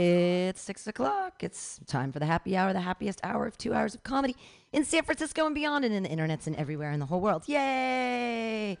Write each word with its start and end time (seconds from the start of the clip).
It's 0.00 0.62
six 0.62 0.86
o'clock. 0.86 1.42
It's 1.42 1.78
time 1.86 2.10
for 2.10 2.20
the 2.20 2.24
happy 2.24 2.56
hour, 2.56 2.72
the 2.72 2.80
happiest 2.80 3.20
hour 3.22 3.46
of 3.46 3.58
two 3.58 3.74
hours 3.74 3.94
of 3.94 4.02
comedy 4.02 4.34
in 4.72 4.82
San 4.86 5.02
Francisco 5.02 5.44
and 5.44 5.54
beyond, 5.54 5.84
and 5.84 5.94
in 5.94 6.04
the 6.04 6.08
internets 6.08 6.46
and 6.46 6.56
everywhere 6.56 6.90
in 6.90 7.00
the 7.00 7.06
whole 7.06 7.20
world. 7.20 7.42
Yay! 7.46 8.78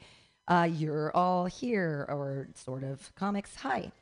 Uh, 0.48 0.66
you're 0.72 1.14
all 1.14 1.44
here, 1.44 2.06
or 2.08 2.48
sort 2.54 2.84
of. 2.84 3.14
Comics, 3.16 3.54
hi. 3.56 3.92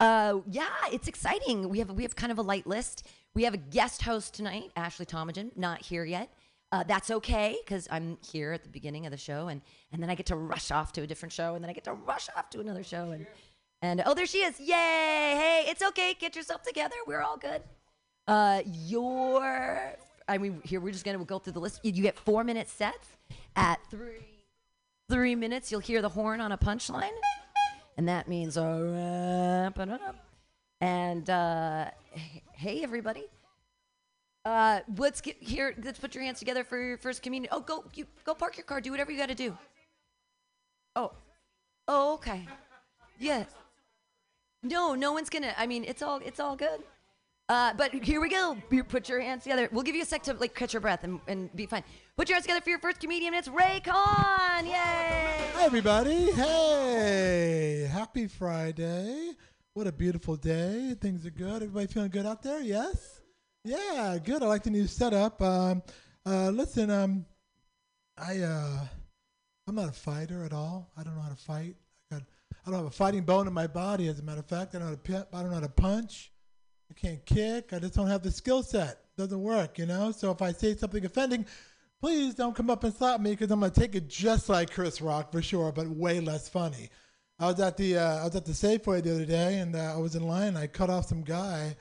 Uh, 0.00 0.38
yeah, 0.50 0.70
it's 0.90 1.06
exciting. 1.06 1.68
We 1.68 1.80
have 1.80 1.90
we 1.90 2.02
have 2.02 2.16
kind 2.16 2.32
of 2.32 2.38
a 2.38 2.42
light 2.42 2.66
list. 2.66 3.06
We 3.34 3.44
have 3.44 3.52
a 3.52 3.58
guest 3.58 4.00
host 4.00 4.32
tonight, 4.32 4.70
Ashley 4.74 5.04
Tomagen, 5.04 5.54
not 5.56 5.82
here 5.82 6.04
yet. 6.06 6.30
Uh, 6.72 6.82
that's 6.82 7.10
okay 7.10 7.58
because 7.62 7.86
I'm 7.90 8.16
here 8.32 8.52
at 8.52 8.62
the 8.62 8.70
beginning 8.70 9.04
of 9.04 9.10
the 9.10 9.18
show, 9.18 9.48
and 9.48 9.60
and 9.92 10.02
then 10.02 10.08
I 10.08 10.14
get 10.14 10.26
to 10.26 10.36
rush 10.36 10.70
off 10.70 10.92
to 10.94 11.02
a 11.02 11.06
different 11.06 11.34
show, 11.34 11.56
and 11.56 11.62
then 11.62 11.68
I 11.68 11.74
get 11.74 11.84
to 11.84 11.92
rush 11.92 12.30
off 12.34 12.48
to 12.50 12.60
another 12.60 12.82
show, 12.82 13.10
and 13.10 13.26
and 13.84 14.02
oh, 14.06 14.14
there 14.14 14.24
she 14.24 14.38
is! 14.38 14.58
Yay! 14.58 14.66
Hey, 14.66 15.64
it's 15.68 15.82
okay. 15.82 16.14
Get 16.18 16.34
yourself 16.34 16.62
together. 16.62 16.96
We're 17.06 17.20
all 17.20 17.36
good. 17.36 17.62
Uh, 18.26 18.62
your, 18.66 19.94
I 20.26 20.38
mean, 20.38 20.62
here 20.64 20.80
we're 20.80 20.92
just 20.92 21.04
gonna 21.04 21.22
go 21.24 21.38
through 21.38 21.52
the 21.52 21.60
list. 21.60 21.80
You 21.82 21.92
get 21.92 22.18
four 22.18 22.44
minute 22.44 22.68
sets. 22.68 23.08
At 23.56 23.78
three, 23.90 24.26
three 25.08 25.34
minutes, 25.34 25.70
you'll 25.70 25.80
hear 25.80 26.02
the 26.02 26.08
horn 26.08 26.40
on 26.40 26.50
a 26.50 26.58
punchline, 26.58 27.12
and 27.96 28.08
that 28.08 28.26
means 28.26 28.56
uh, 28.56 29.70
wrap 29.72 29.78
it 29.78 29.92
up. 29.92 30.16
And 30.80 31.28
uh, 31.28 31.90
hey, 32.52 32.82
everybody. 32.82 33.26
Uh, 34.44 34.80
let's 34.96 35.20
get 35.20 35.36
here. 35.40 35.74
Let's 35.82 35.98
put 35.98 36.14
your 36.14 36.24
hands 36.24 36.38
together 36.38 36.64
for 36.64 36.82
your 36.82 36.98
first 36.98 37.22
communion. 37.22 37.50
Oh, 37.52 37.60
go, 37.60 37.84
you 37.94 38.06
go 38.24 38.34
park 38.34 38.56
your 38.56 38.64
car. 38.64 38.80
Do 38.80 38.90
whatever 38.90 39.12
you 39.12 39.18
got 39.18 39.28
to 39.28 39.34
do. 39.34 39.56
Oh, 40.96 41.12
oh, 41.86 42.14
okay. 42.14 42.46
Yeah. 43.18 43.44
No, 44.64 44.94
no 44.94 45.12
one's 45.12 45.28
gonna. 45.28 45.54
I 45.56 45.66
mean, 45.66 45.84
it's 45.84 46.02
all 46.02 46.20
it's 46.24 46.40
all 46.40 46.56
good. 46.56 46.82
Uh, 47.50 47.74
but 47.74 47.92
here 47.92 48.22
we 48.22 48.30
go. 48.30 48.56
You 48.70 48.82
put 48.82 49.06
your 49.06 49.20
hands 49.20 49.42
together. 49.42 49.68
We'll 49.70 49.82
give 49.82 49.94
you 49.94 50.00
a 50.00 50.06
sec 50.06 50.22
to 50.24 50.32
like 50.32 50.54
catch 50.54 50.72
your 50.72 50.80
breath 50.80 51.04
and, 51.04 51.20
and 51.28 51.54
be 51.54 51.66
fine. 51.66 51.84
Put 52.16 52.30
your 52.30 52.36
hands 52.36 52.46
together 52.46 52.62
for 52.62 52.70
your 52.70 52.78
first 52.78 53.00
comedian. 53.00 53.34
It's 53.34 53.48
Ray 53.48 53.82
Khan. 53.84 54.64
Yay! 54.64 54.72
Hi, 54.72 55.64
everybody. 55.64 56.32
Hey, 56.32 57.86
happy 57.92 58.26
Friday. 58.28 59.32
What 59.74 59.86
a 59.86 59.92
beautiful 59.92 60.36
day. 60.36 60.94
Things 60.98 61.26
are 61.26 61.30
good. 61.30 61.56
Everybody 61.56 61.86
feeling 61.86 62.10
good 62.10 62.24
out 62.24 62.42
there? 62.42 62.62
Yes? 62.62 63.20
Yeah, 63.64 64.16
good. 64.24 64.42
I 64.42 64.46
like 64.46 64.62
the 64.62 64.70
new 64.70 64.86
setup. 64.86 65.42
Um, 65.42 65.82
uh, 66.24 66.48
listen, 66.48 66.90
um, 66.90 67.26
I, 68.16 68.38
uh, 68.38 68.78
I'm 69.66 69.74
not 69.74 69.90
a 69.90 69.92
fighter 69.92 70.44
at 70.44 70.54
all. 70.54 70.90
I 70.96 71.02
don't 71.02 71.14
know 71.14 71.20
how 71.22 71.28
to 71.28 71.36
fight. 71.36 71.76
I, 72.66 72.70
don't 72.70 72.78
have 72.78 72.86
a 72.86 72.90
fighting 72.90 73.22
bone 73.22 73.46
in 73.46 73.52
my 73.52 73.66
body, 73.66 74.08
as 74.08 74.18
a 74.18 74.22
matter 74.22 74.40
of 74.40 74.46
fact. 74.46 74.74
I 74.74 74.78
don't 74.78 74.90
know 74.90 74.98
how 75.12 75.18
to. 75.20 75.26
I 75.32 75.40
don't 75.40 75.50
know 75.50 75.56
how 75.56 75.60
to 75.60 75.68
punch. 75.68 76.32
I 76.90 76.94
can't 76.94 77.24
kick. 77.24 77.72
I 77.72 77.78
just 77.78 77.94
don't 77.94 78.06
have 78.06 78.22
the 78.22 78.30
skill 78.30 78.62
set. 78.62 78.98
Doesn't 79.16 79.40
work, 79.40 79.78
you 79.78 79.86
know? 79.86 80.10
So 80.10 80.30
if 80.30 80.42
I 80.42 80.52
say 80.52 80.76
something 80.76 81.04
offending, 81.04 81.46
please 82.00 82.34
don't 82.34 82.54
come 82.54 82.70
up 82.70 82.84
and 82.84 82.94
slap 82.94 83.20
me 83.20 83.30
because 83.30 83.50
I'm 83.50 83.60
gonna 83.60 83.72
take 83.72 83.94
it 83.94 84.08
just 84.08 84.48
like 84.48 84.70
Chris 84.70 85.00
Rock 85.00 85.32
for 85.32 85.40
sure, 85.40 85.72
but 85.72 85.88
way 85.88 86.20
less 86.20 86.48
funny. 86.48 86.90
I 87.38 87.46
was 87.46 87.60
at 87.60 87.76
the 87.76 87.98
uh, 87.98 88.20
I 88.20 88.24
was 88.24 88.36
at 88.36 88.44
the 88.44 88.52
Safeway 88.52 89.02
the 89.02 89.14
other 89.14 89.24
day, 89.24 89.58
and 89.58 89.74
uh, 89.74 89.94
I 89.94 89.96
was 89.96 90.14
in 90.14 90.26
line. 90.26 90.48
And 90.48 90.58
I 90.58 90.66
cut 90.66 90.90
off 90.90 91.06
some 91.06 91.22
guy 91.22 91.76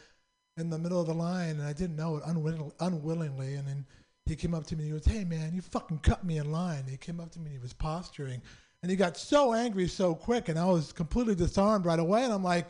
in 0.58 0.70
the 0.70 0.80
middle 0.80 1.00
of 1.00 1.08
the 1.08 1.14
line, 1.14 1.52
and 1.52 1.64
I 1.64 1.74
didn't 1.74 1.96
know 1.96 2.18
it 2.18 2.24
unwill- 2.24 2.74
unwillingly. 2.80 3.56
And 3.56 3.68
then 3.68 3.86
he 4.26 4.36
came 4.36 4.54
up 4.54 4.66
to 4.68 4.76
me 4.76 4.84
and 4.86 4.94
he 4.94 5.00
goes, 5.00 5.06
"Hey 5.06 5.24
man, 5.26 5.54
you 5.54 5.62
fucking 5.62 6.00
cut 6.00 6.24
me 6.24 6.38
in 6.38 6.52
line." 6.52 6.86
he 6.88 6.98
came 6.98 7.20
up 7.20 7.32
to 7.32 7.40
me 7.40 7.48
and 7.48 7.56
he 7.56 7.62
was 7.62 7.74
posturing, 7.74 8.42
and 8.84 8.92
he 8.92 8.98
got 8.98 9.18
so 9.18 9.54
angry 9.54 9.88
so 9.88 10.14
quick, 10.14 10.50
and 10.50 10.60
I 10.60 10.66
was 10.66 10.94
completely 10.94 11.34
disarmed 11.34 11.86
right 11.86 11.98
away. 11.98 12.24
And 12.24 12.34
I'm 12.34 12.44
like, 12.44 12.68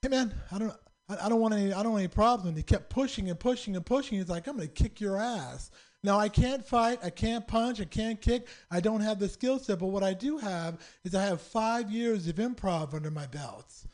"Hey 0.00 0.08
man, 0.08 0.32
I 0.50 0.58
don't." 0.58 0.72
I 1.10 1.26
I 1.26 1.28
don't 1.28 1.40
want 1.40 1.54
any. 1.54 1.72
I 1.72 1.82
don't 1.82 1.92
want 1.92 2.02
any 2.02 2.08
problems. 2.08 2.48
And 2.48 2.56
he 2.56 2.62
kept 2.62 2.88
pushing 2.88 3.28
and 3.28 3.38
pushing 3.38 3.76
and 3.76 3.84
pushing. 3.84 4.18
He's 4.18 4.28
like, 4.28 4.46
"I'm 4.46 4.56
gonna 4.56 4.68
kick 4.68 5.00
your 5.00 5.18
ass." 5.18 5.70
Now 6.02 6.18
I 6.18 6.28
can't 6.28 6.64
fight. 6.64 7.00
I 7.02 7.10
can't 7.10 7.46
punch. 7.46 7.80
I 7.80 7.84
can't 7.84 8.20
kick. 8.20 8.46
I 8.70 8.80
don't 8.80 9.02
have 9.02 9.18
the 9.18 9.28
skill 9.28 9.58
set. 9.58 9.80
But 9.80 9.88
what 9.88 10.02
I 10.02 10.14
do 10.14 10.38
have 10.38 10.78
is 11.04 11.14
I 11.14 11.24
have 11.24 11.42
five 11.42 11.90
years 11.90 12.28
of 12.28 12.36
improv 12.36 12.94
under 12.94 13.10
my 13.10 13.26
belts. 13.26 13.86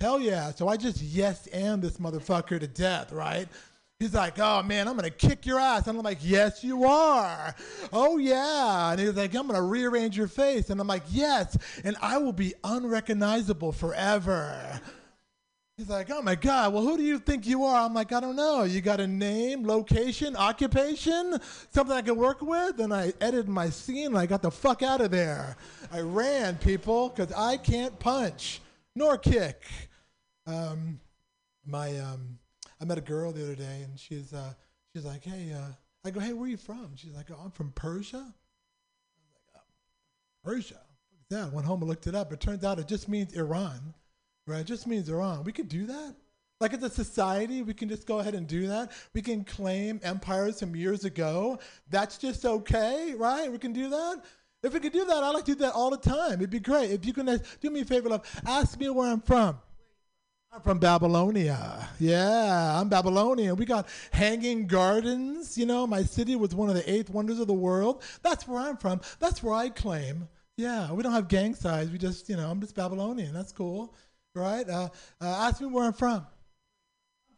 Hell 0.00 0.20
yeah! 0.20 0.50
So 0.50 0.68
I 0.68 0.76
just 0.76 1.00
yes 1.00 1.46
and 1.46 1.80
this 1.80 1.96
motherfucker 1.96 2.60
to 2.60 2.66
death, 2.66 3.12
right? 3.12 3.48
He's 3.98 4.12
like, 4.12 4.38
"Oh 4.38 4.62
man, 4.62 4.88
I'm 4.88 4.96
gonna 4.96 5.10
kick 5.10 5.46
your 5.46 5.58
ass," 5.58 5.86
and 5.86 5.96
I'm 5.96 6.04
like, 6.04 6.18
"Yes, 6.20 6.62
you 6.62 6.84
are." 6.84 7.54
Oh 7.92 8.18
yeah, 8.18 8.90
and 8.90 9.00
he's 9.00 9.14
like, 9.14 9.34
"I'm 9.34 9.46
gonna 9.46 9.62
rearrange 9.62 10.16
your 10.16 10.28
face," 10.28 10.68
and 10.68 10.80
I'm 10.80 10.86
like, 10.86 11.04
"Yes," 11.08 11.56
and 11.82 11.96
I 12.02 12.18
will 12.18 12.34
be 12.34 12.52
unrecognizable 12.62 13.72
forever. 13.72 14.80
He's 15.76 15.90
like, 15.90 16.10
oh 16.10 16.22
my 16.22 16.34
God, 16.34 16.72
well, 16.72 16.82
who 16.82 16.96
do 16.96 17.02
you 17.02 17.18
think 17.18 17.46
you 17.46 17.64
are? 17.64 17.84
I'm 17.84 17.92
like, 17.92 18.10
I 18.10 18.18
don't 18.20 18.34
know. 18.34 18.62
You 18.62 18.80
got 18.80 18.98
a 18.98 19.06
name, 19.06 19.66
location, 19.66 20.34
occupation, 20.34 21.38
something 21.70 21.94
I 21.94 22.00
can 22.00 22.16
work 22.16 22.40
with? 22.40 22.80
And 22.80 22.94
I 22.94 23.12
edited 23.20 23.46
my 23.46 23.68
scene 23.68 24.06
and 24.06 24.18
I 24.18 24.24
got 24.24 24.40
the 24.40 24.50
fuck 24.50 24.82
out 24.82 25.02
of 25.02 25.10
there. 25.10 25.58
I 25.92 26.00
ran, 26.00 26.56
people, 26.56 27.10
because 27.10 27.30
I 27.34 27.58
can't 27.58 27.98
punch 27.98 28.62
nor 28.94 29.18
kick. 29.18 29.64
Um, 30.46 30.98
my, 31.66 31.98
um, 31.98 32.38
I 32.80 32.84
met 32.84 32.98
a 32.98 33.02
girl 33.02 33.32
the 33.32 33.42
other 33.42 33.54
day 33.54 33.82
and 33.84 33.98
she's, 33.98 34.32
uh, 34.32 34.52
she's 34.92 35.04
like, 35.04 35.24
hey, 35.24 35.52
uh, 35.52 35.72
I 36.04 36.10
go, 36.10 36.20
hey, 36.20 36.32
where 36.32 36.44
are 36.44 36.50
you 36.50 36.56
from? 36.56 36.90
She's 36.94 37.14
like, 37.14 37.26
oh, 37.30 37.40
I'm 37.44 37.50
from 37.50 37.72
Persia. 37.72 38.18
I 38.18 38.20
was 38.20 39.32
like, 39.34 39.56
oh, 39.56 39.60
Persia? 40.44 40.80
That? 41.30 41.52
Went 41.52 41.66
home 41.66 41.82
and 41.82 41.88
looked 41.88 42.06
it 42.06 42.14
up. 42.14 42.32
It 42.32 42.40
turns 42.40 42.62
out 42.62 42.78
it 42.78 42.86
just 42.86 43.08
means 43.08 43.34
Iran. 43.34 43.94
Right, 44.46 44.60
it 44.60 44.66
just 44.66 44.86
means 44.86 45.08
Iran. 45.08 45.42
We 45.42 45.50
could 45.50 45.68
do 45.68 45.86
that. 45.86 46.14
Like 46.60 46.72
as 46.72 46.82
a 46.82 46.88
society, 46.88 47.62
we 47.62 47.74
can 47.74 47.88
just 47.88 48.06
go 48.06 48.20
ahead 48.20 48.34
and 48.34 48.46
do 48.46 48.68
that. 48.68 48.92
We 49.12 49.20
can 49.20 49.44
claim 49.44 50.00
empires 50.04 50.60
from 50.60 50.76
years 50.76 51.04
ago. 51.04 51.58
That's 51.90 52.16
just 52.16 52.46
okay, 52.46 53.14
right? 53.16 53.50
We 53.50 53.58
can 53.58 53.72
do 53.72 53.90
that. 53.90 54.22
If 54.62 54.72
we 54.72 54.80
could 54.80 54.92
do 54.92 55.04
that, 55.04 55.22
I 55.22 55.30
like 55.30 55.44
to 55.46 55.52
do 55.52 55.58
that 55.60 55.74
all 55.74 55.90
the 55.90 55.96
time. 55.96 56.34
It'd 56.34 56.50
be 56.50 56.60
great. 56.60 56.90
If 56.90 57.04
you 57.04 57.12
can 57.12 57.28
uh, 57.28 57.38
do 57.60 57.70
me 57.70 57.80
a 57.80 57.84
favor, 57.84 58.08
love, 58.08 58.24
ask 58.46 58.78
me 58.78 58.88
where 58.88 59.10
I'm 59.10 59.20
from. 59.20 59.58
I'm 60.52 60.62
from 60.62 60.78
Babylonia. 60.78 61.88
Yeah, 61.98 62.80
I'm 62.80 62.88
Babylonian. 62.88 63.56
We 63.56 63.66
got 63.66 63.88
hanging 64.10 64.66
gardens. 64.66 65.58
You 65.58 65.66
know, 65.66 65.86
my 65.86 66.02
city 66.02 66.34
was 66.34 66.54
one 66.54 66.68
of 66.68 66.74
the 66.74 66.90
eighth 66.90 67.10
wonders 67.10 67.38
of 67.40 67.46
the 67.46 67.54
world. 67.54 68.02
That's 68.22 68.48
where 68.48 68.60
I'm 68.60 68.76
from. 68.78 69.00
That's 69.18 69.42
where 69.42 69.54
I 69.54 69.68
claim. 69.68 70.28
Yeah, 70.56 70.90
we 70.92 71.02
don't 71.02 71.12
have 71.12 71.28
gang 71.28 71.54
signs. 71.54 71.90
We 71.90 71.98
just, 71.98 72.28
you 72.30 72.36
know, 72.36 72.48
I'm 72.50 72.60
just 72.60 72.74
Babylonian. 72.74 73.34
That's 73.34 73.52
cool 73.52 73.94
right? 74.36 74.68
Uh, 74.68 74.88
uh, 75.20 75.46
ask 75.48 75.60
me 75.60 75.66
where 75.66 75.84
I'm 75.84 75.92
from. 75.92 76.26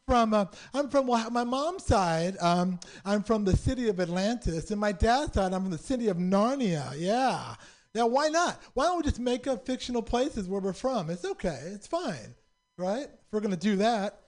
From 0.07 0.33
uh, 0.33 0.47
I'm 0.73 0.89
from 0.89 1.07
well, 1.07 1.31
my 1.31 1.45
mom's 1.45 1.85
side. 1.85 2.37
Um, 2.41 2.81
I'm 3.05 3.23
from 3.23 3.45
the 3.45 3.57
city 3.57 3.89
of 3.89 4.01
Atlantis, 4.01 4.71
and 4.71 4.81
my 4.81 4.93
dad's 4.93 5.35
side, 5.35 5.53
I'm 5.53 5.63
from 5.63 5.71
the 5.71 5.79
city 5.79 6.09
of 6.09 6.17
Narnia. 6.17 6.95
Yeah, 6.97 7.55
yeah. 7.93 8.05
Why 8.05 8.29
not? 8.29 8.61
Why 8.73 8.85
don't 8.85 8.97
we 8.99 9.03
just 9.03 9.21
make 9.21 9.47
up 9.47 9.67
fictional 9.67 10.03
places 10.03 10.49
where 10.49 10.61
we're 10.63 10.73
from? 10.73 11.11
It's 11.11 11.27
okay. 11.27 11.61
It's 11.67 11.87
fine, 11.87 12.35
right? 12.79 13.05
If 13.05 13.33
we're 13.33 13.41
gonna 13.41 13.57
do 13.57 13.77
that, 13.77 14.21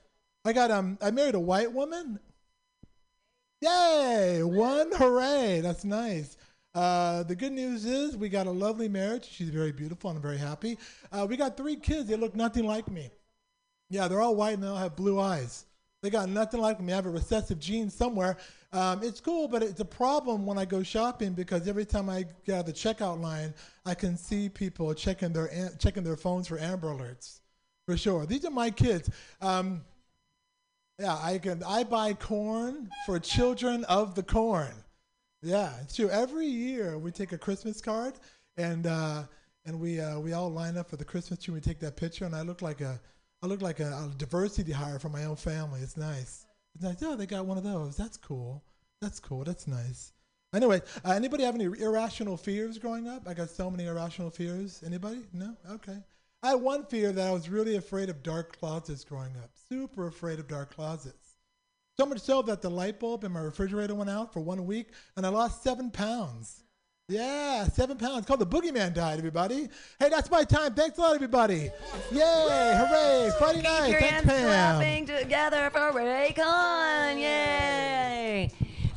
I 0.44 0.52
got 0.52 0.70
um, 0.70 0.99
I 1.00 1.11
married 1.11 1.35
a 1.35 1.41
white 1.41 1.73
woman. 1.73 2.19
Yay! 3.62 4.43
One 4.43 4.91
hooray! 4.93 5.61
That's 5.61 5.85
nice. 5.85 6.37
Uh, 6.75 7.23
the 7.25 7.35
good 7.35 7.52
news 7.52 7.85
is 7.85 8.17
we 8.17 8.29
got 8.29 8.47
a 8.47 8.50
lovely 8.50 8.88
marriage. 8.88 9.29
She's 9.29 9.50
very 9.50 9.73
beautiful 9.73 10.11
and 10.11 10.17
I'm 10.17 10.23
very 10.23 10.38
happy. 10.38 10.79
Uh, 11.11 11.26
we 11.29 11.37
got 11.37 11.56
three 11.56 11.76
kids. 11.76 12.08
They 12.08 12.17
look 12.17 12.35
nothing 12.35 12.64
like 12.64 12.88
me. 12.91 13.11
Yeah, 13.91 14.08
they're 14.08 14.20
all 14.20 14.37
white 14.37 14.55
and 14.55 14.62
they 14.62 14.69
all 14.69 14.76
have 14.76 14.97
blue 14.97 15.20
eyes. 15.20 15.67
They 16.02 16.11
got 16.11 16.29
nothing 16.29 16.61
like 16.61 16.81
me. 16.81 16.93
I 16.93 16.97
have 16.97 17.06
a 17.06 17.11
recessive 17.11 17.58
gene 17.58 17.91
somewhere. 17.91 18.38
Um, 18.73 19.02
it's 19.02 19.20
cool, 19.20 19.49
but 19.49 19.62
it's 19.62 19.81
a 19.81 19.85
problem 19.85 20.47
when 20.47 20.56
I 20.56 20.64
go 20.64 20.82
shopping 20.82 21.32
because 21.32 21.69
every 21.69 21.85
time 21.85 22.08
I 22.08 22.25
get 22.47 22.55
out 22.55 22.61
of 22.61 22.67
the 22.67 22.73
checkout 22.73 23.20
line, 23.20 23.52
I 23.85 23.94
can 23.94 24.17
see 24.17 24.49
people 24.49 24.94
checking 24.94 25.32
their 25.32 25.70
checking 25.79 26.05
their 26.05 26.17
phones 26.17 26.49
for 26.49 26.58
Amber 26.58 26.88
Alerts. 26.88 27.39
For 27.90 27.96
sure, 27.96 28.25
these 28.25 28.44
are 28.44 28.52
my 28.52 28.70
kids. 28.70 29.10
Um, 29.40 29.82
yeah, 31.00 31.19
I 31.20 31.38
can. 31.38 31.60
I 31.66 31.82
buy 31.82 32.12
corn 32.12 32.88
for 33.04 33.19
children 33.19 33.82
of 33.87 34.14
the 34.14 34.22
corn. 34.22 34.72
Yeah, 35.42 35.72
it's 35.82 35.96
true. 35.96 36.08
Every 36.08 36.46
year 36.46 36.98
we 36.98 37.10
take 37.10 37.32
a 37.32 37.38
Christmas 37.38 37.81
card 37.81 38.14
and 38.56 38.87
uh, 38.87 39.25
and 39.66 39.81
we 39.81 40.00
uh, 40.00 40.20
we 40.20 40.34
all 40.34 40.50
line 40.52 40.78
up 40.78 40.88
for 40.88 40.98
the 40.98 41.04
Christmas 41.04 41.40
tree. 41.40 41.52
We 41.52 41.60
take 41.60 41.81
that 41.81 41.96
picture, 41.96 42.26
and 42.26 42.37
I 42.37 42.42
look 42.42 42.62
like 42.62 42.81
a 42.81 43.00
I 43.42 43.48
look 43.48 43.60
like 43.60 43.81
a, 43.81 43.88
a 43.88 44.12
diversity 44.16 44.70
hire 44.70 45.00
for 45.00 45.08
my 45.08 45.25
own 45.25 45.34
family. 45.34 45.81
It's 45.81 45.96
nice. 45.96 46.46
It's 46.76 46.84
nice. 46.84 47.02
Oh, 47.02 47.16
they 47.16 47.26
got 47.26 47.44
one 47.44 47.58
of 47.58 47.64
those. 47.64 47.96
That's 47.96 48.16
cool. 48.16 48.62
That's 49.00 49.19
cool. 49.19 49.42
That's 49.42 49.66
nice. 49.66 50.12
Anyway, 50.54 50.81
uh, 51.04 51.10
anybody 51.10 51.42
have 51.42 51.56
any 51.56 51.64
irrational 51.64 52.37
fears 52.37 52.78
growing 52.78 53.08
up? 53.08 53.26
I 53.26 53.34
got 53.34 53.50
so 53.50 53.69
many 53.69 53.87
irrational 53.87 54.31
fears. 54.31 54.81
Anybody? 54.87 55.22
No? 55.32 55.56
Okay. 55.69 55.98
I 56.42 56.50
had 56.50 56.60
one 56.62 56.84
fear 56.84 57.12
that 57.12 57.26
I 57.28 57.32
was 57.32 57.48
really 57.50 57.76
afraid 57.76 58.08
of 58.08 58.22
dark 58.22 58.58
closets 58.58 59.04
growing 59.04 59.37
up. 59.42 59.50
Super 59.69 60.06
afraid 60.06 60.38
of 60.38 60.48
dark 60.48 60.75
closets. 60.75 61.37
So 61.98 62.06
much 62.06 62.20
so 62.20 62.40
that 62.42 62.62
the 62.62 62.70
light 62.70 62.98
bulb 62.98 63.25
in 63.25 63.32
my 63.32 63.40
refrigerator 63.40 63.94
went 63.94 64.08
out 64.08 64.32
for 64.32 64.40
one 64.40 64.64
week 64.64 64.88
and 65.16 65.26
I 65.26 65.28
lost 65.28 65.62
seven 65.62 65.90
pounds. 65.90 66.62
Yeah, 67.08 67.64
seven 67.64 67.98
pounds. 67.98 68.25
Called 68.25 68.40
the 68.40 68.46
Boogeyman 68.46 68.94
died, 68.94 69.19
everybody. 69.19 69.69
Hey, 69.98 70.08
that's 70.08 70.31
my 70.31 70.44
time. 70.44 70.75
Thanks 70.75 70.96
a 70.96 71.00
lot, 71.02 71.14
everybody. 71.14 71.70
Yay, 72.12 72.75
hooray. 72.76 73.31
Friday 73.37 73.62
night. 73.62 73.87
Keep 73.87 73.90
your 73.90 74.00
Thanks, 74.00 74.14
hands 74.14 74.26
Pam. 74.26 74.46
clapping 74.46 75.06
together 75.06 75.70
for 75.70 75.92
Raycon. 75.92 77.19
Yay! 77.19 78.50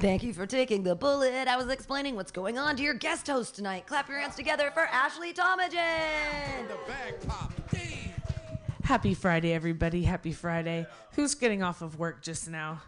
Thank 0.03 0.23
you 0.23 0.33
for 0.33 0.45
taking 0.45 0.83
the 0.83 0.95
bullet. 0.95 1.47
I 1.47 1.55
was 1.55 1.69
explaining 1.69 2.17
what's 2.17 2.29
going 2.29 2.57
on 2.57 2.75
to 2.75 2.83
your 2.83 2.93
guest 2.93 3.25
host 3.25 3.55
tonight. 3.55 3.87
Clap 3.87 4.09
your 4.09 4.19
hands 4.19 4.35
together 4.35 4.69
for 4.69 4.81
Ashley 4.81 5.31
Tomagen. 5.31 6.67
The 6.67 6.77
bag 6.85 7.25
pop. 7.25 7.53
Damn. 7.71 8.11
Happy 8.83 9.13
Friday, 9.13 9.53
everybody. 9.53 10.03
Happy 10.03 10.33
Friday. 10.33 10.87
Who's 11.13 11.35
getting 11.35 11.63
off 11.63 11.81
of 11.81 11.99
work 11.99 12.21
just 12.21 12.49
now? 12.49 12.81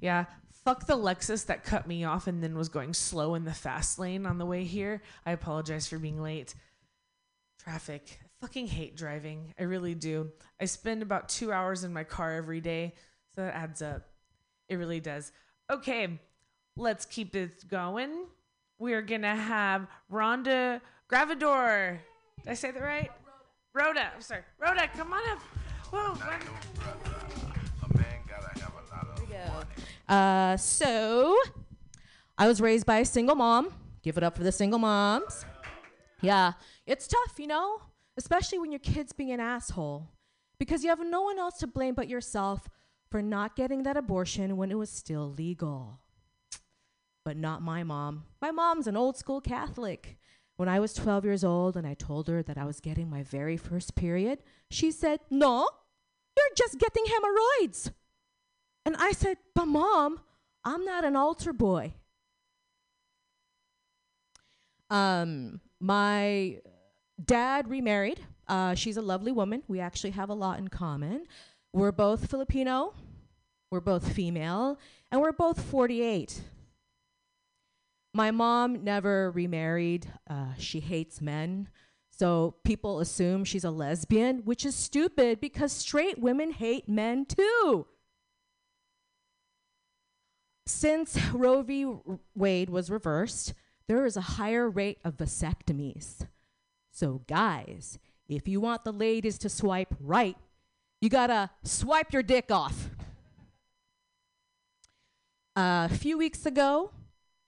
Yeah. 0.00 0.24
Fuck 0.64 0.88
the 0.88 0.96
Lexus 0.96 1.46
that 1.46 1.62
cut 1.62 1.86
me 1.86 2.02
off 2.02 2.26
and 2.26 2.42
then 2.42 2.58
was 2.58 2.68
going 2.68 2.94
slow 2.94 3.36
in 3.36 3.44
the 3.44 3.54
fast 3.54 4.00
lane 4.00 4.26
on 4.26 4.38
the 4.38 4.44
way 4.44 4.64
here. 4.64 5.02
I 5.24 5.30
apologize 5.30 5.86
for 5.86 6.00
being 6.00 6.20
late. 6.20 6.56
Traffic. 7.60 8.18
I 8.20 8.26
fucking 8.40 8.66
hate 8.66 8.96
driving. 8.96 9.54
I 9.56 9.62
really 9.62 9.94
do. 9.94 10.32
I 10.60 10.64
spend 10.64 11.00
about 11.00 11.28
two 11.28 11.52
hours 11.52 11.84
in 11.84 11.92
my 11.92 12.02
car 12.02 12.32
every 12.32 12.60
day, 12.60 12.94
so 13.36 13.42
that 13.42 13.54
adds 13.54 13.80
up. 13.82 14.08
It 14.68 14.78
really 14.78 14.98
does. 14.98 15.30
Okay, 15.72 16.20
let's 16.76 17.06
keep 17.06 17.32
this 17.32 17.64
going. 17.64 18.26
We're 18.78 19.02
gonna 19.02 19.34
have 19.34 19.86
Rhonda 20.12 20.80
Gravador. 21.10 21.98
Did 22.42 22.50
I 22.50 22.54
say 22.54 22.70
that 22.70 22.82
right? 22.82 23.10
Rhoda. 23.72 24.10
I'm 24.14 24.20
sorry. 24.20 24.42
Rhoda, 24.58 24.88
come 24.94 25.12
on 25.12 25.22
up. 25.30 25.38
Whoa. 25.90 26.12
A 26.12 27.96
man 27.96 28.20
gotta 28.28 28.60
have 28.60 28.72
a 28.74 28.94
lot 28.94 29.18
of 29.18 30.14
Uh, 30.14 30.56
so 30.56 31.36
I 32.36 32.46
was 32.46 32.60
raised 32.60 32.84
by 32.84 32.98
a 32.98 33.04
single 33.04 33.34
mom. 33.34 33.72
Give 34.02 34.18
it 34.18 34.22
up 34.22 34.36
for 34.36 34.44
the 34.44 34.52
single 34.52 34.78
moms. 34.78 35.46
Yeah, 36.20 36.52
it's 36.86 37.06
tough, 37.06 37.38
you 37.38 37.46
know, 37.46 37.80
especially 38.16 38.58
when 38.58 38.70
your 38.70 38.80
kid's 38.80 39.12
being 39.12 39.32
an 39.32 39.40
asshole 39.40 40.08
because 40.58 40.84
you 40.84 40.90
have 40.90 41.00
no 41.04 41.22
one 41.22 41.38
else 41.38 41.58
to 41.58 41.66
blame 41.66 41.94
but 41.94 42.08
yourself 42.08 42.68
for 43.14 43.22
not 43.22 43.54
getting 43.54 43.84
that 43.84 43.96
abortion 43.96 44.56
when 44.56 44.72
it 44.72 44.74
was 44.76 44.90
still 44.90 45.32
legal. 45.38 46.00
But 47.24 47.36
not 47.36 47.62
my 47.62 47.84
mom. 47.84 48.24
My 48.42 48.50
mom's 48.50 48.88
an 48.88 48.96
old 48.96 49.16
school 49.16 49.40
Catholic. 49.40 50.18
When 50.56 50.68
I 50.68 50.80
was 50.80 50.94
12 50.94 51.24
years 51.24 51.44
old 51.44 51.76
and 51.76 51.86
I 51.86 51.94
told 51.94 52.26
her 52.26 52.42
that 52.42 52.58
I 52.58 52.64
was 52.64 52.80
getting 52.80 53.08
my 53.08 53.22
very 53.22 53.56
first 53.56 53.94
period, 53.94 54.40
she 54.68 54.90
said, 54.90 55.20
No, 55.30 55.68
you're 56.36 56.56
just 56.56 56.76
getting 56.80 57.04
hemorrhoids. 57.06 57.92
And 58.84 58.96
I 58.98 59.12
said, 59.12 59.36
But 59.54 59.66
mom, 59.66 60.18
I'm 60.64 60.84
not 60.84 61.04
an 61.04 61.14
altar 61.14 61.52
boy. 61.52 61.94
Um, 64.90 65.60
my 65.78 66.58
dad 67.24 67.70
remarried. 67.70 68.18
Uh, 68.48 68.74
she's 68.74 68.96
a 68.96 69.02
lovely 69.02 69.30
woman. 69.30 69.62
We 69.68 69.78
actually 69.78 70.10
have 70.10 70.30
a 70.30 70.34
lot 70.34 70.58
in 70.58 70.66
common. 70.66 71.26
We're 71.72 71.92
both 71.92 72.30
Filipino, 72.30 72.94
we're 73.74 73.80
both 73.80 74.12
female, 74.12 74.78
and 75.10 75.20
we're 75.20 75.32
both 75.32 75.60
48. 75.60 76.40
My 78.14 78.30
mom 78.30 78.84
never 78.84 79.32
remarried. 79.32 80.06
Uh, 80.30 80.54
she 80.56 80.78
hates 80.78 81.20
men. 81.20 81.68
So 82.16 82.54
people 82.62 83.00
assume 83.00 83.44
she's 83.44 83.64
a 83.64 83.72
lesbian, 83.72 84.42
which 84.44 84.64
is 84.64 84.76
stupid 84.76 85.40
because 85.40 85.72
straight 85.72 86.20
women 86.20 86.52
hate 86.52 86.88
men 86.88 87.26
too. 87.26 87.88
Since 90.66 91.20
Roe 91.32 91.62
v. 91.62 91.86
Wade 92.36 92.70
was 92.70 92.90
reversed, 92.90 93.54
there 93.88 94.06
is 94.06 94.16
a 94.16 94.20
higher 94.38 94.70
rate 94.70 94.98
of 95.04 95.16
vasectomies. 95.16 96.28
So, 96.92 97.22
guys, 97.26 97.98
if 98.28 98.46
you 98.46 98.60
want 98.60 98.84
the 98.84 98.92
ladies 98.92 99.36
to 99.38 99.48
swipe 99.48 99.92
right, 99.98 100.36
you 101.00 101.10
gotta 101.10 101.50
swipe 101.64 102.12
your 102.12 102.22
dick 102.22 102.52
off. 102.52 102.90
A 105.56 105.88
few 105.88 106.18
weeks 106.18 106.46
ago, 106.46 106.90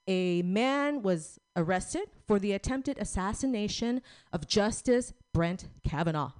a 0.07 0.41
man 0.41 1.01
was 1.01 1.39
arrested 1.57 2.03
for 2.25 2.39
the 2.39 2.53
attempted 2.53 2.97
assassination 2.99 4.01
of 4.31 4.47
Justice 4.47 5.13
Brett 5.33 5.65
Kavanaugh. 5.85 6.31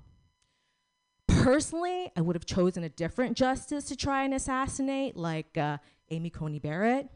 Personally, 1.27 2.09
I 2.15 2.21
would 2.21 2.35
have 2.35 2.45
chosen 2.45 2.83
a 2.83 2.89
different 2.89 3.35
justice 3.35 3.85
to 3.85 3.97
try 3.97 4.23
and 4.23 4.33
assassinate, 4.33 5.17
like 5.17 5.57
uh, 5.57 5.77
Amy 6.09 6.29
Coney 6.29 6.59
Barrett, 6.59 7.09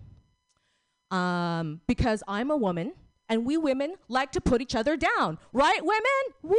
um, 1.11 1.79
because 1.87 2.21
I'm 2.27 2.51
a 2.51 2.57
woman 2.57 2.91
and 3.29 3.45
we 3.45 3.55
women 3.55 3.95
like 4.09 4.33
to 4.33 4.41
put 4.41 4.61
each 4.61 4.75
other 4.75 4.97
down, 4.97 5.37
right, 5.53 5.79
women? 5.81 6.03
Woo! 6.43 6.57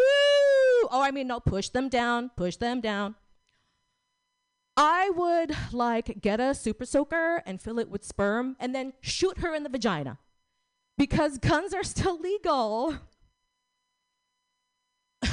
Oh, 0.91 1.03
I 1.03 1.11
mean, 1.11 1.27
no, 1.27 1.41
push 1.41 1.69
them 1.69 1.91
down, 1.91 2.31
push 2.37 2.57
them 2.57 2.81
down. 2.81 3.17
I 4.77 5.11
would 5.11 5.55
like 5.73 6.21
get 6.21 6.41
a 6.41 6.55
super 6.55 6.85
soaker 6.85 7.43
and 7.45 7.61
fill 7.61 7.79
it 7.79 7.91
with 7.91 8.05
sperm 8.05 8.57
and 8.59 8.75
then 8.75 8.95
shoot 9.01 9.39
her 9.39 9.55
in 9.55 9.63
the 9.65 9.69
vagina 9.69 10.19
because 10.97 11.39
guns 11.39 11.75
are 11.75 11.83
still 11.83 12.19
legal. 12.19 12.97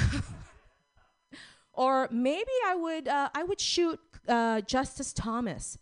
or 1.72 2.08
maybe 2.10 2.50
I 2.66 2.74
would 2.74 3.08
uh, 3.08 3.30
I 3.34 3.44
would 3.44 3.60
shoot 3.60 3.98
uh, 4.28 4.60
Justice 4.60 5.12
Thomas. 5.12 5.78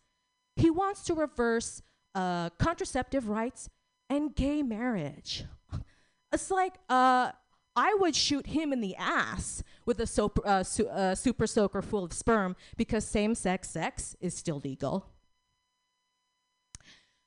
He 0.57 0.71
wants 0.71 1.03
to 1.05 1.15
reverse 1.15 1.83
uh, 2.15 2.51
contraceptive 2.51 3.29
rights 3.29 3.69
and 4.09 4.35
gay 4.35 4.63
marriage. 4.63 5.45
It's 6.31 6.51
like 6.51 6.75
uh, 6.91 7.33
I 7.75 7.97
would 8.01 8.15
shoot 8.15 8.49
him 8.49 8.71
in 8.71 8.83
the 8.83 8.95
ass 8.97 9.63
with 9.89 9.99
a 10.01 10.07
soap, 10.07 10.39
uh, 10.45 10.63
su- 10.63 10.87
uh, 10.87 11.15
super 11.15 11.47
soaker 11.47 11.81
full 11.81 12.05
of 12.05 12.13
sperm 12.13 12.55
because 12.77 13.05
same 13.07 13.35
sex 13.35 13.71
sex 13.71 14.15
is 14.21 14.35
still 14.35 14.61
legal. 14.63 15.07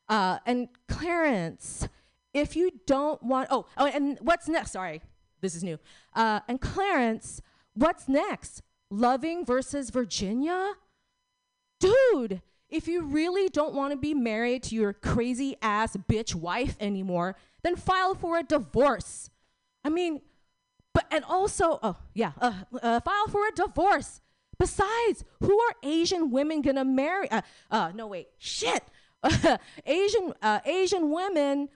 Uh, 0.08 0.38
and 0.46 0.70
Clarence, 0.88 1.90
if 2.36 2.56
you 2.56 2.72
don't 2.86 3.22
want, 3.24 3.48
oh, 3.50 3.66
oh, 3.78 3.88
and 3.88 4.20
what's 4.22 4.48
next? 4.48 4.72
Sorry, 4.72 5.02
this 5.42 5.56
is 5.56 5.64
new. 5.64 5.80
Uh, 6.14 6.42
and 6.48 6.62
Clarence, 6.62 7.42
what's 7.74 8.08
next? 8.08 8.62
Loving 8.92 9.44
versus 9.44 9.90
Virginia? 9.90 10.74
Dude, 11.80 12.44
if 12.70 12.88
you 12.88 13.02
really 13.02 13.50
don't 13.50 13.74
want 13.74 13.92
to 13.92 13.98
be 13.98 14.14
married 14.14 14.62
to 14.64 14.76
your 14.76 14.94
crazy 14.94 15.56
ass 15.64 15.98
bitch 16.08 16.36
wife 16.36 16.78
anymore, 16.80 17.36
then 17.64 17.76
file 17.76 18.14
for 18.14 18.38
a 18.38 18.44
divorce. 18.44 19.32
I 19.84 19.90
mean, 19.90 20.22
but 20.94 21.06
and 21.12 21.24
also, 21.26 21.80
oh 21.82 21.98
yeah, 22.14 22.32
uh, 22.40 22.54
uh, 22.82 23.00
file 23.00 23.28
for 23.28 23.48
a 23.48 23.52
divorce. 23.52 24.22
Besides, 24.58 25.24
who 25.40 25.60
are 25.60 25.76
Asian 25.84 26.32
women 26.32 26.62
gonna 26.62 26.86
marry? 26.86 27.30
Uh, 27.32 27.42
uh 27.70 27.92
no 27.96 28.08
wait, 28.08 28.28
shit. 28.38 28.84
Asian 29.86 30.34
uh, 30.42 30.60
Asian 30.66 31.12
women. 31.12 31.70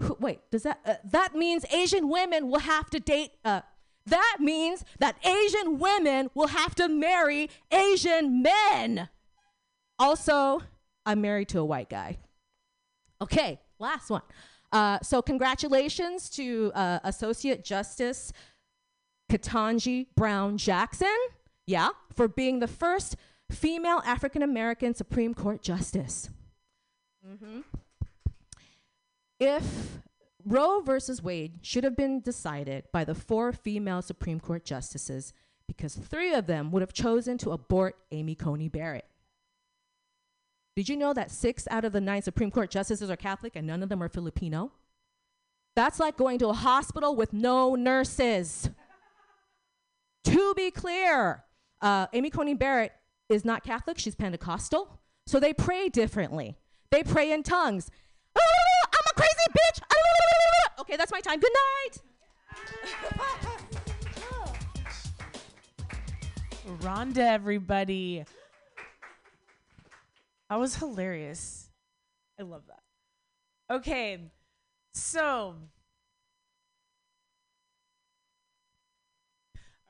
Who, 0.00 0.16
wait, 0.20 0.40
does 0.50 0.62
that 0.64 0.80
uh, 0.84 0.94
that 1.04 1.34
means 1.34 1.64
Asian 1.72 2.08
women 2.08 2.48
will 2.48 2.60
have 2.60 2.90
to 2.90 3.00
date? 3.00 3.32
Uh, 3.44 3.62
that 4.06 4.38
means 4.40 4.84
that 4.98 5.16
Asian 5.24 5.78
women 5.78 6.30
will 6.34 6.48
have 6.48 6.74
to 6.76 6.88
marry 6.88 7.50
Asian 7.70 8.42
men. 8.42 9.08
Also, 9.98 10.62
I'm 11.04 11.20
married 11.20 11.48
to 11.50 11.60
a 11.60 11.64
white 11.64 11.90
guy. 11.90 12.18
Okay, 13.20 13.60
last 13.78 14.10
one. 14.10 14.22
Uh, 14.72 14.98
so, 15.02 15.20
congratulations 15.20 16.30
to 16.30 16.70
uh, 16.74 17.00
Associate 17.04 17.64
Justice 17.64 18.32
Ketanji 19.30 20.08
Brown 20.16 20.58
Jackson, 20.58 21.16
yeah, 21.66 21.90
for 22.12 22.28
being 22.28 22.58
the 22.58 22.66
first 22.66 23.16
female 23.50 24.02
African 24.04 24.42
American 24.42 24.92
Supreme 24.94 25.34
Court 25.34 25.62
Justice. 25.62 26.30
Mhm. 27.26 27.64
If 29.38 29.98
Roe 30.44 30.80
versus 30.80 31.22
Wade 31.22 31.60
should 31.62 31.84
have 31.84 31.96
been 31.96 32.20
decided 32.20 32.84
by 32.92 33.04
the 33.04 33.14
four 33.14 33.52
female 33.52 34.02
Supreme 34.02 34.40
Court 34.40 34.64
justices, 34.64 35.32
because 35.66 35.94
three 35.94 36.34
of 36.34 36.46
them 36.46 36.72
would 36.72 36.82
have 36.82 36.92
chosen 36.92 37.38
to 37.38 37.52
abort 37.52 37.96
Amy 38.10 38.34
Coney 38.34 38.68
Barrett. 38.68 39.06
Did 40.74 40.88
you 40.88 40.96
know 40.96 41.12
that 41.12 41.30
six 41.30 41.68
out 41.70 41.84
of 41.84 41.92
the 41.92 42.00
nine 42.00 42.22
Supreme 42.22 42.50
Court 42.50 42.70
justices 42.70 43.10
are 43.10 43.16
Catholic 43.16 43.54
and 43.54 43.66
none 43.66 43.82
of 43.82 43.88
them 43.88 44.02
are 44.02 44.08
Filipino? 44.08 44.72
That's 45.76 46.00
like 46.00 46.16
going 46.16 46.38
to 46.40 46.48
a 46.48 46.52
hospital 46.52 47.14
with 47.14 47.32
no 47.32 47.74
nurses. 47.74 48.70
To 50.24 50.54
be 50.54 50.70
clear, 50.70 51.44
uh, 51.80 52.06
Amy 52.12 52.30
Coney 52.30 52.54
Barrett 52.54 52.92
is 53.28 53.44
not 53.44 53.62
Catholic, 53.62 53.98
she's 53.98 54.14
Pentecostal. 54.14 55.00
So 55.26 55.38
they 55.38 55.52
pray 55.52 55.88
differently. 55.88 56.56
They 56.90 57.02
pray 57.02 57.30
in 57.32 57.42
tongues. 57.42 57.90
"Ah, 58.36 58.40
I'm 58.92 59.04
a 59.10 59.14
crazy 59.14 59.50
bitch. 59.50 59.80
Okay, 60.80 60.96
that's 60.96 61.12
my 61.12 61.20
time. 61.20 61.38
Good 61.38 61.52
night. 61.52 61.98
Rhonda, 66.80 67.18
everybody. 67.18 68.24
That 70.48 70.58
was 70.58 70.74
hilarious. 70.76 71.70
I 72.38 72.42
love 72.42 72.62
that. 72.66 72.82
Okay, 73.76 74.18
so 74.94 75.54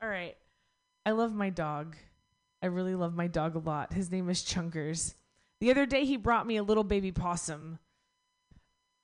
All 0.01 0.09
right. 0.09 0.35
I 1.05 1.11
love 1.11 1.33
my 1.33 1.49
dog. 1.49 1.95
I 2.63 2.67
really 2.67 2.95
love 2.95 3.15
my 3.15 3.27
dog 3.27 3.55
a 3.55 3.59
lot. 3.59 3.93
His 3.93 4.11
name 4.11 4.29
is 4.29 4.43
Chunkers. 4.43 5.15
The 5.59 5.71
other 5.71 5.85
day, 5.85 6.05
he 6.05 6.17
brought 6.17 6.47
me 6.47 6.57
a 6.57 6.63
little 6.63 6.83
baby 6.83 7.11
possum. 7.11 7.79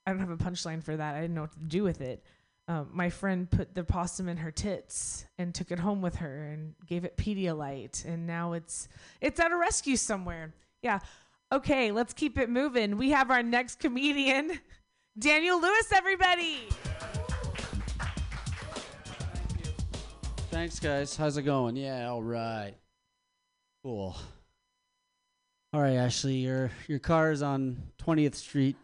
I 0.06 0.12
don't 0.12 0.20
have 0.20 0.30
a 0.30 0.38
punchline 0.38 0.84
for 0.84 0.96
that. 0.96 1.16
I 1.16 1.22
didn't 1.22 1.36
know 1.36 1.42
what 1.42 1.54
to 1.54 1.60
do 1.60 1.84
with 1.84 2.02
it. 2.02 2.24
Um, 2.70 2.90
my 2.92 3.10
friend 3.10 3.50
put 3.50 3.76
the 3.76 3.84
possum 3.84 4.28
in 4.28 4.38
her 4.38 4.52
tits 4.52 5.26
and 5.38 5.54
took 5.54 5.72
it 5.72 5.80
home 5.80 6.02
with 6.02 6.16
her 6.16 6.46
and 6.46 6.74
gave 6.86 7.06
it 7.06 7.16
Pedialyte, 7.16 8.04
and 8.06 8.28
now 8.28 8.54
it's 8.54 8.90
it's 9.22 9.40
at 9.40 9.52
a 9.52 9.58
rescue 9.58 9.96
somewhere. 9.96 10.54
Yeah. 10.82 11.00
Okay, 11.52 11.92
let's 11.92 12.14
keep 12.14 12.38
it 12.38 12.50
moving. 12.50 12.98
We 12.98 13.12
have 13.12 13.32
our 13.32 13.42
next 13.42 13.80
comedian, 13.80 14.60
Daniel 15.20 15.62
Lewis. 15.62 15.92
Everybody. 15.94 16.68
Thanks, 20.58 20.80
guys. 20.80 21.16
How's 21.16 21.38
it 21.38 21.44
going? 21.44 21.76
Yeah, 21.76 22.10
all 22.10 22.24
right. 22.24 22.74
Cool. 23.84 24.18
All 25.72 25.80
right, 25.80 25.94
Ashley, 25.94 26.38
your 26.38 26.72
your 26.88 26.98
car 26.98 27.32
is 27.32 27.44
on 27.44 27.78
20th 28.02 28.34
Street, 28.34 28.76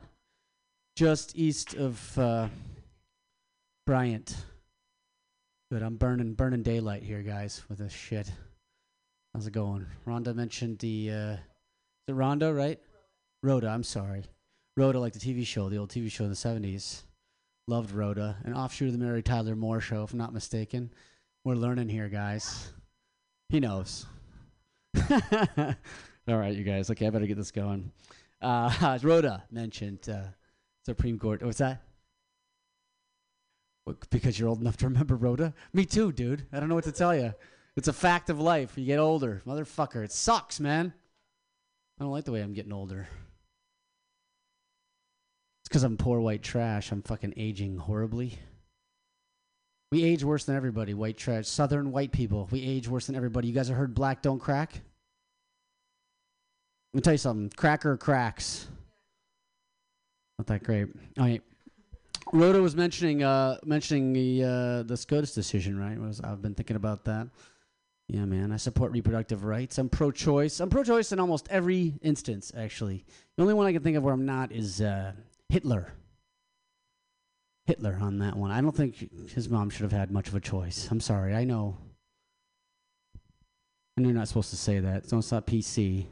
just 0.95 1.35
east 1.35 1.73
of 1.73 2.19
uh, 2.19 2.47
Bryant. 3.87 4.35
Good. 5.71 5.81
I'm 5.81 5.95
burning 5.95 6.35
burning 6.35 6.61
daylight 6.61 7.01
here, 7.01 7.23
guys, 7.23 7.63
with 7.67 7.79
this 7.79 7.91
shit. 7.91 8.31
How's 9.33 9.47
it 9.47 9.53
going? 9.53 9.87
Rhonda 10.05 10.35
mentioned 10.35 10.77
the. 10.77 11.09
Uh, 11.09 11.37
it 12.07 12.11
Rhonda, 12.11 12.55
right? 12.55 12.79
Rhoda. 13.41 13.69
I'm 13.69 13.83
sorry. 13.83 14.25
Rhoda, 14.77 14.99
like 14.99 15.13
the 15.13 15.19
TV 15.19 15.43
show, 15.43 15.69
the 15.69 15.77
old 15.77 15.89
TV 15.89 16.11
show 16.11 16.23
in 16.23 16.29
the 16.29 16.35
70s. 16.35 17.01
Loved 17.67 17.89
Rhoda, 17.89 18.37
an 18.43 18.53
offshoot 18.53 18.89
of 18.89 18.99
the 18.99 19.03
Mary 19.03 19.23
Tyler 19.23 19.55
Moore 19.55 19.81
show, 19.81 20.03
if 20.03 20.11
I'm 20.11 20.19
not 20.19 20.33
mistaken. 20.33 20.91
We're 21.45 21.55
learning 21.55 21.89
here, 21.89 22.07
guys. 22.07 22.71
He 23.49 23.59
knows. 23.59 24.05
All 25.11 26.37
right, 26.37 26.55
you 26.55 26.63
guys. 26.63 26.89
Okay, 26.89 27.05
I 27.05 27.09
better 27.09 27.25
get 27.25 27.35
this 27.35 27.51
going. 27.51 27.91
Uh, 28.41 28.97
Rhoda 29.03 29.43
mentioned 29.51 30.07
uh, 30.07 30.27
Supreme 30.85 31.19
Court. 31.19 31.43
What's 31.43 31.57
that? 31.57 31.81
Because 34.09 34.39
you're 34.39 34.47
old 34.47 34.61
enough 34.61 34.77
to 34.77 34.85
remember 34.87 35.17
Rhoda? 35.17 35.53
Me 35.73 35.83
too, 35.83 36.13
dude. 36.13 36.45
I 36.53 36.61
don't 36.61 36.69
know 36.69 36.75
what 36.75 36.85
to 36.85 36.93
tell 36.93 37.13
you. 37.13 37.33
It's 37.75 37.89
a 37.89 37.93
fact 37.93 38.29
of 38.29 38.39
life. 38.39 38.77
You 38.77 38.85
get 38.85 38.99
older. 38.99 39.41
Motherfucker, 39.45 40.05
it 40.05 40.13
sucks, 40.13 40.61
man. 40.61 40.93
I 41.99 42.03
don't 42.03 42.13
like 42.13 42.23
the 42.23 42.31
way 42.31 42.41
I'm 42.41 42.53
getting 42.53 42.71
older. 42.71 43.09
It's 45.61 45.67
because 45.67 45.83
I'm 45.83 45.97
poor 45.97 46.21
white 46.21 46.41
trash. 46.41 46.89
I'm 46.93 47.01
fucking 47.01 47.33
aging 47.35 47.79
horribly. 47.79 48.39
We 49.93 50.03
age 50.03 50.23
worse 50.23 50.45
than 50.45 50.55
everybody, 50.55 50.95
white 50.95 51.17
trash. 51.17 51.47
Southern 51.47 51.91
white 51.91 52.11
people, 52.11 52.49
we 52.49 52.63
age 52.63 52.87
worse 52.87 53.05
than 53.05 53.15
everybody. 53.15 53.47
You 53.47 53.53
guys 53.53 53.67
have 53.67 53.77
heard 53.77 53.93
black 53.93 54.23
don't 54.23 54.39
crack? 54.39 54.81
Let 56.91 56.97
me 56.97 57.01
tell 57.01 57.13
you 57.13 57.19
something. 57.19 57.51
Cracker 57.55 57.95
cracks. 57.95 58.67
Not 60.39 60.47
that 60.47 60.63
great. 60.63 60.87
All 61.19 61.25
right. 61.25 61.43
Rhoda 62.31 62.59
was 62.59 62.75
mentioning 62.75 63.21
uh, 63.21 63.57
mentioning 63.63 64.13
the 64.13 64.43
uh, 64.43 64.81
the 64.81 64.97
SCOTUS 64.97 65.35
decision, 65.35 65.79
right? 65.79 65.99
Was 65.99 66.19
I've 66.21 66.41
been 66.41 66.55
thinking 66.55 66.75
about 66.75 67.05
that. 67.05 67.27
Yeah, 68.07 68.25
man. 68.25 68.51
I 68.51 68.57
support 68.57 68.93
reproductive 68.93 69.43
rights. 69.43 69.77
I'm 69.77 69.89
pro-choice. 69.89 70.59
I'm 70.59 70.71
pro-choice 70.71 71.11
in 71.11 71.19
almost 71.19 71.47
every 71.51 71.93
instance, 72.01 72.51
actually. 72.57 73.05
The 73.37 73.43
only 73.43 73.53
one 73.53 73.67
I 73.67 73.73
can 73.73 73.83
think 73.83 73.97
of 73.97 74.01
where 74.01 74.15
I'm 74.15 74.25
not 74.25 74.51
is 74.51 74.81
uh, 74.81 75.11
Hitler. 75.49 75.93
Hitler 77.65 77.97
on 78.01 78.19
that 78.19 78.35
one. 78.35 78.51
I 78.51 78.61
don't 78.61 78.75
think 78.75 79.29
his 79.31 79.49
mom 79.49 79.69
should 79.69 79.83
have 79.83 79.91
had 79.91 80.11
much 80.11 80.27
of 80.27 80.35
a 80.35 80.39
choice. 80.39 80.87
I'm 80.91 80.99
sorry. 80.99 81.33
I 81.33 81.45
know. 81.45 81.77
And 83.95 84.05
you're 84.05 84.15
not 84.15 84.27
supposed 84.27 84.49
to 84.49 84.57
say 84.57 84.79
that. 84.79 85.03
It's 85.03 85.11
not 85.31 85.47
PC 85.47 86.07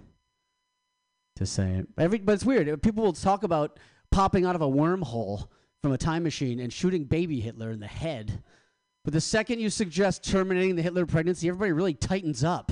to 1.35 1.45
say 1.45 1.71
it. 1.71 1.87
Every, 1.97 2.19
but 2.19 2.33
it's 2.33 2.45
weird. 2.45 2.81
People 2.81 3.03
will 3.03 3.13
talk 3.13 3.43
about 3.43 3.79
popping 4.11 4.45
out 4.45 4.55
of 4.55 4.61
a 4.61 4.67
wormhole 4.67 5.47
from 5.81 5.91
a 5.91 5.97
time 5.97 6.23
machine 6.23 6.59
and 6.59 6.71
shooting 6.71 7.05
baby 7.05 7.41
Hitler 7.41 7.71
in 7.71 7.79
the 7.79 7.87
head. 7.87 8.43
But 9.03 9.13
the 9.13 9.21
second 9.21 9.59
you 9.59 9.69
suggest 9.69 10.23
terminating 10.23 10.75
the 10.75 10.83
Hitler 10.83 11.05
pregnancy, 11.05 11.47
everybody 11.47 11.71
really 11.71 11.95
tightens 11.95 12.43
up. 12.43 12.71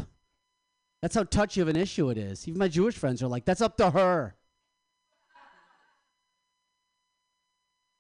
That's 1.02 1.16
how 1.16 1.24
touchy 1.24 1.60
of 1.62 1.68
an 1.68 1.76
issue 1.76 2.10
it 2.10 2.18
is. 2.18 2.48
Even 2.48 2.60
my 2.60 2.68
Jewish 2.68 2.96
friends 2.96 3.24
are 3.24 3.28
like, 3.28 3.46
that's 3.46 3.62
up 3.62 3.78
to 3.78 3.90
her. 3.90 4.36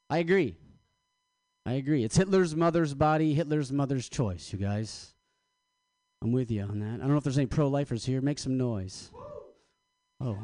I 0.09 0.19
agree. 0.19 0.57
I 1.69 1.73
agree. 1.73 2.03
It's 2.03 2.17
Hitler's 2.17 2.55
mother's 2.55 2.95
body, 2.95 3.35
Hitler's 3.35 3.71
mother's 3.71 4.09
choice, 4.09 4.51
you 4.51 4.57
guys. 4.57 5.13
I'm 6.19 6.31
with 6.31 6.49
you 6.49 6.63
on 6.63 6.79
that. 6.79 6.95
I 6.95 6.97
don't 6.97 7.09
know 7.09 7.17
if 7.17 7.23
there's 7.23 7.37
any 7.37 7.45
pro 7.45 7.67
lifers 7.67 8.03
here. 8.03 8.21
Make 8.21 8.39
some 8.39 8.57
noise. 8.57 9.11
Oh. 10.19 10.39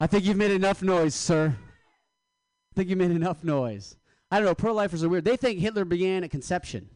I 0.00 0.06
think 0.06 0.24
you've 0.24 0.38
made 0.38 0.52
enough 0.52 0.82
noise, 0.82 1.14
sir. 1.14 1.54
I 1.54 2.74
think 2.74 2.88
you 2.88 2.96
made 2.96 3.10
enough 3.10 3.44
noise. 3.44 3.98
I 4.30 4.38
don't 4.38 4.46
know. 4.46 4.54
Pro 4.54 4.72
lifers 4.72 5.04
are 5.04 5.10
weird. 5.10 5.26
They 5.26 5.36
think 5.36 5.58
Hitler 5.58 5.84
began 5.84 6.24
at 6.24 6.30
conception. 6.30 6.88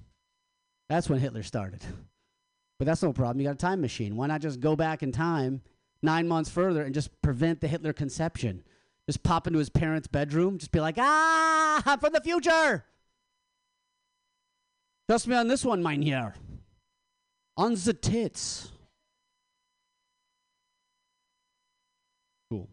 That's 0.88 1.10
when 1.10 1.18
Hitler 1.18 1.42
started. 1.42 1.84
But 2.78 2.86
that's 2.86 3.02
no 3.02 3.12
problem. 3.12 3.38
You 3.38 3.48
got 3.48 3.56
a 3.56 3.58
time 3.58 3.82
machine. 3.82 4.16
Why 4.16 4.28
not 4.28 4.40
just 4.40 4.60
go 4.60 4.76
back 4.76 5.02
in 5.02 5.12
time 5.12 5.60
nine 6.02 6.26
months 6.26 6.48
further 6.48 6.84
and 6.84 6.94
just 6.94 7.10
prevent 7.20 7.60
the 7.60 7.68
Hitler 7.68 7.92
conception? 7.92 8.64
Just 9.06 9.22
pop 9.22 9.46
into 9.46 9.58
his 9.58 9.70
parents' 9.70 10.08
bedroom, 10.08 10.58
just 10.58 10.72
be 10.72 10.80
like, 10.80 10.96
ah, 10.98 11.82
I'm 11.86 11.98
from 12.00 12.12
the 12.12 12.20
future. 12.20 12.84
Trust 15.08 15.28
me 15.28 15.36
on 15.36 15.46
this 15.46 15.64
one, 15.64 15.82
mynheer. 15.82 16.34
On 17.56 17.74
the 17.74 17.94
tits. 17.94 18.72
Cool. 22.50 22.68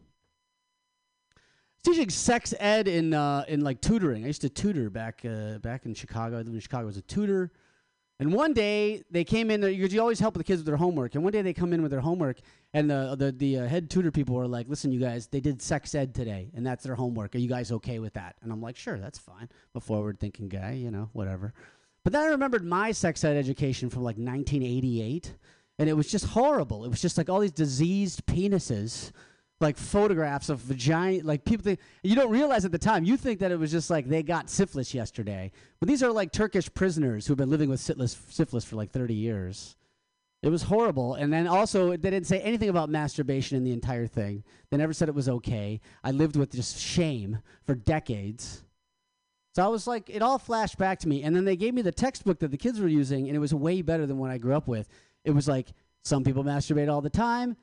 Teaching 1.83 2.09
sex 2.09 2.55
ed 2.59 2.87
in 2.87 3.13
uh, 3.13 3.45
in 3.47 3.61
like 3.61 3.79
tutoring. 3.81 4.23
I 4.23 4.27
used 4.27 4.41
to 4.41 4.49
tutor 4.49 4.89
back 4.89 5.23
uh, 5.23 5.59
back 5.59 5.85
in 5.85 5.93
Chicago. 5.93 6.35
I 6.35 6.39
lived 6.39 6.55
in 6.55 6.59
Chicago 6.59 6.87
as 6.87 6.97
a 6.97 7.01
tutor. 7.03 7.51
And 8.19 8.33
one 8.33 8.53
day 8.53 9.03
they 9.11 9.23
came 9.23 9.51
in 9.51 9.61
because 9.61 9.93
you 9.93 9.99
always 9.99 10.19
help 10.19 10.35
the 10.35 10.43
kids 10.43 10.59
with 10.59 10.65
their 10.65 10.77
homework. 10.77 11.15
And 11.15 11.23
one 11.23 11.33
day 11.33 11.41
they 11.41 11.53
come 11.53 11.73
in 11.73 11.81
with 11.81 11.91
their 11.91 11.99
homework, 12.01 12.39
and 12.74 12.89
the 12.89 13.15
the, 13.18 13.32
the 13.32 13.60
uh, 13.60 13.68
head 13.68 13.89
tutor 13.89 14.12
people 14.12 14.36
were 14.36 14.48
like, 14.48 14.68
"Listen, 14.68 14.92
you 14.92 15.00
guys, 15.00 15.27
they 15.27 15.39
did 15.39 15.62
sex 15.62 15.94
ed 15.94 16.13
today, 16.15 16.51
and 16.56 16.65
that's 16.65 16.84
their 16.84 16.96
homework. 16.96 17.36
Are 17.36 17.39
you 17.39 17.50
guys 17.50 17.72
okay 17.72 18.00
with 18.00 18.13
that?" 18.13 18.36
And 18.42 18.51
I'm 18.51 18.62
like, 18.62 18.77
"Sure, 18.77 18.98
that's 18.98 19.20
fine." 19.20 19.44
I'm 19.44 19.75
a 19.75 19.80
forward 19.80 20.20
thinking 20.20 20.50
guy, 20.50 20.72
you 20.74 20.92
know, 20.92 21.10
whatever. 21.13 21.53
But 22.03 22.13
then 22.13 22.24
I 22.24 22.27
remembered 22.27 22.65
my 22.65 22.92
sex 22.92 23.24
ed 23.24 23.38
education 23.38 23.89
from 23.89 24.03
like 24.03 24.18
1988, 24.18 25.36
and 25.80 25.89
it 25.89 25.94
was 25.94 26.12
just 26.12 26.25
horrible. 26.25 26.84
It 26.84 26.89
was 26.89 27.01
just 27.01 27.18
like 27.18 27.30
all 27.30 27.39
these 27.39 27.51
diseased 27.51 28.25
penises 28.25 29.12
like 29.60 29.77
photographs 29.77 30.50
of 30.50 30.60
vagina 30.60 31.24
like 31.24 31.46
people 31.46 31.63
think 31.63 31.80
you 32.03 32.15
don't 32.15 32.30
realize 32.30 32.65
at 32.65 32.72
the 32.72 32.77
time 32.77 33.06
you 33.06 33.15
think 33.15 33.39
that 33.39 33.51
it 33.51 33.58
was 33.58 33.72
just 33.72 33.89
like 33.89 34.10
they 34.10 34.22
got 34.22 34.50
syphilis 34.50 34.94
yesterday 34.94 35.50
but 35.80 35.88
these 35.88 36.03
are 36.03 36.12
like 36.12 36.34
turkish 36.34 36.72
prisoners 36.74 37.25
who've 37.25 37.38
been 37.38 37.50
living 37.50 37.70
with 37.70 37.80
syphilis, 37.80 38.18
syphilis 38.30 38.65
for 38.65 38.75
like 38.75 38.92
30 38.92 39.13
years 39.13 39.77
it 40.43 40.50
was 40.50 40.63
horrible 40.63 41.15
and 41.15 41.31
then 41.33 41.47
also 41.47 41.91
they 41.91 42.09
didn't 42.09 42.27
say 42.27 42.39
anything 42.41 42.69
about 42.69 42.89
masturbation 42.89 43.57
in 43.57 43.63
the 43.63 43.71
entire 43.71 44.05
thing 44.05 44.43
they 44.69 44.77
never 44.77 44.93
said 44.93 45.09
it 45.09 45.15
was 45.15 45.29
okay 45.29 45.79
i 46.03 46.12
lived 46.12 46.35
with 46.35 46.51
just 46.51 46.77
shame 46.79 47.39
for 47.65 47.73
decades 47.73 48.63
so 49.55 49.63
i 49.63 49.67
was 49.67 49.88
like 49.88 50.09
it 50.09 50.21
all 50.21 50.38
flashed 50.38 50.77
back 50.77 51.00
to 51.00 51.07
me 51.07 51.23
and 51.23 51.35
then 51.35 51.45
they 51.45 51.55
gave 51.55 51.73
me 51.73 51.81
the 51.81 51.91
textbook 51.91 52.39
that 52.39 52.51
the 52.51 52.57
kids 52.57 52.79
were 52.79 52.88
using 52.88 53.27
and 53.27 53.35
it 53.35 53.39
was 53.39 53.53
way 53.53 53.81
better 53.81 54.05
than 54.05 54.17
what 54.19 54.29
i 54.29 54.38
grew 54.38 54.53
up 54.53 54.67
with 54.67 54.88
it 55.23 55.31
was 55.31 55.47
like 55.47 55.69
some 56.03 56.23
people 56.23 56.43
masturbate 56.43 56.91
all 56.91 57.01
the 57.01 57.09
time 57.09 57.55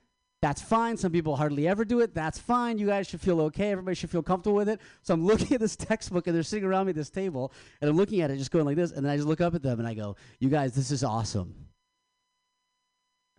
that's 0.43 0.63
fine. 0.63 0.97
Some 0.97 1.13
people 1.13 1.37
hardly 1.37 1.69
ever 1.69 1.85
do 1.85 2.01
it. 2.01 2.15
That's 2.15 2.39
fine. 2.39 2.79
You 2.79 2.87
guys 2.87 3.07
should 3.07 3.21
feel 3.21 3.43
okay. 3.43 3.73
Everybody 3.73 3.95
should 3.95 4.11
feel 4.11 4.23
comfortable 4.23 4.57
with 4.57 4.71
it. 4.71 4.81
So 5.03 5.13
I'm 5.13 5.27
looking 5.27 5.53
at 5.53 5.61
this 5.61 5.77
textbook 5.77 6.27
and 6.27 6.35
they're 6.35 6.43
sitting 6.43 6.65
around 6.65 6.87
me 6.87 6.91
at 6.91 6.97
this 6.97 7.11
table 7.11 7.53
and 7.81 7.91
I'm 7.91 7.97
looking 7.97 8.23
at 8.23 8.31
it 8.31 8.39
just 8.39 8.51
going 8.51 8.65
like 8.65 8.77
this. 8.77 8.93
And 8.93 9.05
then 9.05 9.13
I 9.13 9.17
just 9.17 9.29
look 9.29 9.43
up 9.43 9.55
at 9.55 9.63
them 9.63 9.79
and 9.79 9.87
I 9.87 9.95
go, 9.95 10.17
You 10.39 10.49
guys, 10.49 10.73
this 10.73 10.91
is 10.91 11.05
awesome. 11.05 11.55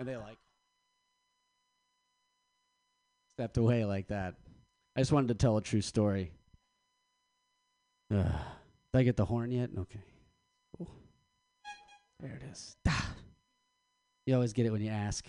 And 0.01 0.10
they 0.10 0.17
like 0.17 0.39
stepped 3.34 3.58
away 3.58 3.86
like 3.86 4.08
that. 4.08 4.34
I 4.96 5.01
just 5.01 5.12
wanted 5.12 5.27
to 5.27 5.36
tell 5.36 5.58
a 5.58 5.62
true 5.62 5.81
story. 5.81 6.31
Ugh. 8.12 8.25
Did 8.25 9.00
I 9.00 9.03
get 9.03 9.15
the 9.15 9.25
horn 9.25 9.51
yet? 9.51 9.70
Okay. 9.77 10.01
Cool. 10.75 10.89
There 12.20 12.31
it 12.31 12.41
is. 12.51 12.75
You 14.25 14.34
always 14.34 14.53
get 14.53 14.65
it 14.65 14.72
when 14.72 14.81
you 14.81 14.89
ask. 14.89 15.24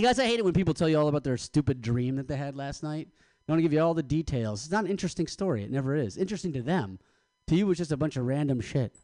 Guys, 0.00 0.18
I 0.18 0.24
hate 0.24 0.38
it 0.38 0.44
when 0.46 0.54
people 0.54 0.72
tell 0.72 0.88
you 0.88 0.98
all 0.98 1.08
about 1.08 1.22
their 1.22 1.36
stupid 1.36 1.82
dream 1.82 2.16
that 2.16 2.26
they 2.26 2.36
had 2.36 2.56
last 2.56 2.82
night. 2.82 3.08
They 3.46 3.52
want 3.52 3.58
to 3.58 3.62
give 3.62 3.74
you 3.74 3.82
all 3.82 3.92
the 3.92 4.02
details. 4.02 4.62
It's 4.62 4.72
not 4.72 4.84
an 4.84 4.90
interesting 4.90 5.26
story. 5.26 5.62
It 5.62 5.70
never 5.70 5.94
is. 5.94 6.16
Interesting 6.16 6.54
to 6.54 6.62
them. 6.62 6.98
To 7.48 7.54
you, 7.54 7.70
it's 7.70 7.76
just 7.76 7.92
a 7.92 7.98
bunch 7.98 8.16
of 8.16 8.24
random 8.24 8.62
shit. 8.62 8.96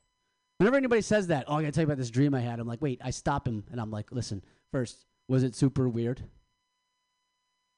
Whenever 0.56 0.78
anybody 0.78 1.02
says 1.02 1.26
that, 1.26 1.44
oh, 1.49 1.56
I 1.56 1.60
gotta 1.60 1.72
tell 1.72 1.82
you 1.82 1.87
about 1.87 1.99
this 1.99 2.10
dream 2.10 2.34
I 2.34 2.40
had, 2.40 2.60
I'm 2.60 2.66
like, 2.66 2.80
wait, 2.80 2.99
I 3.04 3.10
stop 3.10 3.46
him 3.46 3.64
and 3.70 3.78
I'm 3.78 3.90
like, 3.90 4.10
listen, 4.10 4.42
first, 4.72 5.04
was 5.28 5.42
it 5.42 5.54
super 5.54 5.88
weird? 5.88 6.22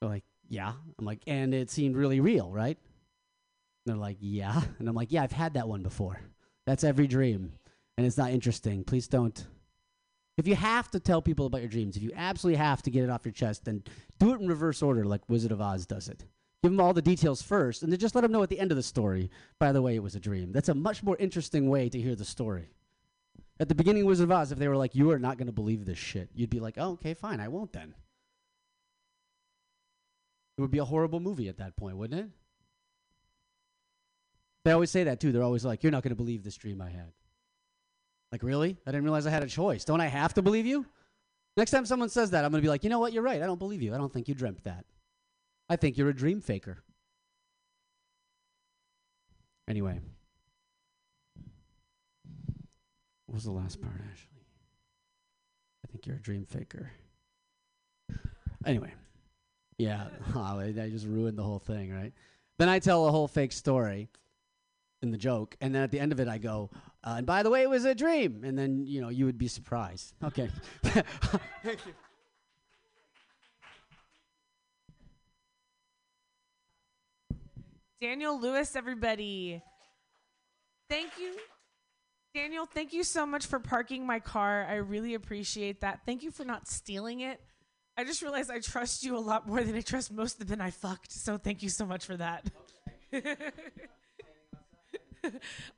They're 0.01 0.11
like, 0.11 0.25
yeah. 0.49 0.73
I'm 0.99 1.05
like, 1.05 1.23
and 1.27 1.55
it 1.55 1.71
seemed 1.71 1.97
really 1.97 2.21
real, 2.21 2.51
right? 2.51 2.77
And 2.77 3.95
they're 3.95 3.97
like, 3.97 4.19
yeah. 4.21 4.61
And 4.79 4.89
I'm 4.89 4.95
like, 4.95 5.13
yeah, 5.13 5.23
I've 5.23 5.33
had 5.33 5.55
that 5.55 5.69
one 5.69 5.83
before. 5.83 6.21
That's 6.67 6.85
every 6.85 7.07
dream. 7.07 7.53
and 7.97 8.07
it's 8.07 8.17
not 8.17 8.31
interesting, 8.31 8.85
please 8.85 9.09
don't. 9.09 9.47
If 10.39 10.49
you 10.49 10.55
have 10.55 10.91
to 10.93 11.01
tell 11.01 11.21
people 11.21 11.47
about 11.47 11.61
your 11.61 11.69
dreams, 11.69 11.97
if 11.97 12.03
you 12.03 12.11
absolutely 12.17 12.57
have 12.59 12.83
to 12.83 12.91
get 12.91 13.05
it 13.05 13.11
off 13.11 13.25
your 13.25 13.33
chest, 13.33 13.65
then 13.65 13.83
do 14.19 14.33
it 14.33 14.41
in 14.41 14.49
reverse 14.49 14.83
order, 14.83 15.05
like 15.05 15.21
Wizard 15.29 15.53
of 15.53 15.61
Oz 15.61 15.85
does 15.85 16.09
it. 16.09 16.25
Give 16.63 16.73
them 16.73 16.81
all 16.81 16.95
the 16.95 17.03
details 17.03 17.43
first, 17.43 17.83
and 17.83 17.93
then 17.93 17.99
just 17.99 18.15
let 18.15 18.23
them 18.23 18.33
know 18.33 18.43
at 18.43 18.49
the 18.49 18.59
end 18.59 18.71
of 18.71 18.77
the 18.77 18.83
story. 18.83 19.31
By 19.59 19.73
the 19.73 19.83
way, 19.83 19.95
it 19.95 20.03
was 20.03 20.15
a 20.15 20.21
dream. 20.21 20.53
That's 20.53 20.69
a 20.69 20.75
much 20.75 21.03
more 21.03 21.17
interesting 21.19 21.69
way 21.69 21.89
to 21.89 22.01
hear 22.01 22.15
the 22.15 22.25
story. 22.25 22.71
At 23.61 23.69
the 23.69 23.75
beginning 23.75 24.03
of 24.03 24.09
Wizard 24.09 24.25
of 24.25 24.33
Oz, 24.33 24.53
if 24.53 24.59
they 24.59 24.69
were 24.69 24.77
like, 24.77 24.95
"You 24.95 25.11
are 25.11 25.19
not 25.19 25.39
going 25.39 25.47
to 25.47 25.53
believe 25.53 25.85
this 25.85 25.99
shit," 25.99 26.31
you'd 26.35 26.51
be 26.51 26.61
like, 26.61 26.79
"Oh, 26.79 26.93
okay, 26.93 27.15
fine, 27.15 27.41
I 27.41 27.49
won't 27.49 27.73
then." 27.73 27.95
It 30.57 30.61
would 30.61 30.71
be 30.71 30.79
a 30.79 30.85
horrible 30.85 31.21
movie 31.21 31.49
at 31.49 31.59
that 31.59 31.77
point, 31.77 31.97
wouldn't 31.97 32.21
it? 32.21 32.31
They 34.65 34.73
always 34.73 34.91
say 34.91 35.05
that 35.05 35.21
too. 35.21 35.33
They're 35.33 35.43
always 35.43 35.65
like, 35.65 35.83
"You're 35.83 35.93
not 35.93 36.03
going 36.03 36.11
to 36.11 36.17
believe 36.17 36.43
this 36.43 36.57
dream 36.57 36.81
I 36.81 36.91
had." 36.91 37.13
Like, 38.33 38.43
really? 38.43 38.79
I 38.87 38.91
didn't 38.91 39.05
realize 39.05 39.27
I 39.27 39.31
had 39.31 39.43
a 39.43 39.49
choice. 39.49 39.85
Don't 39.85 40.01
I 40.01 40.07
have 40.07 40.35
to 40.35 40.43
believe 40.43 40.65
you? 40.65 40.87
Next 41.57 41.71
time 41.71 41.85
someone 41.85 42.09
says 42.09 42.31
that, 42.31 42.45
I'm 42.45 42.51
going 42.51 42.63
to 42.63 42.67
be 42.67 42.71
like, 42.71 42.83
you 42.83 42.89
know 42.89 42.99
what? 42.99 43.13
You're 43.13 43.23
right. 43.23 43.43
I 43.43 43.47
don't 43.47 43.59
believe 43.59 43.83
you. 43.83 43.95
I 43.95 43.99
don't 43.99 44.11
think 44.11 44.27
you 44.27 44.35
dreamt 44.35 44.65
that. 44.65 44.87
I 45.69 45.77
think 45.77 45.99
you're 45.99 46.09
a 46.09 46.15
dream 46.15 46.41
faker. 46.41 46.83
Anyway. 49.69 50.01
What 53.33 53.37
was 53.37 53.45
the 53.45 53.53
last 53.53 53.81
part, 53.81 53.95
Ashley? 53.95 54.45
I 55.83 55.91
think 55.91 56.07
you're 56.07 56.17
a 56.17 56.21
dream 56.21 56.45
faker. 56.45 56.93
Anyway. 58.67 58.93
Yeah. 59.79 60.09
I 60.37 60.65
I 60.67 60.91
just 60.91 61.07
ruined 61.07 61.39
the 61.39 61.43
whole 61.43 61.59
thing, 61.59 61.91
right? 61.95 62.13
Then 62.59 62.69
I 62.69 62.79
tell 62.79 63.09
a 63.09 63.11
whole 63.11 63.27
fake 63.27 63.53
story 63.53 64.11
in 65.01 65.13
the 65.13 65.17
joke, 65.17 65.57
and 65.63 65.75
then 65.75 65.83
at 65.83 65.91
the 65.91 65.99
end 65.99 66.13
of 66.13 66.21
it, 66.21 66.29
I 66.29 66.37
go, 66.37 66.69
uh, 67.03 67.15
and 67.17 67.27
by 67.27 67.43
the 67.43 67.49
way, 67.49 67.63
it 67.63 67.71
was 67.71 67.87
a 67.87 67.95
dream. 67.95 68.43
And 68.45 68.59
then, 68.59 68.85
you 68.85 69.01
know, 69.01 69.09
you 69.09 69.25
would 69.25 69.39
be 69.39 69.49
surprised. 69.49 70.13
Okay. 70.23 70.51
Thank 70.83 71.07
you. 71.87 71.95
Daniel 77.99 78.39
Lewis, 78.39 78.77
everybody. 78.77 79.63
Thank 80.91 81.13
you. 81.19 81.35
Daniel, 82.35 82.65
thank 82.65 82.95
you 82.95 83.05
so 83.05 83.27
much 83.27 83.47
for 83.47 83.59
parking 83.59 84.07
my 84.07 84.19
car. 84.19 84.67
I 84.69 84.77
really 84.77 85.15
appreciate 85.15 85.83
that. 85.83 86.01
Thank 86.07 86.23
you 86.23 86.31
for 86.31 86.45
not 86.45 86.67
stealing 86.67 87.21
it. 87.21 87.41
I 87.97 88.05
just 88.05 88.23
realized 88.23 88.51
I 88.51 88.59
trust 88.61 89.05
you 89.05 89.19
a 89.19 89.21
lot 89.21 89.47
more 89.47 89.63
than 89.63 89.75
I 89.75 89.83
trust 89.83 90.11
most 90.11 90.41
of 90.41 90.47
the 90.47 90.57
men 90.57 90.65
I 90.67 90.71
fucked. 90.71 91.13
So 91.13 91.37
thank 91.37 91.63
you 91.63 91.69
so 91.69 91.85
much 91.85 92.07
for 92.07 92.17
that. 92.17 92.51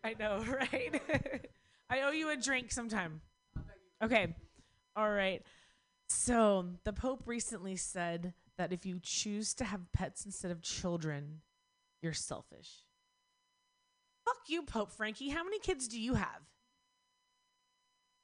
I 0.05 0.15
know, 0.19 0.45
right? 0.47 1.03
I 1.91 2.03
owe 2.03 2.13
you 2.13 2.31
a 2.31 2.37
drink 2.37 2.71
sometime. 2.71 3.21
Okay. 4.03 4.35
All 4.95 5.11
right. 5.11 5.43
So, 6.09 6.67
the 6.85 6.93
Pope 6.93 7.23
recently 7.27 7.77
said 7.77 8.35
that 8.59 8.73
if 8.73 8.87
you 8.87 9.01
choose 9.03 9.55
to 9.55 9.65
have 9.65 9.81
pets 9.93 10.25
instead 10.25 10.51
of 10.51 10.63
children, 10.63 11.41
you're 12.03 12.13
selfish. 12.13 12.85
Fuck 14.25 14.49
you, 14.49 14.63
Pope 14.63 14.91
Frankie. 14.91 15.29
How 15.29 15.45
many 15.45 15.59
kids 15.59 15.89
do 15.89 16.01
you 16.01 16.15
have? 16.15 16.43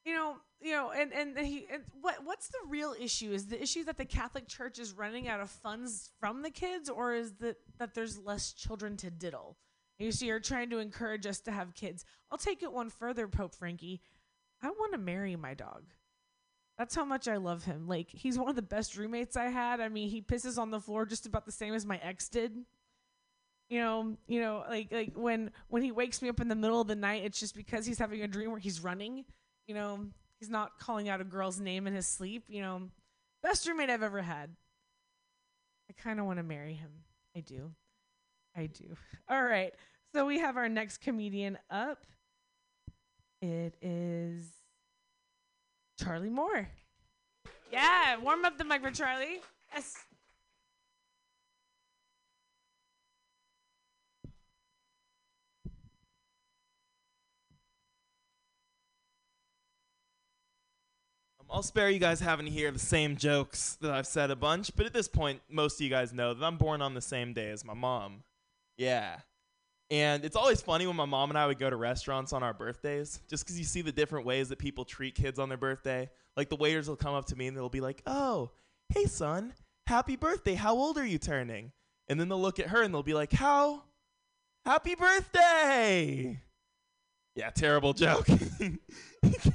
You 0.04 0.14
know, 0.14 0.36
you 0.62 0.72
know, 0.72 0.90
and 0.92 1.12
and 1.12 1.38
he 1.38 1.66
and 1.70 1.82
what 2.00 2.24
what's 2.24 2.48
the 2.48 2.58
real 2.68 2.94
issue? 2.98 3.32
Is 3.32 3.46
the 3.46 3.62
issue 3.62 3.84
that 3.84 3.98
the 3.98 4.04
Catholic 4.06 4.48
Church 4.48 4.78
is 4.78 4.92
running 4.92 5.28
out 5.28 5.40
of 5.40 5.50
funds 5.50 6.10
from 6.18 6.42
the 6.42 6.50
kids, 6.50 6.88
or 6.88 7.12
is 7.12 7.34
that 7.40 7.56
that 7.78 7.94
there's 7.94 8.18
less 8.18 8.52
children 8.52 8.96
to 8.98 9.10
diddle? 9.10 9.58
You 9.98 10.12
see, 10.12 10.26
you're 10.26 10.40
trying 10.40 10.70
to 10.70 10.78
encourage 10.78 11.26
us 11.26 11.40
to 11.40 11.52
have 11.52 11.74
kids. 11.74 12.06
I'll 12.30 12.38
take 12.38 12.62
it 12.62 12.72
one 12.72 12.88
further, 12.88 13.28
Pope 13.28 13.54
Frankie. 13.54 14.00
I 14.62 14.70
want 14.70 14.92
to 14.92 14.98
marry 14.98 15.36
my 15.36 15.52
dog. 15.52 15.84
That's 16.78 16.94
how 16.94 17.04
much 17.04 17.28
I 17.28 17.36
love 17.36 17.64
him. 17.64 17.86
Like 17.86 18.08
he's 18.10 18.38
one 18.38 18.48
of 18.48 18.56
the 18.56 18.62
best 18.62 18.96
roommates 18.96 19.36
I 19.36 19.48
had. 19.48 19.80
I 19.80 19.90
mean, 19.90 20.08
he 20.08 20.22
pisses 20.22 20.56
on 20.56 20.70
the 20.70 20.80
floor 20.80 21.04
just 21.04 21.26
about 21.26 21.44
the 21.44 21.52
same 21.52 21.74
as 21.74 21.84
my 21.84 21.98
ex 22.02 22.30
did. 22.30 22.56
You 23.70 23.78
know, 23.78 24.16
you 24.26 24.40
know, 24.40 24.64
like 24.68 24.88
like 24.90 25.12
when 25.14 25.52
when 25.68 25.82
he 25.82 25.92
wakes 25.92 26.20
me 26.20 26.28
up 26.28 26.40
in 26.40 26.48
the 26.48 26.56
middle 26.56 26.80
of 26.80 26.88
the 26.88 26.96
night, 26.96 27.22
it's 27.24 27.38
just 27.38 27.54
because 27.54 27.86
he's 27.86 27.98
having 27.98 28.20
a 28.22 28.28
dream 28.28 28.50
where 28.50 28.58
he's 28.58 28.82
running. 28.82 29.24
You 29.68 29.76
know, 29.76 30.06
he's 30.40 30.50
not 30.50 30.78
calling 30.80 31.08
out 31.08 31.20
a 31.20 31.24
girl's 31.24 31.60
name 31.60 31.86
in 31.86 31.94
his 31.94 32.08
sleep. 32.08 32.42
You 32.48 32.62
know, 32.62 32.90
best 33.44 33.66
roommate 33.68 33.88
I've 33.88 34.02
ever 34.02 34.22
had. 34.22 34.50
I 35.88 36.02
kind 36.02 36.18
of 36.18 36.26
want 36.26 36.40
to 36.40 36.42
marry 36.42 36.74
him. 36.74 36.90
I 37.36 37.40
do. 37.40 37.70
I 38.56 38.66
do. 38.66 38.96
All 39.30 39.42
right. 39.42 39.72
So 40.12 40.26
we 40.26 40.40
have 40.40 40.56
our 40.56 40.68
next 40.68 40.98
comedian 40.98 41.56
up. 41.70 42.04
It 43.40 43.76
is 43.80 44.48
Charlie 45.96 46.28
Moore. 46.28 46.68
Yeah, 47.72 48.16
warm 48.18 48.44
up 48.44 48.58
the 48.58 48.64
mic 48.64 48.82
for 48.82 48.90
Charlie. 48.90 49.40
Yes. 49.72 49.96
I'll 61.52 61.62
spare 61.62 61.90
you 61.90 61.98
guys 61.98 62.20
having 62.20 62.46
to 62.46 62.52
hear 62.52 62.70
the 62.70 62.78
same 62.78 63.16
jokes 63.16 63.76
that 63.80 63.90
I've 63.90 64.06
said 64.06 64.30
a 64.30 64.36
bunch, 64.36 64.74
but 64.76 64.86
at 64.86 64.92
this 64.92 65.08
point, 65.08 65.40
most 65.50 65.80
of 65.80 65.80
you 65.80 65.90
guys 65.90 66.12
know 66.12 66.32
that 66.32 66.44
I'm 66.44 66.56
born 66.56 66.80
on 66.80 66.94
the 66.94 67.00
same 67.00 67.32
day 67.32 67.50
as 67.50 67.64
my 67.64 67.74
mom. 67.74 68.22
Yeah. 68.76 69.18
And 69.90 70.24
it's 70.24 70.36
always 70.36 70.60
funny 70.60 70.86
when 70.86 70.94
my 70.94 71.04
mom 71.04 71.30
and 71.30 71.38
I 71.38 71.48
would 71.48 71.58
go 71.58 71.68
to 71.68 71.74
restaurants 71.74 72.32
on 72.32 72.44
our 72.44 72.54
birthdays, 72.54 73.20
just 73.28 73.44
because 73.44 73.58
you 73.58 73.64
see 73.64 73.82
the 73.82 73.90
different 73.90 74.24
ways 74.24 74.48
that 74.50 74.60
people 74.60 74.84
treat 74.84 75.16
kids 75.16 75.40
on 75.40 75.48
their 75.48 75.58
birthday. 75.58 76.08
Like 76.36 76.48
the 76.48 76.56
waiters 76.56 76.88
will 76.88 76.96
come 76.96 77.14
up 77.14 77.26
to 77.26 77.36
me 77.36 77.48
and 77.48 77.56
they'll 77.56 77.68
be 77.68 77.80
like, 77.80 78.02
"Oh, 78.06 78.52
hey 78.90 79.06
son, 79.06 79.52
happy 79.88 80.14
birthday! 80.14 80.54
How 80.54 80.74
old 80.76 80.96
are 80.96 81.06
you 81.06 81.18
turning?" 81.18 81.72
And 82.08 82.20
then 82.20 82.28
they'll 82.28 82.40
look 82.40 82.60
at 82.60 82.68
her 82.68 82.82
and 82.82 82.94
they'll 82.94 83.02
be 83.02 83.14
like, 83.14 83.32
"How? 83.32 83.82
Happy 84.64 84.94
birthday!" 84.94 86.40
Yeah, 87.34 87.50
terrible 87.50 87.92
joke. 87.92 88.28
you 88.60 88.78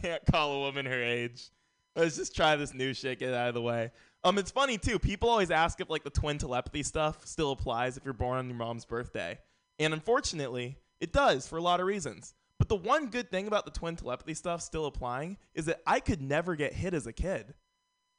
can't 0.02 0.26
call 0.26 0.56
a 0.56 0.60
woman 0.60 0.86
her 0.86 1.02
age. 1.02 1.50
Let's 1.96 2.18
just 2.18 2.36
try 2.36 2.56
this 2.56 2.74
new 2.74 2.94
shit. 2.94 3.20
Get 3.20 3.34
out 3.34 3.48
of 3.48 3.54
the 3.54 3.62
way. 3.62 3.92
Um, 4.24 4.38
it's 4.38 4.52
funny 4.52 4.78
too. 4.78 5.00
People 5.00 5.30
always 5.30 5.52
ask 5.52 5.80
if 5.80 5.90
like 5.90 6.04
the 6.04 6.10
twin 6.10 6.38
telepathy 6.38 6.84
stuff 6.84 7.26
still 7.26 7.52
applies 7.52 7.96
if 7.96 8.04
you're 8.04 8.14
born 8.14 8.40
on 8.40 8.48
your 8.48 8.58
mom's 8.58 8.86
birthday. 8.86 9.40
And 9.80 9.94
unfortunately, 9.94 10.78
it 11.00 11.14
does 11.14 11.48
for 11.48 11.58
a 11.58 11.62
lot 11.62 11.80
of 11.80 11.86
reasons. 11.86 12.34
But 12.58 12.70
the 12.70 12.76
one 12.76 13.08
good 13.08 13.30
thing 13.30 13.48
about 13.48 13.66
the 13.66 13.72
twin 13.72 13.96
telepathy 13.96 14.34
stuff 14.34 14.62
still 14.62 14.86
applying 14.86 15.38
is 15.54 15.66
that 15.66 15.82
I 15.86 16.00
could 16.00 16.22
never 16.22 16.56
get 16.56 16.74
hit 16.74 16.94
as 16.94 17.06
a 17.06 17.14
kid. 17.14 17.54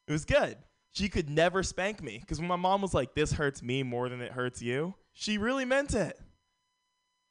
It 0.06 0.12
was 0.12 0.24
good. 0.24 0.58
She 0.92 1.08
could 1.08 1.28
never 1.28 1.62
spank 1.62 2.02
me 2.02 2.18
because 2.20 2.38
when 2.38 2.48
my 2.48 2.56
mom 2.56 2.80
was 2.80 2.94
like, 2.94 3.14
"This 3.14 3.32
hurts 3.32 3.62
me 3.62 3.82
more 3.82 4.08
than 4.08 4.20
it 4.20 4.32
hurts 4.32 4.62
you," 4.62 4.94
she 5.12 5.36
really 5.36 5.64
meant 5.64 5.94
it. 5.94 6.18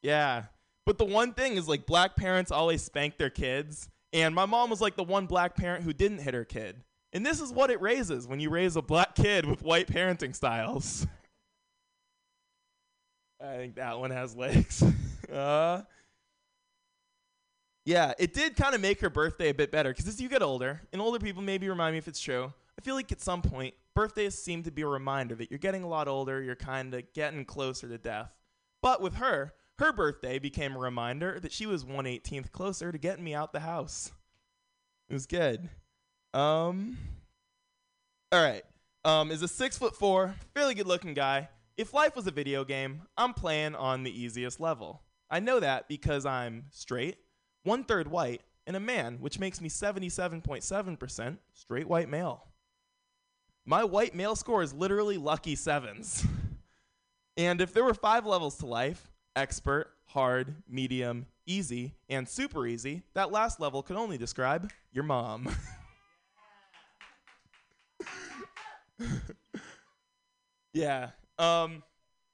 Yeah. 0.01 0.45
But 0.85 0.97
the 0.99 1.05
one 1.05 1.33
thing 1.33 1.55
is 1.55 1.67
like 1.67 1.85
black 1.85 2.15
parents 2.15 2.51
always 2.51 2.83
spank 2.83 3.17
their 3.17 3.31
kids, 3.31 3.89
and 4.15 4.33
my 4.33 4.45
mom 4.45 4.69
was 4.69 4.79
like 4.79 4.95
the 4.95 5.03
one 5.03 5.25
black 5.25 5.57
parent 5.57 5.83
who 5.83 5.91
didn't 5.91 6.19
hit 6.19 6.33
her 6.33 6.45
kid. 6.45 6.81
And 7.11 7.25
this 7.25 7.41
is 7.41 7.51
what 7.51 7.69
it 7.69 7.81
raises 7.81 8.25
when 8.25 8.39
you 8.39 8.49
raise 8.49 8.77
a 8.77 8.81
black 8.81 9.13
kid 9.13 9.45
with 9.45 9.61
white 9.61 9.87
parenting 9.87 10.33
styles. 10.33 11.05
I 13.43 13.57
think 13.57 13.75
that 13.75 13.99
one 13.99 14.11
has 14.11 14.33
legs. 14.33 14.81
uh, 15.33 15.81
yeah, 17.83 18.13
it 18.17 18.33
did 18.33 18.55
kind 18.55 18.73
of 18.73 18.79
make 18.79 19.01
her 19.01 19.09
birthday 19.09 19.49
a 19.49 19.53
bit 19.53 19.69
better 19.69 19.89
because 19.89 20.07
as 20.07 20.21
you 20.21 20.29
get 20.29 20.41
older, 20.41 20.81
and 20.93 21.01
older 21.01 21.19
people 21.19 21.43
maybe 21.43 21.67
remind 21.67 21.91
me 21.91 21.97
if 21.97 22.07
it's 22.07 22.21
true, 22.21 22.53
I 22.79 22.81
feel 22.81 22.95
like 22.95 23.11
at 23.11 23.19
some 23.19 23.41
point, 23.41 23.73
birthdays 23.95 24.41
seem 24.41 24.63
to 24.63 24.71
be 24.71 24.83
a 24.83 24.87
reminder 24.87 25.35
that 25.35 25.51
you're 25.51 25.57
getting 25.57 25.83
a 25.83 25.89
lot 25.89 26.07
older, 26.07 26.41
you're 26.41 26.55
kind 26.55 26.93
of 26.93 27.03
getting 27.13 27.43
closer 27.43 27.89
to 27.89 27.97
death. 27.97 28.31
But 28.81 29.01
with 29.01 29.15
her, 29.15 29.53
her 29.79 29.91
birthday 29.91 30.39
became 30.39 30.75
a 30.75 30.79
reminder 30.79 31.39
that 31.39 31.51
she 31.51 31.65
was 31.65 31.83
118th 31.83 32.51
closer 32.51 32.91
to 32.91 32.97
getting 32.97 33.23
me 33.23 33.33
out 33.33 33.53
the 33.53 33.59
house. 33.59 34.11
It 35.09 35.13
was 35.13 35.25
good. 35.25 35.69
Um, 36.33 36.97
all 38.31 38.43
right. 38.43 38.63
Um, 39.03 39.31
is 39.31 39.41
a 39.41 39.47
six 39.47 39.77
foot 39.77 39.95
four, 39.95 40.35
fairly 40.53 40.73
good 40.73 40.87
looking 40.87 41.13
guy. 41.13 41.49
If 41.77 41.93
life 41.93 42.15
was 42.15 42.25
a 42.25 42.31
video 42.31 42.63
game, 42.63 43.01
I'm 43.17 43.33
playing 43.33 43.75
on 43.75 44.03
the 44.03 44.21
easiest 44.21 44.59
level. 44.59 45.01
I 45.29 45.39
know 45.39 45.59
that 45.59 45.87
because 45.87 46.25
I'm 46.25 46.65
straight, 46.71 47.17
one 47.63 47.83
third 47.83 48.07
white, 48.07 48.41
and 48.65 48.75
a 48.75 48.79
man, 48.79 49.17
which 49.19 49.39
makes 49.39 49.61
me 49.61 49.69
77.7% 49.69 51.37
straight 51.53 51.87
white 51.87 52.09
male. 52.09 52.45
My 53.65 53.83
white 53.83 54.15
male 54.15 54.35
score 54.35 54.63
is 54.63 54.73
literally 54.73 55.17
lucky 55.17 55.55
sevens. 55.55 56.25
and 57.37 57.61
if 57.61 57.73
there 57.73 57.83
were 57.83 57.93
five 57.93 58.25
levels 58.25 58.57
to 58.57 58.65
life 58.65 59.11
expert, 59.35 59.91
hard, 60.07 60.55
medium, 60.69 61.25
easy, 61.45 61.93
and 62.09 62.27
super 62.27 62.65
easy 62.65 63.03
that 63.13 63.31
last 63.31 63.59
level 63.59 63.83
could 63.83 63.97
only 63.97 64.17
describe 64.17 64.71
your 64.91 65.03
mom. 65.03 65.49
yeah. 70.73 71.09
Um, 71.37 71.83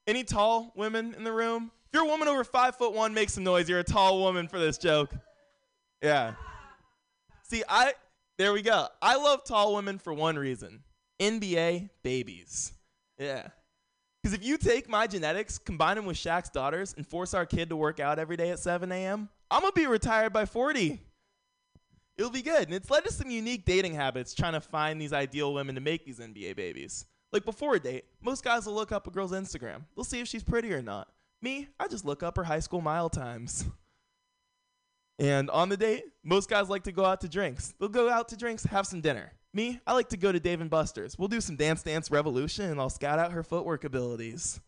any 0.08 0.24
tall 0.24 0.72
women 0.76 1.14
in 1.16 1.24
the 1.24 1.32
room? 1.32 1.72
If 1.88 1.94
you're 1.94 2.06
a 2.06 2.08
woman 2.08 2.28
over 2.28 2.44
five 2.44 2.76
foot 2.76 2.94
one, 2.94 3.14
make 3.14 3.30
some 3.30 3.44
noise. 3.44 3.68
You're 3.68 3.80
a 3.80 3.84
tall 3.84 4.22
woman 4.22 4.48
for 4.48 4.60
this 4.60 4.78
joke. 4.78 5.14
Yeah. 6.02 6.34
See, 7.44 7.64
I 7.68 7.94
there 8.38 8.54
we 8.54 8.62
go. 8.62 8.88
I 9.02 9.18
love 9.18 9.44
tall 9.44 9.76
women 9.76 10.00
for 10.00 10.14
one 10.14 10.38
reason. 10.38 10.84
NBA 11.20 11.90
babies. 12.02 12.74
Yeah. 13.20 13.50
Because 14.22 14.38
if 14.38 14.44
you 14.46 14.58
take 14.58 14.88
my 14.88 15.08
genetics, 15.08 15.58
combine 15.58 15.96
them 15.96 16.06
with 16.06 16.18
Shaq's 16.18 16.50
daughters, 16.50 16.94
and 16.96 17.08
force 17.08 17.34
our 17.34 17.46
kid 17.46 17.70
to 17.70 17.76
work 17.76 18.00
out 18.00 18.20
every 18.20 18.38
day 18.38 18.52
at 18.52 18.60
7 18.60 18.92
a.m., 18.92 19.30
I'm 19.50 19.62
gonna 19.62 19.72
be 19.74 19.88
retired 19.88 20.32
by 20.32 20.46
40. 20.46 21.02
It'll 22.18 22.32
be 22.32 22.44
good. 22.44 22.64
And 22.64 22.74
it's 22.74 22.90
led 22.90 23.04
to 23.06 23.12
some 23.12 23.30
unique 23.30 23.66
dating 23.66 23.96
habits 23.96 24.34
trying 24.34 24.54
to 24.54 24.62
find 24.62 25.02
these 25.02 25.14
ideal 25.14 25.54
women 25.54 25.76
to 25.76 25.82
make 25.82 26.06
these 26.06 26.20
NBA 26.20 26.56
babies. 26.56 27.06
Like 27.32 27.46
before 27.46 27.76
a 27.76 27.80
date, 27.80 28.06
most 28.22 28.44
guys 28.44 28.66
will 28.66 28.76
look 28.76 28.92
up 28.92 29.08
a 29.08 29.12
girl's 29.12 29.32
Instagram. 29.32 29.86
They'll 29.96 30.04
see 30.04 30.20
if 30.20 30.28
she's 30.28 30.44
pretty 30.44 30.72
or 30.74 30.82
not. 30.82 31.08
Me, 31.42 31.70
I 31.80 31.88
just 31.88 32.06
look 32.06 32.22
up 32.22 32.38
her 32.38 32.44
high 32.44 32.60
school 32.60 32.82
mile 32.82 33.10
times. 33.10 33.66
And 35.20 35.52
on 35.52 35.70
the 35.70 35.78
date, 35.78 36.06
most 36.24 36.50
guys 36.50 36.68
like 36.68 36.82
to 36.86 36.92
go 36.92 37.06
out 37.06 37.22
to 37.22 37.30
drinks. 37.30 37.76
They'll 37.80 37.90
go 37.90 38.10
out 38.10 38.30
to 38.30 38.38
drinks, 38.38 38.64
have 38.64 38.88
some 38.88 39.02
dinner. 39.02 39.32
Me, 39.54 39.82
I 39.86 39.94
like 39.94 40.10
to 40.10 40.18
go 40.18 40.32
to 40.32 40.40
Dave 40.40 40.62
and 40.62 40.70
Buster's. 40.70 41.18
We'll 41.18 41.28
do 41.28 41.42
some 41.42 41.58
Dance 41.58 41.84
Dance 41.84 42.10
Revolution 42.10 42.70
and 42.70 42.80
I'll 42.80 42.90
scout 42.90 43.20
out 43.20 43.34
her 43.34 43.44
footwork 43.44 43.84
abilities. 43.84 44.62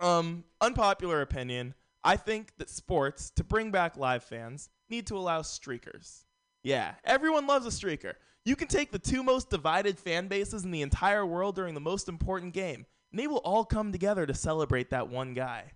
Um, 0.00 0.44
unpopular 0.60 1.20
opinion. 1.20 1.74
I 2.02 2.16
think 2.16 2.52
that 2.58 2.68
sports, 2.68 3.30
to 3.36 3.44
bring 3.44 3.70
back 3.70 3.96
live 3.96 4.24
fans, 4.24 4.70
need 4.88 5.06
to 5.06 5.16
allow 5.16 5.42
streakers. 5.42 6.24
Yeah, 6.64 6.94
everyone 7.04 7.46
loves 7.46 7.66
a 7.66 7.70
streaker. 7.70 8.14
You 8.44 8.56
can 8.56 8.66
take 8.66 8.90
the 8.90 8.98
two 8.98 9.22
most 9.22 9.50
divided 9.50 9.98
fan 9.98 10.26
bases 10.26 10.64
in 10.64 10.72
the 10.72 10.82
entire 10.82 11.24
world 11.24 11.54
during 11.54 11.74
the 11.74 11.80
most 11.80 12.08
important 12.08 12.54
game, 12.54 12.86
and 13.12 13.20
they 13.20 13.28
will 13.28 13.38
all 13.38 13.64
come 13.64 13.92
together 13.92 14.26
to 14.26 14.34
celebrate 14.34 14.90
that 14.90 15.08
one 15.08 15.34
guy. 15.34 15.72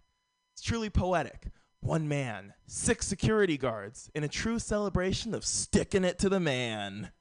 It's 0.55 0.63
truly 0.63 0.91
poetic. 0.91 1.49
One 1.81 2.09
man, 2.09 2.55
six 2.67 3.07
security 3.07 3.57
guards, 3.57 4.11
in 4.15 4.25
a 4.25 4.29
true 4.29 4.59
celebration 4.59 5.35
of 5.35 5.45
sticking 5.45 6.03
it 6.03 6.19
to 6.21 6.29
the 6.29 6.41
man. 6.41 7.13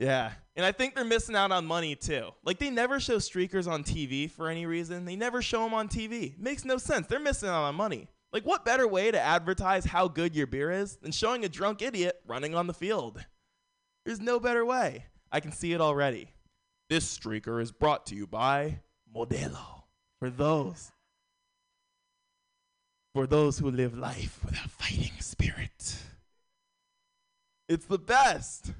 Yeah, 0.00 0.32
and 0.56 0.64
I 0.64 0.72
think 0.72 0.94
they're 0.94 1.04
missing 1.04 1.36
out 1.36 1.52
on 1.52 1.66
money 1.66 1.94
too. 1.94 2.30
Like 2.42 2.58
they 2.58 2.70
never 2.70 2.98
show 2.98 3.16
streakers 3.16 3.70
on 3.70 3.84
TV 3.84 4.30
for 4.30 4.48
any 4.48 4.64
reason. 4.64 5.04
They 5.04 5.14
never 5.14 5.42
show 5.42 5.62
them 5.62 5.74
on 5.74 5.88
TV. 5.88 6.36
Makes 6.38 6.64
no 6.64 6.78
sense. 6.78 7.06
They're 7.06 7.20
missing 7.20 7.50
out 7.50 7.64
on 7.64 7.74
money. 7.74 8.08
Like 8.32 8.44
what 8.44 8.64
better 8.64 8.88
way 8.88 9.10
to 9.10 9.20
advertise 9.20 9.84
how 9.84 10.08
good 10.08 10.34
your 10.34 10.46
beer 10.46 10.70
is 10.70 10.96
than 10.96 11.12
showing 11.12 11.44
a 11.44 11.50
drunk 11.50 11.82
idiot 11.82 12.18
running 12.26 12.54
on 12.54 12.66
the 12.66 12.72
field? 12.72 13.24
There's 14.06 14.20
no 14.20 14.40
better 14.40 14.64
way. 14.64 15.04
I 15.30 15.40
can 15.40 15.52
see 15.52 15.74
it 15.74 15.82
already. 15.82 16.32
This 16.88 17.06
streaker 17.16 17.60
is 17.60 17.70
brought 17.70 18.06
to 18.06 18.14
you 18.14 18.26
by 18.26 18.80
Modelo. 19.14 19.82
For 20.18 20.30
those 20.30 20.92
for 23.14 23.26
those 23.26 23.58
who 23.58 23.70
live 23.70 23.98
life 23.98 24.38
without 24.44 24.70
fighting 24.70 25.12
spirit. 25.20 25.96
It's 27.68 27.84
the 27.84 27.98
best. 27.98 28.72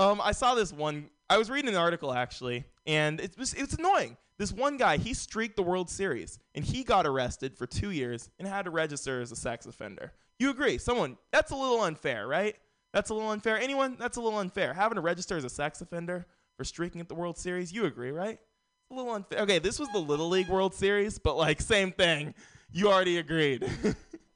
Um, 0.00 0.18
I 0.22 0.32
saw 0.32 0.54
this 0.54 0.72
one. 0.72 1.10
I 1.28 1.36
was 1.36 1.50
reading 1.50 1.68
an 1.68 1.76
article 1.76 2.14
actually, 2.14 2.64
and 2.86 3.20
it 3.20 3.36
was 3.36 3.52
it's 3.52 3.74
annoying. 3.74 4.16
This 4.38 4.50
one 4.50 4.78
guy, 4.78 4.96
he 4.96 5.12
streaked 5.12 5.56
the 5.56 5.62
World 5.62 5.90
Series, 5.90 6.38
and 6.54 6.64
he 6.64 6.82
got 6.82 7.06
arrested 7.06 7.54
for 7.54 7.66
two 7.66 7.90
years 7.90 8.30
and 8.38 8.48
had 8.48 8.64
to 8.64 8.70
register 8.70 9.20
as 9.20 9.30
a 9.30 9.36
sex 9.36 9.66
offender. 9.66 10.12
You 10.38 10.48
agree? 10.48 10.78
Someone 10.78 11.18
that's 11.30 11.50
a 11.50 11.54
little 11.54 11.82
unfair, 11.82 12.26
right? 12.26 12.56
That's 12.94 13.10
a 13.10 13.14
little 13.14 13.30
unfair. 13.30 13.60
Anyone? 13.60 13.96
That's 14.00 14.16
a 14.16 14.22
little 14.22 14.38
unfair. 14.38 14.72
Having 14.72 14.96
to 14.96 15.02
register 15.02 15.36
as 15.36 15.44
a 15.44 15.50
sex 15.50 15.82
offender 15.82 16.24
for 16.56 16.64
streaking 16.64 17.02
at 17.02 17.08
the 17.10 17.14
World 17.14 17.36
Series. 17.36 17.70
You 17.70 17.84
agree, 17.84 18.10
right? 18.10 18.38
It's 18.40 18.90
a 18.90 18.94
little 18.94 19.12
unfair. 19.12 19.40
Okay, 19.40 19.58
this 19.58 19.78
was 19.78 19.90
the 19.90 19.98
Little 19.98 20.30
League 20.30 20.48
World 20.48 20.72
Series, 20.72 21.18
but 21.18 21.36
like 21.36 21.60
same 21.60 21.92
thing. 21.92 22.32
You 22.72 22.90
already 22.90 23.18
agreed. 23.18 23.70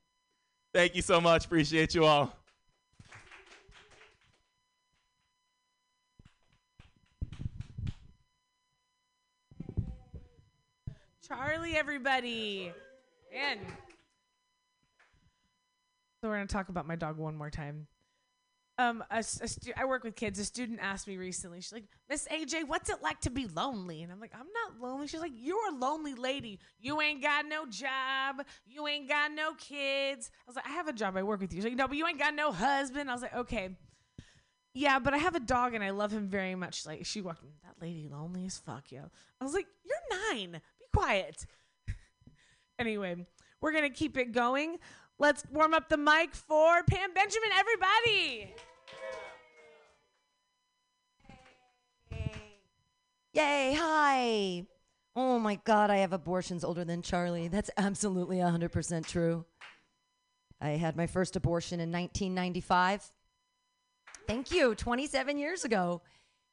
Thank 0.75 0.95
you 0.95 1.01
so 1.01 1.23
much. 1.23 1.47
Appreciate 1.47 1.95
you 1.95 2.05
all. 2.05 2.37
Charlie, 11.27 11.75
everybody. 11.75 12.71
And 13.35 13.61
so 16.21 16.29
we're 16.29 16.35
gonna 16.35 16.47
talk 16.47 16.69
about 16.69 16.87
my 16.87 16.97
dog 16.97 17.17
one 17.17 17.35
more 17.35 17.51
time. 17.51 17.87
Um, 18.77 19.05
a, 19.11 19.19
a 19.19 19.23
stu- 19.23 19.73
I 19.77 19.85
work 19.87 20.05
with 20.05 20.17
kids. 20.17 20.39
A 20.39 20.45
student 20.45 20.81
asked 20.83 21.07
me 21.07 21.17
recently. 21.17 21.61
She's 21.61 21.73
like, 21.73 21.85
"Miss 22.11 22.29
AJ, 22.31 22.65
what's 22.67 22.91
it 22.91 23.03
like 23.03 23.21
to 23.23 23.31
be 23.31 23.47
lonely?" 23.47 24.03
And 24.03 24.13
I'm 24.13 24.21
like, 24.21 24.33
"I'm 24.35 24.49
not 24.53 24.81
lonely." 24.87 25.07
She's 25.07 25.21
like, 25.21 25.33
"You're 25.35 25.69
a 25.69 25.75
lonely 25.75 26.15
lady. 26.15 26.59
You 26.79 27.01
ain't 27.01 27.23
got 27.23 27.47
no 27.47 27.65
job. 27.67 28.45
You 28.67 28.87
ain't 28.87 29.09
got 29.09 29.33
no 29.33 29.55
kids." 29.55 30.31
I 30.41 30.45
was 30.47 30.57
like, 30.57 30.67
"I 30.67 30.73
have 30.73 30.89
a 30.89 30.93
job. 30.93 31.17
I 31.17 31.23
work 31.23 31.41
with 31.41 31.55
you." 31.55 31.59
She's 31.59 31.65
like, 31.65 31.77
"No, 31.77 31.89
but 31.89 31.97
you 31.97 32.07
ain't 32.07 32.19
got 32.19 32.35
no 32.35 32.53
husband." 32.53 33.09
I 33.09 33.15
was 33.15 33.23
like, 33.23 33.35
"Okay." 33.35 33.71
Yeah, 34.75 34.99
but 34.99 35.15
I 35.15 35.19
have 35.19 35.37
a 35.37 35.41
dog 35.41 35.75
and 35.75 35.85
I 35.85 35.91
love 35.91 36.11
him 36.11 36.29
very 36.29 36.57
much. 36.57 36.85
Like 36.85 37.07
she 37.07 37.21
walked, 37.21 37.45
that 37.63 37.81
lady 37.81 38.09
lonely 38.11 38.45
as 38.45 38.59
fuck, 38.59 38.91
yo. 38.91 39.09
I 39.41 39.45
was 39.45 39.55
like, 39.55 39.67
"You're 39.85 40.35
nine. 40.35 40.61
Quiet." 40.95 41.47
anyway, 42.79 43.27
we're 43.61 43.73
gonna 43.73 43.91
keep 43.91 44.17
it 44.17 44.33
going. 44.33 44.79
Let's 45.19 45.45
warm 45.53 45.75
up 45.75 45.89
the 45.89 45.97
mic 45.97 46.35
for 46.35 46.83
Pam 46.85 47.13
Benjamin, 47.15 47.51
everybody. 47.57 48.55
Yay, 53.33 53.75
hi. 53.77 54.67
Oh 55.17 55.39
my 55.39 55.57
God, 55.65 55.91
I 55.91 55.97
have 55.99 56.13
abortions 56.13 56.65
older 56.65 56.85
than 56.85 57.03
Charlie. 57.03 57.49
That's 57.49 57.71
absolutely 57.77 58.39
100% 58.39 59.07
true. 59.07 59.45
I 60.61 60.71
had 60.71 60.97
my 60.97 61.07
first 61.07 61.37
abortion 61.37 61.81
in 61.81 61.91
1995. 61.93 63.11
Thank 64.27 64.51
you, 64.51 64.75
27 64.75 65.39
years 65.39 65.65
ago. 65.65 66.03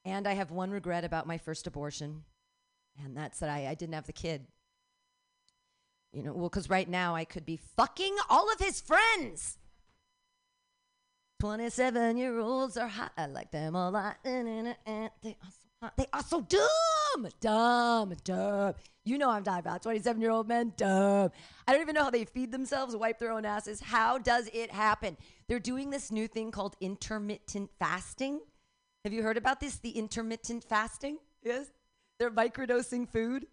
And 0.06 0.27
I 0.27 0.34
have 0.34 0.51
one 0.51 0.71
regret 0.71 1.04
about 1.04 1.27
my 1.27 1.38
first 1.38 1.67
abortion, 1.67 2.23
and 3.04 3.15
that's 3.15 3.39
that 3.39 3.49
I, 3.49 3.67
I 3.67 3.75
didn't 3.75 3.95
have 3.95 4.08
the 4.08 4.13
kid. 4.13 4.47
You 6.13 6.23
know, 6.23 6.34
well, 6.34 6.49
because 6.49 6.69
right 6.69 6.89
now 6.89 7.15
I 7.15 7.23
could 7.23 7.45
be 7.45 7.58
fucking 7.77 8.15
all 8.30 8.51
of 8.51 8.60
his 8.60 8.82
friends. 8.82 9.58
27 11.39 12.17
year 12.17 12.39
olds 12.39 12.77
are 12.77 12.88
hot. 12.88 13.13
I 13.17 13.25
like 13.27 13.51
them 13.51 13.75
a 13.75 13.89
lot. 13.89 14.17
They 14.23 14.30
are 14.32 14.75
so 15.23 15.67
hot. 15.82 15.97
They 15.97 16.06
are 16.13 16.23
so 16.23 16.41
dumb. 16.41 17.30
Dumb. 17.39 18.13
Dumb. 18.23 18.73
You 19.06 19.17
know 19.17 19.30
I'm 19.30 19.43
talking 19.43 19.62
about 19.62 19.82
27 19.82 20.21
year 20.21 20.32
old 20.32 20.47
men. 20.47 20.73
Dumb. 20.77 21.32
I 21.67 21.71
don't 21.71 21.82
even 21.82 21.95
know 21.95 22.04
how 22.04 22.12
they 22.12 22.25
feed 22.25 22.51
themselves, 22.51 22.95
wipe 22.95 23.17
their 23.17 23.32
own 23.32 23.45
asses. 23.45 23.82
How 23.82 24.17
does 24.17 24.49
it 24.54 24.71
happen? 24.71 25.17
They're 25.47 25.60
doing 25.60 25.89
this 25.89 26.12
new 26.12 26.27
thing 26.27 26.51
called 26.51 26.75
intermittent 26.80 27.71
fasting. 27.80 28.41
Have 29.04 29.13
you 29.13 29.23
heard 29.23 29.38
about 29.38 29.60
this? 29.60 29.77
The 29.77 29.91
intermittent 29.91 30.63
fasting? 30.63 31.17
Yes. 31.41 31.71
They're 32.21 32.29
microdosing 32.29 33.10
food. 33.10 33.47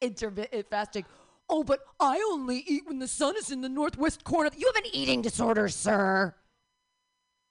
Intermittent 0.00 0.70
fasting. 0.70 1.04
Oh, 1.48 1.64
but 1.64 1.80
I 1.98 2.24
only 2.30 2.62
eat 2.68 2.86
when 2.86 3.00
the 3.00 3.08
sun 3.08 3.34
is 3.36 3.50
in 3.50 3.62
the 3.62 3.68
northwest 3.68 4.22
corner. 4.22 4.48
You 4.56 4.70
have 4.72 4.84
an 4.84 4.88
eating 4.92 5.22
disorder, 5.22 5.68
sir. 5.68 6.36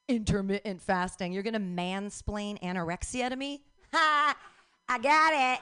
Intermittent 0.07 0.81
fasting. 0.81 1.33
You're 1.33 1.43
going 1.43 1.55
to 1.55 1.59
mansplain 1.59 2.57
anorexia 2.61 3.27
to 3.27 3.35
me? 3.35 3.63
Ha! 3.93 4.35
I 4.87 4.97
got 4.97 5.33
it. 5.33 5.61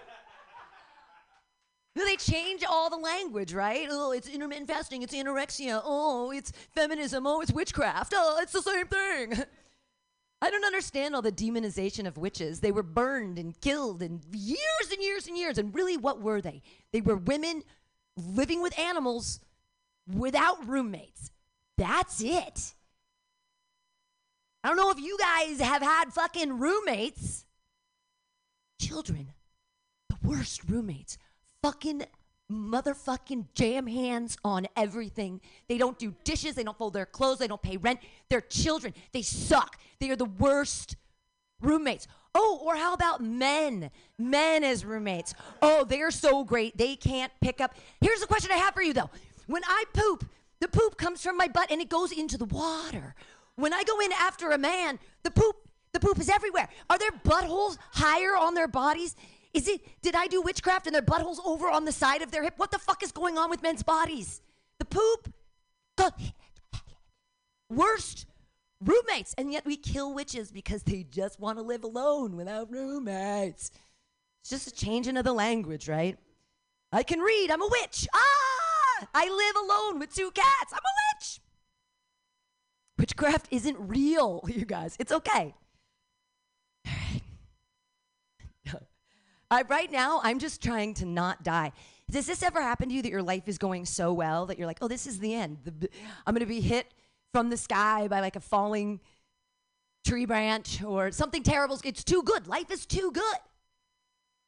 They 1.95 2.15
change 2.17 2.63
all 2.63 2.91
the 2.91 2.97
language, 2.97 3.51
right? 3.51 3.87
Oh, 3.89 4.11
it's 4.11 4.27
intermittent 4.27 4.67
fasting. 4.67 5.01
It's 5.01 5.15
anorexia. 5.15 5.81
Oh, 5.83 6.29
it's 6.29 6.51
feminism. 6.51 7.25
Oh, 7.25 7.41
it's 7.41 7.51
witchcraft. 7.51 8.13
Oh, 8.15 8.37
it's 8.43 8.51
the 8.51 8.61
same 8.61 8.85
thing. 8.85 9.43
I 10.45 10.51
don't 10.51 10.63
understand 10.63 11.15
all 11.15 11.23
the 11.23 11.31
demonization 11.31 12.05
of 12.05 12.19
witches. 12.19 12.59
They 12.59 12.71
were 12.71 12.83
burned 12.83 13.39
and 13.39 13.59
killed 13.61 14.03
and 14.03 14.23
years 14.31 14.91
and 14.91 15.01
years 15.01 15.25
and 15.25 15.35
years. 15.35 15.57
And 15.57 15.73
really, 15.73 15.97
what 15.97 16.21
were 16.21 16.39
they? 16.39 16.61
They 16.91 17.01
were 17.01 17.15
women 17.15 17.63
living 18.15 18.61
with 18.61 18.77
animals 18.77 19.39
without 20.07 20.67
roommates. 20.67 21.31
That's 21.79 22.21
it. 22.21 22.75
I 24.63 24.67
don't 24.67 24.77
know 24.77 24.91
if 24.91 24.99
you 24.99 25.17
guys 25.17 25.59
have 25.59 25.81
had 25.81 26.13
fucking 26.13 26.59
roommates. 26.59 27.45
Children, 28.79 29.29
the 30.09 30.17
worst 30.21 30.61
roommates. 30.69 31.17
Fucking 31.63 32.03
motherfucking 32.51 33.47
jam 33.53 33.87
hands 33.87 34.37
on 34.43 34.67
everything. 34.75 35.41
They 35.67 35.77
don't 35.77 35.97
do 35.97 36.13
dishes, 36.23 36.55
they 36.55 36.63
don't 36.63 36.77
fold 36.77 36.93
their 36.93 37.05
clothes, 37.05 37.39
they 37.39 37.47
don't 37.47 37.61
pay 37.61 37.77
rent. 37.77 37.99
They're 38.29 38.41
children. 38.41 38.93
They 39.11 39.21
suck. 39.21 39.77
They 39.99 40.09
are 40.09 40.15
the 40.15 40.25
worst 40.25 40.95
roommates. 41.61 42.07
Oh, 42.33 42.59
or 42.63 42.75
how 42.75 42.93
about 42.93 43.21
men? 43.21 43.89
Men 44.17 44.63
as 44.63 44.83
roommates. 44.83 45.33
Oh, 45.61 45.85
they're 45.85 46.11
so 46.11 46.43
great. 46.43 46.77
They 46.77 46.95
can't 46.95 47.31
pick 47.41 47.61
up. 47.61 47.75
Here's 48.01 48.19
the 48.19 48.27
question 48.27 48.51
I 48.51 48.57
have 48.57 48.73
for 48.73 48.81
you 48.81 48.93
though. 48.93 49.09
When 49.47 49.63
I 49.65 49.85
poop, 49.93 50.25
the 50.59 50.67
poop 50.67 50.97
comes 50.97 51.21
from 51.21 51.37
my 51.37 51.47
butt 51.47 51.71
and 51.71 51.81
it 51.81 51.89
goes 51.89 52.11
into 52.11 52.37
the 52.37 52.45
water. 52.45 53.15
When 53.55 53.73
I 53.73 53.83
go 53.83 53.99
in 54.01 54.11
after 54.11 54.51
a 54.51 54.57
man, 54.57 54.99
the 55.23 55.31
poop 55.31 55.55
the 55.93 55.99
poop 56.01 56.19
is 56.19 56.27
everywhere. 56.27 56.67
Are 56.89 56.97
their 56.97 57.11
buttholes 57.23 57.77
higher 57.91 58.35
on 58.35 58.53
their 58.53 58.67
bodies? 58.67 59.15
Is 59.55 59.69
it 59.69 59.81
did 60.01 60.15
I 60.15 60.27
do 60.27 60.41
witchcraft 60.41 60.85
and 60.85 60.93
their 60.93 61.01
buttholes 61.01 61.37
over 61.45 61.69
on 61.69 61.85
the 61.85 61.91
side 61.91 62.21
of 62.21 62.29
their 62.29 62.43
hip? 62.43 62.55
What 62.57 62.71
the 62.71 62.77
fuck 62.77 63.01
is 63.01 63.11
going 63.11 63.37
on 63.37 63.49
with 63.49 63.63
men's 63.63 63.83
bodies? 63.83 64.41
The 64.79 64.85
poop 64.85 65.33
the 65.97 66.11
worst 67.69 68.25
roommates, 68.81 69.33
and 69.37 69.51
yet 69.51 69.65
we 69.65 69.77
kill 69.77 70.13
witches 70.13 70.51
because 70.51 70.83
they 70.83 71.03
just 71.03 71.39
want 71.39 71.57
to 71.57 71.63
live 71.63 71.83
alone 71.83 72.35
without 72.35 72.71
roommates. 72.71 73.71
It's 74.41 74.49
just 74.49 74.67
a 74.67 74.71
changing 74.71 75.17
of 75.17 75.23
the 75.23 75.33
language, 75.33 75.87
right? 75.87 76.17
I 76.91 77.03
can 77.03 77.19
read. 77.19 77.49
I'm 77.49 77.61
a 77.61 77.67
witch. 77.67 78.07
Ah! 78.13 79.07
I 79.13 79.29
live 79.29 79.63
alone 79.63 79.99
with 79.99 80.13
two 80.13 80.31
cats. 80.31 80.71
I'm 80.71 80.79
a 80.79 80.95
witch. 81.15 81.39
Witchcraft 82.97 83.47
isn't 83.51 83.77
real, 83.79 84.43
you 84.47 84.65
guys. 84.65 84.95
It's 84.99 85.11
okay. 85.11 85.55
I, 89.51 89.63
right 89.63 89.91
now, 89.91 90.19
I'm 90.23 90.39
just 90.39 90.61
trying 90.61 90.93
to 90.95 91.05
not 91.05 91.43
die. 91.43 91.71
Does 92.09 92.27
this 92.27 92.43
ever 92.43 92.61
happen 92.61 92.89
to 92.89 92.95
you 92.95 93.01
that 93.01 93.09
your 93.09 93.23
life 93.23 93.47
is 93.47 93.57
going 93.57 93.85
so 93.85 94.13
well 94.13 94.45
that 94.47 94.57
you're 94.57 94.67
like, 94.67 94.79
oh, 94.81 94.87
this 94.87 95.07
is 95.07 95.19
the 95.19 95.33
end? 95.33 95.57
The, 95.63 95.89
I'm 96.25 96.33
going 96.33 96.41
to 96.41 96.45
be 96.45 96.61
hit 96.61 96.93
from 97.33 97.49
the 97.49 97.57
sky 97.57 98.07
by 98.07 98.19
like 98.21 98.35
a 98.35 98.39
falling 98.39 98.99
tree 100.05 100.25
branch 100.25 100.83
or 100.83 101.11
something 101.11 101.43
terrible. 101.43 101.79
It's 101.83 102.03
too 102.03 102.23
good. 102.23 102.47
Life 102.47 102.71
is 102.71 102.85
too 102.85 103.11
good. 103.11 103.37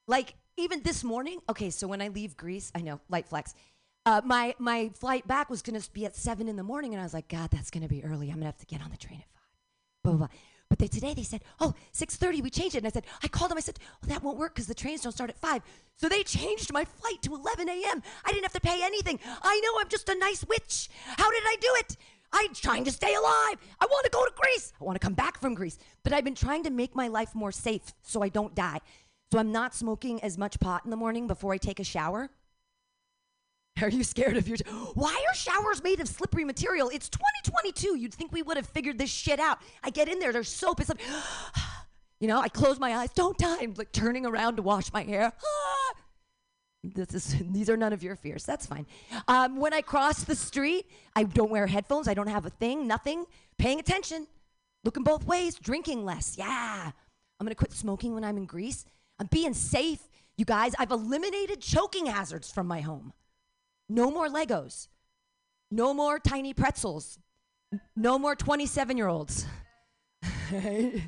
Like 0.07 0.35
even 0.57 0.81
this 0.83 1.03
morning. 1.03 1.39
Okay, 1.49 1.69
so 1.69 1.87
when 1.87 2.01
I 2.01 2.07
leave 2.09 2.37
Greece, 2.37 2.71
I 2.75 2.81
know 2.81 2.99
light 3.09 3.27
flex. 3.27 3.53
Uh, 4.05 4.21
my 4.23 4.55
my 4.57 4.89
flight 4.95 5.27
back 5.27 5.49
was 5.49 5.61
gonna 5.61 5.81
be 5.93 6.05
at 6.05 6.15
seven 6.15 6.47
in 6.47 6.55
the 6.55 6.63
morning, 6.63 6.93
and 6.93 7.01
I 7.01 7.03
was 7.03 7.13
like, 7.13 7.27
God, 7.27 7.49
that's 7.51 7.69
gonna 7.69 7.89
be 7.89 8.03
early. 8.03 8.29
I'm 8.29 8.35
gonna 8.35 8.45
have 8.45 8.57
to 8.57 8.65
get 8.65 8.81
on 8.81 8.89
the 8.89 8.97
train 8.97 9.19
at 9.19 9.27
five. 9.33 9.43
Blah 10.03 10.13
blah. 10.13 10.27
blah. 10.27 10.35
But 10.69 10.79
they, 10.79 10.87
today 10.87 11.13
they 11.13 11.23
said, 11.23 11.41
oh, 11.59 11.73
6.30, 11.93 12.43
we 12.43 12.49
changed 12.49 12.75
it. 12.75 12.79
And 12.79 12.87
I 12.87 12.89
said, 12.89 13.05
I 13.23 13.27
called 13.27 13.51
them. 13.51 13.57
I 13.57 13.61
said, 13.61 13.79
well, 14.01 14.09
that 14.09 14.23
won't 14.23 14.37
work 14.37 14.53
because 14.53 14.67
the 14.67 14.75
trains 14.75 15.01
don't 15.01 15.11
start 15.11 15.29
at 15.29 15.37
5. 15.39 15.61
So 15.95 16.09
they 16.09 16.23
changed 16.23 16.73
my 16.73 16.85
flight 16.85 17.21
to 17.23 17.35
11 17.35 17.69
a.m. 17.69 18.03
I 18.25 18.31
didn't 18.31 18.43
have 18.43 18.53
to 18.53 18.61
pay 18.61 18.81
anything. 18.83 19.19
I 19.41 19.59
know 19.63 19.79
I'm 19.79 19.87
just 19.87 20.09
a 20.09 20.15
nice 20.15 20.43
witch. 20.45 20.89
How 21.05 21.31
did 21.31 21.43
I 21.45 21.55
do 21.59 21.69
it? 21.79 21.97
I'm 22.33 22.53
trying 22.53 22.83
to 22.83 22.91
stay 22.91 23.13
alive. 23.13 23.57
I 23.79 23.85
want 23.85 24.05
to 24.05 24.11
go 24.11 24.25
to 24.25 24.31
Greece. 24.35 24.73
I 24.79 24.83
want 24.83 24.99
to 24.99 25.05
come 25.05 25.13
back 25.13 25.39
from 25.39 25.53
Greece. 25.53 25.77
But 26.03 26.13
I've 26.13 26.25
been 26.25 26.35
trying 26.35 26.63
to 26.63 26.69
make 26.69 26.95
my 26.95 27.07
life 27.07 27.33
more 27.33 27.51
safe 27.51 27.93
so 28.01 28.21
I 28.21 28.29
don't 28.29 28.53
die. 28.53 28.79
So 29.31 29.39
I'm 29.39 29.51
not 29.51 29.73
smoking 29.73 30.21
as 30.23 30.37
much 30.37 30.59
pot 30.59 30.83
in 30.83 30.91
the 30.91 30.97
morning 30.97 31.27
before 31.27 31.53
I 31.53 31.57
take 31.57 31.79
a 31.79 31.83
shower. 31.83 32.29
Are 33.81 33.89
you 33.89 34.03
scared 34.03 34.37
of 34.37 34.47
your? 34.47 34.57
Why 34.93 35.23
are 35.27 35.35
showers 35.35 35.83
made 35.83 35.99
of 35.99 36.07
slippery 36.07 36.43
material? 36.43 36.89
It's 36.89 37.09
2022. 37.09 37.97
You'd 37.97 38.13
think 38.13 38.31
we 38.31 38.41
would 38.41 38.57
have 38.57 38.67
figured 38.67 38.97
this 38.97 39.09
shit 39.09 39.39
out. 39.39 39.59
I 39.83 39.89
get 39.89 40.07
in 40.07 40.19
there, 40.19 40.33
there's 40.33 40.49
soap. 40.49 40.79
It's 40.79 40.89
like, 40.89 41.01
you 42.19 42.27
know, 42.27 42.39
I 42.39 42.49
close 42.49 42.79
my 42.79 42.95
eyes. 42.95 43.09
Don't 43.13 43.37
die. 43.37 43.57
I'm 43.61 43.73
like 43.77 43.91
turning 43.91 44.25
around 44.25 44.57
to 44.57 44.61
wash 44.61 44.91
my 44.93 45.03
hair. 45.03 45.33
This 46.83 47.13
is, 47.13 47.35
these 47.51 47.69
are 47.69 47.75
none 47.75 47.91
of 47.91 48.01
your 48.01 48.15
fears. 48.15 48.45
That's 48.45 48.65
fine. 48.65 48.85
Um, 49.27 49.57
when 49.57 49.73
I 49.73 49.81
cross 49.81 50.23
the 50.23 50.35
street, 50.35 50.85
I 51.15 51.23
don't 51.23 51.49
wear 51.49 51.67
headphones. 51.67 52.07
I 52.07 52.13
don't 52.13 52.29
have 52.29 52.45
a 52.45 52.49
thing, 52.49 52.87
nothing. 52.87 53.25
Paying 53.57 53.79
attention, 53.79 54.25
looking 54.85 55.03
both 55.03 55.25
ways, 55.25 55.55
drinking 55.55 56.05
less. 56.05 56.37
Yeah. 56.37 56.91
I'm 57.39 57.47
to 57.47 57.55
quit 57.55 57.73
smoking 57.73 58.13
when 58.13 58.23
I'm 58.23 58.37
in 58.37 58.45
Greece. 58.45 58.85
I'm 59.19 59.27
being 59.27 59.53
safe. 59.53 59.99
You 60.37 60.45
guys, 60.45 60.73
I've 60.79 60.91
eliminated 60.91 61.61
choking 61.61 62.05
hazards 62.05 62.51
from 62.51 62.67
my 62.67 62.79
home. 62.79 63.11
No 63.89 64.11
more 64.11 64.27
Legos. 64.27 64.87
No 65.71 65.93
more 65.93 66.19
tiny 66.19 66.53
pretzels. 66.53 67.19
No 67.95 68.17
more 68.17 68.35
27 68.35 68.97
year 68.97 69.07
olds. 69.07 69.45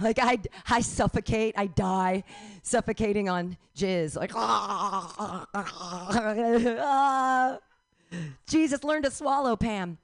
like 0.00 0.18
I, 0.18 0.38
I 0.68 0.80
suffocate, 0.80 1.54
I 1.56 1.66
die, 1.66 2.24
suffocating 2.62 3.28
on 3.28 3.56
jizz. 3.76 4.16
Like, 4.16 4.32
Jesus, 8.48 8.84
learn 8.84 9.02
to 9.02 9.10
swallow, 9.10 9.56
Pam. 9.56 9.98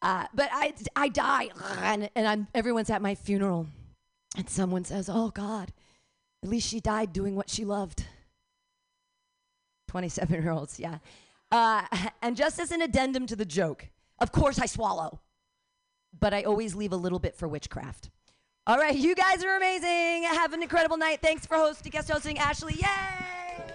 Uh, 0.00 0.26
but 0.34 0.48
I, 0.52 0.74
I 0.96 1.08
die, 1.08 1.50
and, 1.82 2.10
and 2.16 2.26
I'm, 2.26 2.48
everyone's 2.54 2.90
at 2.90 3.00
my 3.00 3.14
funeral, 3.14 3.68
and 4.36 4.50
someone 4.50 4.84
says, 4.84 5.08
"Oh 5.08 5.30
God, 5.30 5.72
at 6.42 6.48
least 6.48 6.68
she 6.68 6.80
died 6.80 7.12
doing 7.12 7.36
what 7.36 7.48
she 7.48 7.64
loved." 7.64 8.04
27 9.88 10.42
year 10.42 10.50
olds, 10.50 10.80
yeah. 10.80 10.98
Uh, 11.52 11.82
and 12.22 12.36
just 12.36 12.58
as 12.58 12.72
an 12.72 12.82
addendum 12.82 13.26
to 13.26 13.36
the 13.36 13.44
joke, 13.44 13.88
of 14.18 14.32
course 14.32 14.58
I 14.58 14.66
swallow, 14.66 15.20
but 16.18 16.34
I 16.34 16.42
always 16.42 16.74
leave 16.74 16.92
a 16.92 16.96
little 16.96 17.18
bit 17.18 17.36
for 17.36 17.46
witchcraft. 17.46 18.10
All 18.66 18.78
right, 18.78 18.94
you 18.94 19.14
guys 19.14 19.44
are 19.44 19.56
amazing. 19.56 20.24
Have 20.24 20.52
an 20.52 20.62
incredible 20.62 20.96
night. 20.96 21.20
Thanks 21.20 21.46
for 21.46 21.56
hosting, 21.56 21.90
guest 21.90 22.10
hosting, 22.10 22.38
Ashley. 22.38 22.74
Yay! 22.74 23.72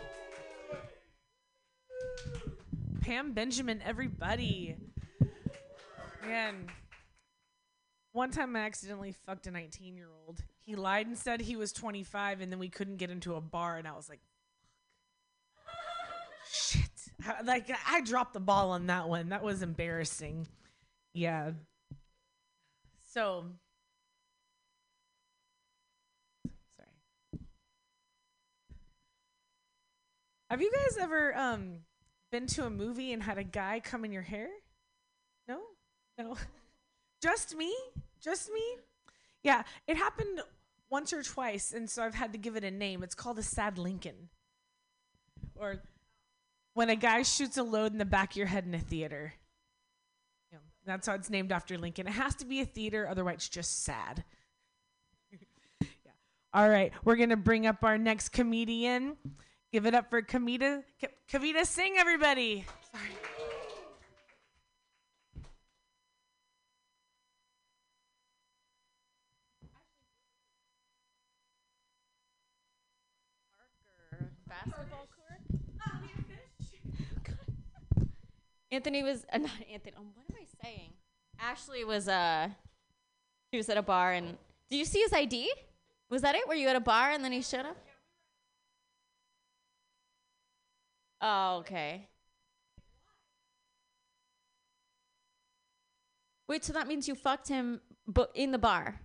Pam 3.01 3.33
Benjamin, 3.33 3.81
everybody. 3.85 4.75
Man, 6.25 6.67
one 8.13 8.31
time 8.31 8.55
I 8.55 8.59
accidentally 8.59 9.13
fucked 9.25 9.47
a 9.47 9.51
19 9.51 9.95
year 9.95 10.09
old. 10.25 10.41
He 10.59 10.75
lied 10.75 11.07
and 11.07 11.17
said 11.17 11.41
he 11.41 11.55
was 11.55 11.71
25, 11.71 12.41
and 12.41 12.51
then 12.51 12.59
we 12.59 12.69
couldn't 12.69 12.97
get 12.97 13.09
into 13.09 13.35
a 13.35 13.41
bar, 13.41 13.77
and 13.77 13.87
I 13.87 13.93
was 13.93 14.09
like, 14.09 14.19
shit. 16.51 16.86
Like, 17.43 17.69
I 17.87 18.01
dropped 18.01 18.33
the 18.33 18.39
ball 18.39 18.71
on 18.71 18.87
that 18.87 19.09
one. 19.09 19.29
That 19.29 19.43
was 19.43 19.61
embarrassing. 19.61 20.47
Yeah. 21.13 21.51
So, 23.13 23.45
sorry. 26.77 27.41
Have 30.49 30.61
you 30.61 30.71
guys 30.71 30.97
ever 30.99 31.35
um 31.35 31.79
been 32.31 32.47
to 32.47 32.65
a 32.65 32.69
movie 32.69 33.13
and 33.13 33.23
had 33.23 33.37
a 33.37 33.43
guy 33.43 33.81
come 33.83 34.05
in 34.05 34.11
your 34.11 34.21
hair? 34.21 34.49
No? 35.47 35.59
No. 36.17 36.37
Just 37.21 37.55
me? 37.55 37.75
Just 38.21 38.51
me? 38.53 38.61
Yeah, 39.43 39.63
it 39.87 39.97
happened 39.97 40.41
once 40.89 41.13
or 41.13 41.23
twice, 41.23 41.71
and 41.73 41.89
so 41.89 42.03
I've 42.03 42.15
had 42.15 42.33
to 42.33 42.37
give 42.37 42.55
it 42.55 42.63
a 42.63 42.71
name. 42.71 43.03
It's 43.03 43.15
called 43.15 43.39
a 43.39 43.43
sad 43.43 43.77
Lincoln. 43.77 44.29
Or 45.55 45.81
when 46.77 46.91
a 46.91 46.95
guy 46.95 47.23
shoots 47.23 47.57
a 47.57 47.63
load 47.63 47.91
in 47.91 47.97
the 47.97 48.05
back 48.05 48.33
of 48.33 48.37
your 48.37 48.45
head 48.45 48.63
in 48.63 48.75
a 48.75 48.79
theater. 48.79 49.33
Yeah, 50.51 50.59
that's 50.85 51.07
how 51.07 51.15
it's 51.15 51.27
named 51.27 51.51
after 51.51 51.75
Lincoln. 51.75 52.05
It 52.05 52.13
has 52.13 52.35
to 52.35 52.45
be 52.45 52.61
a 52.61 52.65
theater, 52.65 53.07
otherwise 53.09 53.37
it's 53.37 53.49
just 53.49 53.83
sad. 53.83 54.23
yeah. 55.81 56.11
All 56.53 56.69
right, 56.69 56.93
we're 57.03 57.15
gonna 57.15 57.35
bring 57.35 57.65
up 57.65 57.83
our 57.83 57.97
next 57.97 58.29
comedian. 58.29 59.17
Give 59.73 59.87
it 59.87 59.95
up 59.95 60.11
for 60.11 60.21
Kavita. 60.21 60.83
Ka- 61.01 61.07
Kavita 61.39 61.65
Singh, 61.65 61.95
everybody. 61.97 62.63
Sorry. 62.91 63.09
basketball 74.47 74.96
Anthony 78.71 79.03
was 79.03 79.25
uh, 79.31 79.37
not 79.37 79.51
Anthony. 79.71 79.93
Um, 79.97 80.11
what 80.15 80.25
am 80.29 80.35
I 80.41 80.45
saying? 80.63 80.93
Ashley 81.39 81.83
was 81.83 82.07
uh, 82.07 82.49
she 83.51 83.57
was 83.57 83.69
at 83.69 83.77
a 83.77 83.81
bar 83.81 84.13
and 84.13 84.37
did 84.69 84.77
you 84.77 84.85
see 84.85 84.99
his 84.99 85.13
ID? 85.13 85.51
Was 86.09 86.21
that 86.21 86.35
it? 86.35 86.47
Were 86.47 86.55
you 86.55 86.67
at 86.67 86.75
a 86.75 86.81
bar 86.81 87.11
and 87.11 87.23
then 87.23 87.31
he 87.31 87.41
showed 87.41 87.65
up? 87.65 87.77
Oh, 91.21 91.57
okay. 91.59 92.07
Wait, 96.47 96.63
so 96.63 96.73
that 96.73 96.87
means 96.87 97.07
you 97.07 97.15
fucked 97.15 97.49
him, 97.49 97.81
but 98.07 98.31
in 98.33 98.51
the 98.51 98.57
bar. 98.57 99.01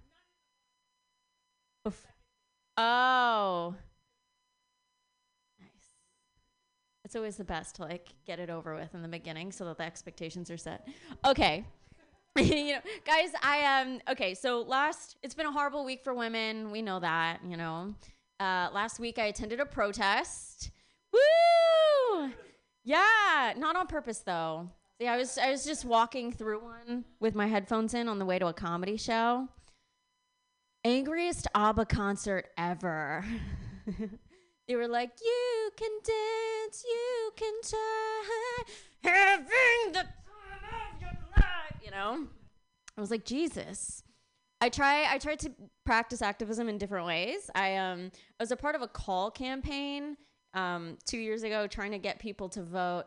Oh. 2.76 3.74
Nice. 5.60 5.68
It's 7.12 7.16
always 7.18 7.36
the 7.36 7.44
best 7.44 7.74
to 7.74 7.82
like 7.82 8.08
get 8.26 8.38
it 8.38 8.48
over 8.48 8.74
with 8.74 8.94
in 8.94 9.02
the 9.02 9.08
beginning 9.08 9.52
so 9.52 9.66
that 9.66 9.76
the 9.76 9.84
expectations 9.84 10.50
are 10.50 10.56
set. 10.56 10.88
Okay. 11.26 11.62
you 12.38 12.72
know, 12.72 12.80
guys, 13.04 13.32
I 13.42 13.82
um 13.82 14.00
okay, 14.08 14.32
so 14.32 14.62
last 14.62 15.18
it's 15.22 15.34
been 15.34 15.44
a 15.44 15.52
horrible 15.52 15.84
week 15.84 16.02
for 16.02 16.14
women. 16.14 16.70
We 16.70 16.80
know 16.80 17.00
that, 17.00 17.40
you 17.46 17.58
know. 17.58 17.94
Uh 18.40 18.70
last 18.72 18.98
week 18.98 19.18
I 19.18 19.26
attended 19.26 19.60
a 19.60 19.66
protest. 19.66 20.70
Woo! 21.12 22.30
Yeah, 22.82 23.52
not 23.58 23.76
on 23.76 23.88
purpose 23.88 24.20
though. 24.20 24.70
See, 24.98 25.06
I 25.06 25.18
was 25.18 25.36
I 25.36 25.50
was 25.50 25.66
just 25.66 25.84
walking 25.84 26.32
through 26.32 26.64
one 26.64 27.04
with 27.20 27.34
my 27.34 27.46
headphones 27.46 27.92
in 27.92 28.08
on 28.08 28.20
the 28.20 28.24
way 28.24 28.38
to 28.38 28.46
a 28.46 28.54
comedy 28.54 28.96
show. 28.96 29.48
Angriest 30.82 31.46
ABBA 31.54 31.84
concert 31.84 32.46
ever. 32.56 33.22
they 34.72 34.76
were 34.76 34.88
like, 34.88 35.10
"You 35.22 35.70
can 35.76 35.90
dance, 36.02 36.82
you 36.82 37.30
can 37.36 37.52
try, 37.62 38.62
having 39.02 39.92
the 39.92 40.00
time 40.00 40.94
of 40.94 41.00
your 41.02 41.10
life," 41.36 41.76
you 41.84 41.90
know. 41.90 42.26
I 42.96 43.00
was 43.00 43.10
like, 43.10 43.26
Jesus. 43.26 44.02
I 44.62 44.70
try. 44.70 45.04
I 45.12 45.18
tried 45.18 45.40
to 45.40 45.52
practice 45.84 46.22
activism 46.22 46.70
in 46.70 46.78
different 46.78 47.06
ways. 47.06 47.50
I 47.54 47.76
um 47.76 48.10
I 48.40 48.42
was 48.42 48.50
a 48.50 48.56
part 48.56 48.74
of 48.74 48.80
a 48.80 48.88
call 48.88 49.30
campaign 49.30 50.16
um 50.54 50.96
two 51.04 51.18
years 51.18 51.42
ago, 51.42 51.66
trying 51.66 51.90
to 51.90 51.98
get 51.98 52.18
people 52.18 52.48
to 52.50 52.62
vote, 52.62 53.04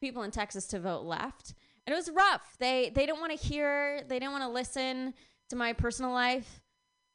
people 0.00 0.24
in 0.24 0.32
Texas 0.32 0.66
to 0.68 0.80
vote 0.80 1.04
left. 1.04 1.54
and 1.86 1.92
it 1.94 1.96
was 1.96 2.10
rough. 2.10 2.56
They 2.58 2.90
they 2.92 3.06
didn't 3.06 3.20
want 3.20 3.38
to 3.38 3.46
hear, 3.46 4.02
they 4.08 4.18
didn't 4.18 4.32
want 4.32 4.42
to 4.42 4.48
listen 4.48 5.14
to 5.50 5.56
my 5.56 5.74
personal 5.74 6.10
life. 6.10 6.60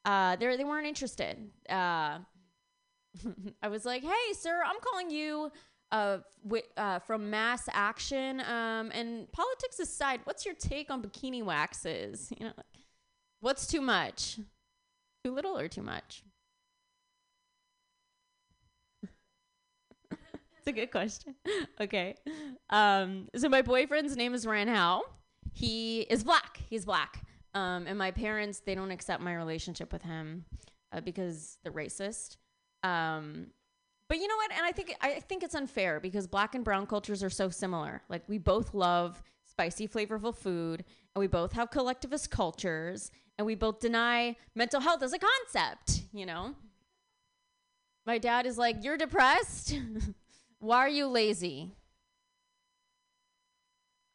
Uh, 0.06 0.38
they 0.38 0.56
they 0.56 0.64
weren't 0.64 0.88
interested. 0.88 1.50
Uh, 1.70 2.20
I 3.62 3.68
was 3.68 3.86
like, 3.86 4.04
"Hey, 4.04 4.34
sir, 4.34 4.62
I'm 4.66 4.80
calling 4.82 5.10
you 5.10 5.52
uh, 5.92 6.20
wi- 6.44 6.68
uh, 6.78 7.00
from 7.00 7.30
Mass 7.30 7.68
Action. 7.72 8.42
Um, 8.42 8.92
and 8.94 9.32
politics 9.32 9.80
aside, 9.80 10.22
what's 10.26 10.46
your 10.46 10.56
take 10.56 10.90
on 10.92 11.02
bikini 11.02 11.44
waxes? 11.44 12.32
You 12.40 12.48
know, 12.48 12.54
what's 13.42 13.68
too 13.68 13.82
much? 13.82 14.40
Too 15.24 15.32
little 15.32 15.58
or 15.58 15.68
too 15.68 15.84
much?" 15.84 16.24
It's 20.58 20.68
a 20.68 20.72
good 20.72 20.92
question. 20.92 21.36
okay. 21.82 22.16
Um, 22.70 23.30
so 23.36 23.48
my 23.50 23.62
boyfriend's 23.62 24.16
name 24.18 24.34
is 24.34 24.46
Ryan 24.46 24.68
Howe. 24.68 25.04
He 25.54 26.02
is 26.02 26.24
black. 26.24 26.60
He's 26.70 26.86
black. 26.86 27.24
Um, 27.54 27.88
and 27.88 27.98
my 27.98 28.12
parents, 28.12 28.62
they 28.66 28.76
don't 28.76 28.92
accept 28.92 29.24
my 29.24 29.34
relationship 29.36 29.92
with 29.94 30.04
him 30.04 30.46
uh, 30.92 31.02
because 31.02 31.58
they're 31.64 31.72
racist. 31.72 32.38
Um, 32.84 33.48
but 34.08 34.18
you 34.18 34.28
know 34.28 34.36
what? 34.38 34.52
And 34.52 34.66
I 34.66 34.72
think 34.72 34.96
I 35.02 35.20
think 35.20 35.44
it's 35.44 35.56
unfair 35.56 36.00
because 36.00 36.28
black 36.28 36.56
and 36.56 36.64
brown 36.64 36.88
cultures 36.88 37.24
are 37.24 37.30
so 37.30 37.50
similar. 37.50 38.02
Like 38.10 38.24
we 38.28 38.38
both 38.38 38.74
love 38.74 39.22
spicy, 39.46 39.88
flavorful 39.88 40.36
food, 40.36 40.84
and 41.16 41.20
we 41.20 41.28
both 41.28 41.54
have 41.54 41.70
collectivist 41.70 42.32
cultures, 42.32 43.12
and 43.38 43.46
we 43.46 43.56
both 43.56 43.80
deny 43.80 44.36
mental 44.56 44.82
health 44.82 45.04
as 45.04 45.14
a 45.14 45.20
concept. 45.20 46.04
You 46.12 46.26
know. 46.26 46.56
My 48.06 48.18
dad 48.18 48.48
is 48.48 48.58
like, 48.58 48.84
"You're 48.84 48.98
depressed. 48.98 49.78
Why 50.60 50.78
are 50.78 50.90
you 50.90 51.08
lazy?" 51.08 51.76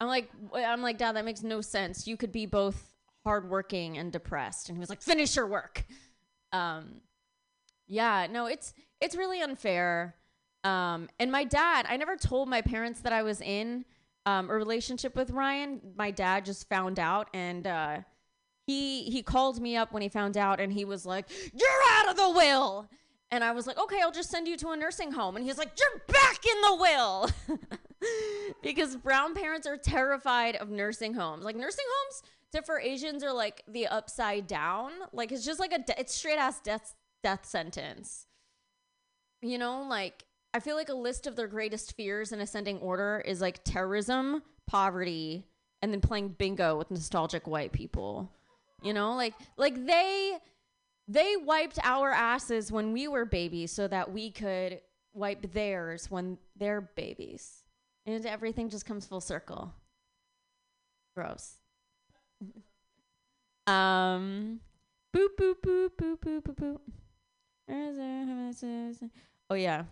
I'm 0.01 0.09
like, 0.09 0.31
I'm 0.55 0.83
like, 0.83 0.99
Dad, 0.99 1.17
that 1.17 1.25
makes 1.25 1.43
no 1.43 1.61
sense. 1.61 2.07
You 2.07 2.17
could 2.17 2.33
be 2.33 2.47
both 2.47 2.95
hardworking 3.25 3.97
and 3.97 4.13
depressed. 4.13 4.69
And 4.69 4.77
he 4.77 4.81
was 4.81 4.91
like, 4.91 5.01
finish 5.01 5.37
your 5.37 5.47
work. 5.47 5.85
Um, 6.53 7.01
yeah, 7.87 8.27
no, 8.31 8.47
it's 8.47 8.73
it's 9.01 9.17
really 9.17 9.41
unfair. 9.41 10.15
Um, 10.63 11.09
and 11.19 11.31
my 11.31 11.45
dad, 11.45 11.87
I 11.89 11.97
never 11.97 12.17
told 12.17 12.49
my 12.49 12.63
parents 12.63 13.01
that 13.01 13.13
I 13.13 13.23
was 13.23 13.41
in 13.41 13.85
um, 14.25 14.49
a 14.49 14.55
relationship 14.55 15.15
with 15.15 15.31
Ryan. 15.31 15.81
My 15.97 16.11
dad 16.11 16.45
just 16.45 16.69
found 16.69 16.99
out, 16.99 17.29
and 17.35 17.67
uh, 17.67 17.99
he 18.67 19.05
he 19.05 19.23
called 19.23 19.61
me 19.61 19.77
up 19.77 19.93
when 19.93 20.03
he 20.03 20.09
found 20.09 20.37
out, 20.37 20.61
and 20.61 20.73
he 20.73 20.85
was 20.85 21.05
like, 21.05 21.27
"You're 21.53 21.99
out 21.99 22.11
of 22.11 22.17
the 22.17 22.31
will." 22.31 22.89
And 23.35 23.43
I 23.43 23.51
was 23.51 23.67
like, 23.67 23.79
okay, 23.79 24.01
I'll 24.01 24.13
just 24.13 24.31
send 24.31 24.47
you 24.47 24.57
to 24.59 24.69
a 24.69 24.77
nursing 24.77 25.11
home. 25.11 25.35
And 25.35 25.45
he's 25.45 25.59
like, 25.59 25.73
you're 25.77 26.03
back 26.07 26.39
in 26.47 26.61
the 26.61 26.77
will. 26.77 27.31
because 28.63 28.95
brown 28.95 29.35
parents 29.35 29.67
are 29.67 29.77
terrified 29.77 30.55
of 30.55 30.71
nursing 30.71 31.15
homes. 31.15 31.45
Like, 31.45 31.57
nursing 31.57 31.85
homes 31.89 32.23
to, 32.53 32.63
for 32.63 32.79
Asians 32.79 33.25
are 33.25 33.33
like 33.33 33.65
the 33.67 33.89
upside 33.89 34.47
down. 34.47 34.93
Like, 35.13 35.33
it's 35.33 35.45
just 35.45 35.59
like 35.59 35.73
a, 35.73 35.81
de- 35.81 35.99
it's 35.99 36.15
straight 36.15 36.39
ass 36.39 36.61
death, 36.61 36.95
death 37.25 37.47
sentence. 37.47 38.27
You 39.41 39.57
know, 39.59 39.83
like, 39.89 40.25
I 40.53 40.61
feel 40.61 40.77
like 40.77 40.91
a 40.91 40.95
list 40.95 41.27
of 41.27 41.37
their 41.37 41.49
greatest 41.49 41.97
fears 41.97 42.33
in 42.33 42.41
ascending 42.41 42.79
order 42.79 43.23
is 43.25 43.41
like 43.41 43.65
terrorism, 43.65 44.43
poverty, 44.67 45.47
and 45.81 45.91
then 45.91 46.03
playing 46.03 46.29
bingo 46.39 46.77
with 46.77 46.91
nostalgic 46.91 47.47
white 47.47 47.73
people. 47.73 48.31
You 48.83 48.93
know, 48.93 49.15
like, 49.15 49.33
like 49.57 49.87
they, 49.87 50.37
they 51.09 51.37
wiped 51.43 51.79
our 51.83 52.11
asses 52.11 52.71
when 52.71 52.93
we 52.93 53.09
were 53.09 53.25
babies 53.25 53.73
so 53.73 53.89
that 53.89 54.13
we 54.13 54.31
could 54.31 54.81
wipe 55.15 55.51
theirs 55.53 56.11
when 56.11 56.37
they're 56.57 56.83
babies. 56.83 57.65
And 58.05 58.27
everything 58.27 58.69
just 58.69 58.85
comes 58.85 59.07
full 59.07 59.23
circle. 59.23 59.73
Gross. 61.17 61.55
um 63.67 64.61
boop 65.17 65.29
boop 65.39 65.55
boop 65.65 65.89
boop 65.97 66.19
boop 66.19 66.43
boop 66.43 66.55
boop. 66.55 66.81
Oh 69.51 69.55
yeah. 69.55 69.85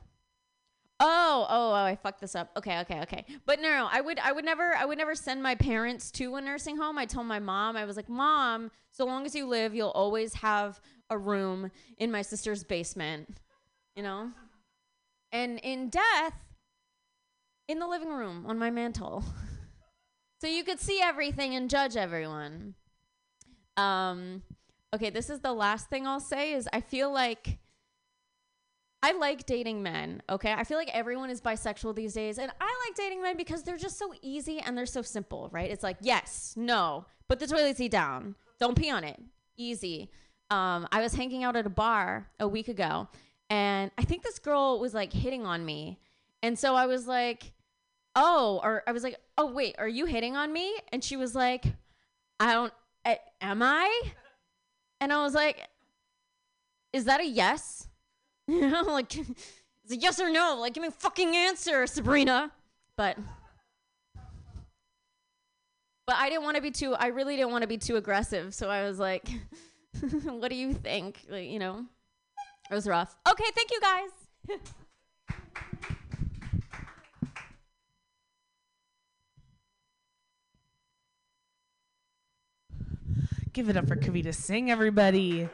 Oh, 1.05 1.47
oh, 1.51 1.71
oh, 1.71 1.75
I 1.75 1.97
fucked 1.97 2.21
this 2.21 2.37
up. 2.37 2.53
Okay, 2.57 2.79
okay, 2.81 3.01
okay. 3.01 3.25
But 3.45 3.61
no, 3.61 3.69
no, 3.69 3.89
I 3.91 4.01
would 4.01 4.21
I 4.21 4.31
would 4.31 4.45
never 4.45 4.77
I 4.77 4.85
would 4.85 4.99
never 4.99 5.17
send 5.17 5.43
my 5.43 5.57
parents 5.57 6.13
to 6.13 6.37
a 6.37 6.41
nursing 6.41 6.77
home. 6.77 6.97
I 6.97 7.07
told 7.07 7.27
my 7.27 7.41
mom, 7.41 7.77
I 7.77 7.85
was 7.85 7.97
like, 7.97 8.09
"Mom, 8.09 8.71
so 8.93 9.05
long 9.05 9.27
as 9.27 9.35
you 9.35 9.47
live, 9.47 9.75
you'll 9.75 9.89
always 9.89 10.35
have 10.35 10.81
a 11.11 11.19
room 11.19 11.73
in 11.99 12.13
my 12.13 12.23
sister's 12.23 12.63
basement." 12.63 13.41
You 13.97 14.05
know? 14.05 14.31
And 15.33 15.59
in 15.65 15.89
death, 15.89 16.35
in 17.67 17.81
the 17.81 17.89
living 17.89 18.11
room 18.11 18.45
on 18.47 18.57
my 18.59 18.71
mantle. 18.71 19.25
so 20.41 20.47
you 20.47 20.63
could 20.63 20.79
see 20.79 21.01
everything 21.03 21.57
and 21.57 21.69
judge 21.69 21.97
everyone. 21.97 22.75
Um 23.77 24.43
okay, 24.95 25.11
this 25.11 25.31
is 25.31 25.41
the 25.41 25.53
last 25.53 25.91
thing 25.91 26.07
I'll 26.07 26.21
say 26.21 26.53
is 26.53 26.69
I 26.73 26.81
feel 26.81 27.13
like 27.13 27.59
I 29.03 29.13
like 29.13 29.47
dating 29.47 29.83
men, 29.83 30.23
okay? 30.31 30.53
I 30.53 30.63
feel 30.63 30.79
like 30.79 30.91
everyone 30.95 31.29
is 31.29 31.41
bisexual 31.41 31.97
these 31.97 32.15
days, 32.15 32.39
and 32.39 32.53
I 32.61 32.87
like 32.87 32.97
dating 32.97 33.21
men 33.21 33.37
because 33.37 33.65
they're 33.65 33.77
just 33.77 33.99
so 33.99 34.15
easy 34.23 34.61
and 34.61 34.79
they're 34.79 34.87
so 34.87 35.03
simple, 35.03 35.49
right? 35.53 35.71
It's 35.71 35.83
like, 35.83 35.97
yes, 36.01 36.55
no, 36.57 37.07
put 37.29 37.41
the 37.41 37.49
toilet 37.49 37.77
seat 37.77 37.91
down, 37.91 38.37
don't 38.61 38.77
pee 38.77 38.91
on 38.91 39.03
it, 39.03 39.21
easy. 39.57 40.11
Um, 40.51 40.87
I 40.93 41.01
was 41.01 41.15
hanging 41.15 41.43
out 41.43 41.57
at 41.57 41.67
a 41.67 41.71
bar 41.71 42.31
a 42.39 42.47
week 42.47 42.69
ago, 42.69 43.09
and 43.51 43.91
I 43.99 44.03
think 44.03 44.23
this 44.23 44.39
girl 44.39 44.79
was 44.79 44.95
like 44.95 45.13
hitting 45.13 45.45
on 45.45 45.65
me, 45.65 45.99
and 46.43 46.57
so 46.57 46.77
I 46.77 46.87
was 46.87 47.09
like, 47.09 47.53
oh, 48.15 48.61
or 48.63 48.85
I 48.87 48.93
was 48.93 49.03
like, 49.03 49.17
oh 49.37 49.51
wait, 49.51 49.75
are 49.79 49.89
you 49.89 50.07
hitting 50.07 50.37
on 50.37 50.53
me? 50.53 50.75
And 50.93 51.03
she 51.03 51.17
was 51.17 51.35
like, 51.35 51.65
I 52.39 52.53
don't, 52.53 52.73
eh, 53.05 53.17
am 53.41 53.63
I? 53.63 54.03
And 55.01 55.13
I 55.13 55.23
was 55.23 55.35
like, 55.35 55.67
is 56.93 57.07
that 57.07 57.21
a 57.21 57.27
yes? 57.27 57.89
You 58.49 58.69
know, 58.69 58.83
like 58.83 59.17
it's 59.17 59.93
a 59.93 59.97
yes 59.97 60.21
or 60.21 60.31
no. 60.31 60.57
Like, 60.61 60.75
give 60.75 60.83
me 60.83 60.89
a 60.89 60.93
fucking 60.93 61.35
answer, 61.35 61.87
Sabrina. 61.87 62.51
But, 62.97 63.17
but 66.07 66.17
I 66.17 66.29
didn't 66.29 66.43
want 66.43 66.57
to 66.57 66.63
be 66.63 66.71
too. 66.71 66.95
I 66.95 67.07
really 67.09 67.37
didn't 67.37 67.53
want 67.53 67.63
to 67.63 67.69
be 67.69 67.79
too 67.79 67.97
aggressive. 67.97 68.55
So 68.55 68.69
I 68.69 68.83
was 68.83 68.99
like, 68.99 69.29
"What 70.25 70.51
do 70.51 70.57
you 70.57 70.75
think?" 70.75 71.21
Like, 71.29 71.49
you 71.49 71.59
know, 71.59 71.87
it 72.71 72.75
was 72.75 72.87
rough. 72.87 73.17
Okay, 73.31 73.45
thank 73.55 73.71
you 73.71 73.81
guys. 73.81 74.11
Give 83.53 83.69
it 83.69 83.77
up 83.77 83.87
for 83.87 83.97
Kavita 83.97 84.35
Singh, 84.35 84.71
everybody. 84.71 85.49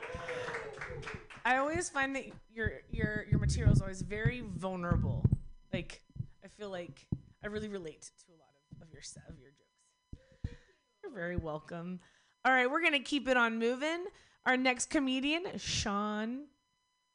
I 1.48 1.56
always 1.56 1.88
find 1.88 2.14
that 2.14 2.24
your 2.52 2.72
your 2.90 3.24
your 3.30 3.40
material 3.40 3.72
is 3.72 3.80
always 3.80 4.02
very 4.02 4.42
vulnerable. 4.58 5.24
Like 5.72 6.02
I 6.44 6.48
feel 6.48 6.68
like 6.68 7.06
I 7.42 7.46
really 7.46 7.68
relate 7.68 8.02
to 8.02 8.32
a 8.32 8.36
lot 8.36 8.50
of, 8.70 8.82
of 8.82 8.92
your 8.92 9.00
of 9.26 9.38
your 9.40 9.52
jokes. 9.52 10.58
You're 11.02 11.10
very 11.10 11.36
welcome. 11.36 12.00
All 12.44 12.52
right, 12.52 12.70
we're 12.70 12.82
gonna 12.82 13.00
keep 13.00 13.28
it 13.28 13.38
on 13.38 13.58
moving. 13.58 14.04
Our 14.44 14.58
next 14.58 14.90
comedian, 14.90 15.44
Sean. 15.56 16.40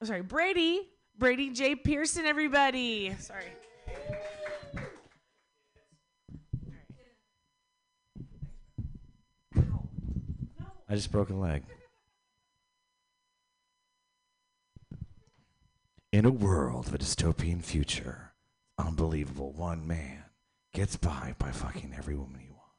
Oh, 0.02 0.06
sorry, 0.08 0.24
Brady. 0.24 0.90
Brady 1.16 1.52
J. 1.52 1.76
Pearson, 1.76 2.26
everybody. 2.26 3.16
Sorry. 3.20 3.44
I 10.90 10.96
just 10.96 11.12
broke 11.12 11.30
a 11.30 11.36
leg. 11.36 11.62
In 16.14 16.26
a 16.26 16.32
world 16.32 16.90
of 16.90 16.94
a 16.94 17.00
dystopian 17.00 17.64
future, 17.64 18.34
unbelievable, 18.78 19.52
one 19.52 19.88
man 19.88 20.26
gets 20.72 20.96
by 20.96 21.34
by 21.40 21.50
fucking 21.50 21.96
every 21.98 22.16
woman 22.16 22.40
he 22.40 22.52
wants. 22.52 22.78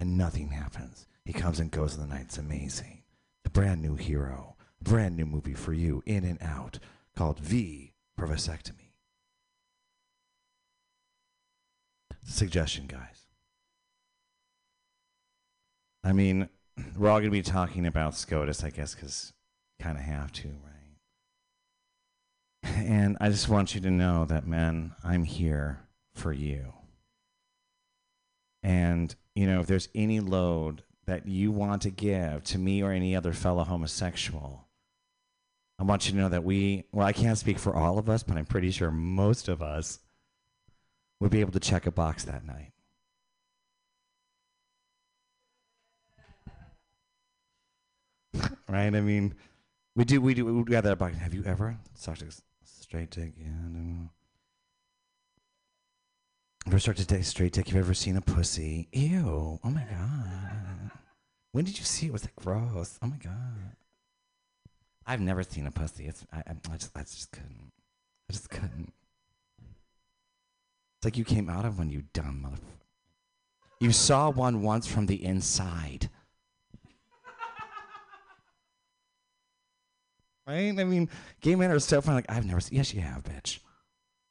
And 0.00 0.18
nothing 0.18 0.48
happens. 0.48 1.06
He 1.24 1.32
comes 1.32 1.60
and 1.60 1.70
goes 1.70 1.94
in 1.94 2.00
the 2.00 2.08
night. 2.08 2.22
It's 2.22 2.38
amazing. 2.38 3.04
The 3.44 3.50
brand 3.50 3.82
new 3.82 3.94
hero, 3.94 4.56
brand 4.82 5.16
new 5.16 5.26
movie 5.26 5.54
for 5.54 5.72
you, 5.72 6.02
in 6.06 6.24
and 6.24 6.42
out, 6.42 6.80
called 7.14 7.38
V 7.38 7.92
for. 8.16 8.90
Suggestion, 12.24 12.88
guys. 12.88 13.28
I 16.02 16.12
mean, 16.12 16.48
we're 16.96 17.10
all 17.10 17.20
going 17.20 17.30
to 17.30 17.30
be 17.30 17.42
talking 17.42 17.86
about 17.86 18.16
SCOTUS, 18.16 18.64
I 18.64 18.70
guess, 18.70 18.96
because 18.96 19.32
kind 19.80 19.96
of 19.96 20.02
have 20.02 20.32
to, 20.32 20.48
right? 20.48 20.75
And 22.74 23.16
I 23.20 23.28
just 23.30 23.48
want 23.48 23.74
you 23.74 23.80
to 23.82 23.90
know 23.90 24.24
that, 24.26 24.46
man, 24.46 24.94
I'm 25.04 25.24
here 25.24 25.80
for 26.14 26.32
you. 26.32 26.72
And, 28.62 29.14
you 29.34 29.46
know, 29.46 29.60
if 29.60 29.66
there's 29.66 29.88
any 29.94 30.20
load 30.20 30.82
that 31.06 31.26
you 31.26 31.52
want 31.52 31.82
to 31.82 31.90
give 31.90 32.42
to 32.44 32.58
me 32.58 32.82
or 32.82 32.90
any 32.90 33.14
other 33.14 33.32
fellow 33.32 33.64
homosexual, 33.64 34.66
I 35.78 35.84
want 35.84 36.06
you 36.06 36.12
to 36.12 36.18
know 36.18 36.28
that 36.28 36.44
we, 36.44 36.84
well, 36.92 37.06
I 37.06 37.12
can't 37.12 37.38
speak 37.38 37.58
for 37.58 37.74
all 37.74 37.98
of 37.98 38.08
us, 38.08 38.22
but 38.22 38.36
I'm 38.36 38.46
pretty 38.46 38.70
sure 38.70 38.90
most 38.90 39.48
of 39.48 39.62
us 39.62 40.00
would 41.20 41.30
be 41.30 41.40
able 41.40 41.52
to 41.52 41.60
check 41.60 41.86
a 41.86 41.90
box 41.90 42.24
that 42.24 42.44
night. 42.44 42.72
right? 48.68 48.94
I 48.94 49.00
mean, 49.00 49.34
we 49.94 50.04
do, 50.04 50.20
we 50.20 50.34
do, 50.34 50.44
we 50.44 50.64
got 50.64 50.84
that 50.84 50.98
box. 50.98 51.16
Have 51.16 51.34
you 51.34 51.44
ever? 51.44 51.76
Straight 52.86 53.10
dick? 53.10 53.32
Yeah, 53.36 53.48
I 53.48 53.62
don't 53.62 53.72
know. 53.74 54.10
Ever 56.68 56.78
sucked 56.78 57.00
a 57.00 57.06
dick, 57.06 57.24
straight 57.24 57.52
dick? 57.52 57.68
You've 57.68 57.78
ever 57.78 57.94
seen 57.94 58.16
a 58.16 58.20
pussy? 58.20 58.88
Ew! 58.92 59.58
Oh 59.64 59.70
my 59.70 59.82
god! 59.82 60.92
When 61.50 61.64
did 61.64 61.78
you 61.78 61.84
see 61.84 62.06
it? 62.06 62.12
Was 62.12 62.22
that 62.22 62.36
gross? 62.36 62.96
Oh 63.02 63.08
my 63.08 63.16
god! 63.16 63.74
I've 65.04 65.20
never 65.20 65.42
seen 65.42 65.66
a 65.66 65.72
pussy. 65.72 66.06
It's 66.06 66.24
I, 66.32 66.38
I, 66.38 66.54
I 66.70 66.76
just, 66.76 66.96
I 66.96 67.00
just 67.00 67.32
couldn't. 67.32 67.72
I 68.30 68.32
just 68.32 68.50
couldn't. 68.50 68.92
It's 70.98 71.04
like 71.04 71.16
you 71.16 71.24
came 71.24 71.50
out 71.50 71.64
of 71.64 71.78
one, 71.78 71.90
you 71.90 72.04
dumb 72.12 72.46
motherfucker. 72.46 72.84
You 73.80 73.90
saw 73.90 74.30
one 74.30 74.62
once 74.62 74.86
from 74.86 75.06
the 75.06 75.24
inside. 75.24 76.08
Right? 80.46 80.78
I 80.78 80.84
mean, 80.84 81.08
gay 81.40 81.54
men 81.54 81.70
are 81.70 81.78
so 81.78 82.00
fun. 82.00 82.14
Like 82.14 82.30
I've 82.30 82.46
never 82.46 82.60
seen. 82.60 82.76
Yes, 82.76 82.94
you 82.94 83.00
have, 83.00 83.22
bitch. 83.24 83.58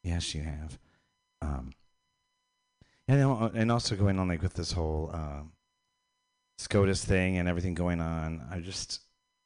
Yes, 0.03 0.34
you 0.36 0.43
have. 0.43 0.78
Um, 1.41 1.72
and 3.07 3.22
and 3.55 3.72
also 3.72 3.95
going 3.95 4.20
on 4.20 4.28
like 4.28 4.41
with 4.41 4.53
this 4.53 4.72
whole 4.72 5.11
um, 5.13 5.51
SCOTUS 6.57 7.05
thing 7.05 7.38
and 7.38 7.47
everything 7.47 7.74
going 7.74 8.01
on. 8.01 8.45
I 8.51 8.59
just 8.59 9.01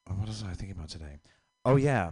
what 0.06 0.28
was 0.28 0.44
I 0.44 0.54
thinking 0.54 0.72
about 0.72 0.90
today? 0.90 1.20
Oh 1.66 1.76
yeah, 1.76 2.12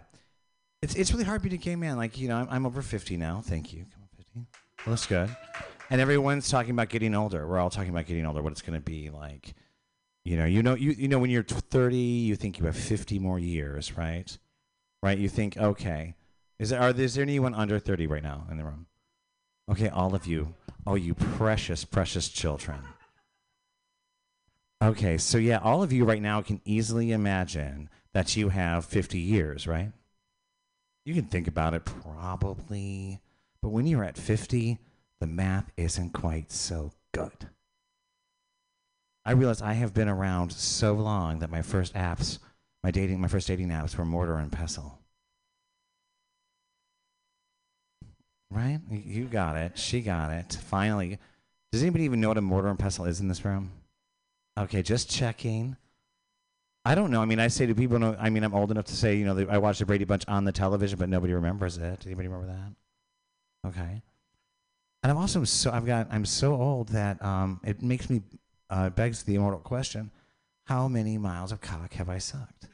it's 0.82 0.94
it's 0.94 1.12
really 1.12 1.24
hard 1.24 1.42
being 1.42 1.54
a 1.54 1.58
gay 1.58 1.76
man. 1.76 1.96
Like 1.96 2.18
you 2.18 2.28
know, 2.28 2.36
I'm, 2.36 2.48
I'm 2.50 2.66
over 2.66 2.82
fifty 2.82 3.16
now. 3.16 3.40
Thank 3.44 3.72
you. 3.72 3.86
Come 3.92 4.02
on, 4.02 4.08
fifty. 4.16 4.46
Well, 4.86 4.94
that's 4.94 5.06
good. 5.06 5.34
And 5.90 6.00
everyone's 6.00 6.50
talking 6.50 6.72
about 6.72 6.90
getting 6.90 7.14
older. 7.14 7.46
We're 7.46 7.58
all 7.58 7.70
talking 7.70 7.90
about 7.90 8.06
getting 8.06 8.26
older. 8.26 8.42
What 8.42 8.52
it's 8.52 8.62
going 8.62 8.78
to 8.78 8.84
be 8.84 9.08
like. 9.08 9.54
You 10.24 10.36
know, 10.36 10.44
you 10.44 10.62
know, 10.62 10.74
you 10.74 10.90
you 10.90 11.08
know, 11.08 11.18
when 11.18 11.30
you're 11.30 11.42
t- 11.42 11.54
thirty, 11.70 11.96
you 11.96 12.36
think 12.36 12.58
you 12.58 12.66
have 12.66 12.76
fifty 12.76 13.18
more 13.18 13.38
years, 13.38 13.96
right? 13.96 14.36
Right? 15.02 15.18
You 15.18 15.28
think, 15.28 15.56
okay, 15.56 16.14
is 16.58 16.70
there 16.70 16.80
are 16.80 16.90
is 16.90 17.14
there 17.14 17.22
anyone 17.22 17.54
under 17.54 17.78
thirty 17.78 18.06
right 18.06 18.22
now 18.22 18.46
in 18.50 18.56
the 18.56 18.64
room? 18.64 18.86
Okay, 19.70 19.88
all 19.88 20.14
of 20.14 20.26
you. 20.26 20.54
Oh, 20.86 20.94
you 20.94 21.14
precious, 21.14 21.84
precious 21.84 22.28
children. 22.28 22.80
Okay, 24.82 25.18
so 25.18 25.38
yeah, 25.38 25.58
all 25.58 25.82
of 25.82 25.92
you 25.92 26.04
right 26.04 26.22
now 26.22 26.40
can 26.40 26.60
easily 26.64 27.12
imagine 27.12 27.90
that 28.14 28.36
you 28.36 28.48
have 28.48 28.84
50 28.84 29.18
years, 29.18 29.66
right? 29.66 29.92
You 31.04 31.14
can 31.14 31.26
think 31.26 31.48
about 31.48 31.74
it 31.74 31.84
probably, 31.84 33.20
but 33.60 33.70
when 33.70 33.86
you're 33.86 34.04
at 34.04 34.16
50, 34.16 34.78
the 35.20 35.26
math 35.26 35.70
isn't 35.76 36.12
quite 36.12 36.52
so 36.52 36.92
good. 37.12 37.48
I 39.24 39.32
realize 39.32 39.60
I 39.60 39.74
have 39.74 39.92
been 39.92 40.08
around 40.08 40.52
so 40.52 40.94
long 40.94 41.40
that 41.40 41.50
my 41.50 41.60
first 41.60 41.94
apps, 41.94 42.38
my 42.82 42.90
dating, 42.90 43.20
my 43.20 43.28
first 43.28 43.48
dating 43.48 43.68
apps 43.68 43.96
were 43.96 44.04
Mortar 44.04 44.36
and 44.36 44.52
Pestle. 44.52 44.98
Right? 48.50 48.80
You- 48.90 49.26
got 49.26 49.56
it. 49.56 49.78
She 49.78 50.00
got 50.00 50.32
it. 50.32 50.58
Finally. 50.68 51.18
Does 51.70 51.82
anybody 51.82 52.04
even 52.04 52.20
know 52.20 52.28
what 52.28 52.38
a 52.38 52.42
mortar 52.42 52.68
and 52.68 52.78
pestle 52.78 53.04
is 53.04 53.20
in 53.20 53.28
this 53.28 53.44
room? 53.44 53.70
Okay, 54.58 54.80
just 54.82 55.10
checking. 55.10 55.76
I 56.84 56.94
don't 56.94 57.10
know. 57.10 57.20
I 57.20 57.26
mean, 57.26 57.40
I 57.40 57.48
say 57.48 57.66
to 57.66 57.74
people, 57.74 57.98
no, 57.98 58.16
I 58.18 58.30
mean, 58.30 58.42
I'm 58.42 58.54
old 58.54 58.70
enough 58.70 58.86
to 58.86 58.96
say, 58.96 59.16
you 59.16 59.26
know, 59.26 59.46
I 59.50 59.58
watched 59.58 59.80
the 59.80 59.86
Brady 59.86 60.06
Bunch 60.06 60.24
on 60.26 60.44
the 60.44 60.52
television, 60.52 60.98
but 60.98 61.10
nobody 61.10 61.34
remembers 61.34 61.76
it. 61.76 61.98
Does 62.00 62.06
Anybody 62.06 62.28
remember 62.28 62.54
that? 62.54 63.68
Okay. 63.68 64.02
And 65.02 65.12
I'm 65.12 65.18
also 65.18 65.44
so 65.44 65.70
I've 65.70 65.86
got 65.86 66.08
I'm 66.10 66.24
so 66.24 66.54
old 66.54 66.88
that 66.88 67.22
um, 67.22 67.60
it 67.64 67.82
makes 67.82 68.08
me 68.08 68.22
uh, 68.70 68.88
begs 68.90 69.22
the 69.22 69.34
immortal 69.34 69.60
question: 69.60 70.10
How 70.68 70.86
many 70.86 71.16
miles 71.16 71.50
of 71.50 71.62
cock 71.62 71.94
have 71.94 72.10
I 72.10 72.18
sucked? 72.18 72.68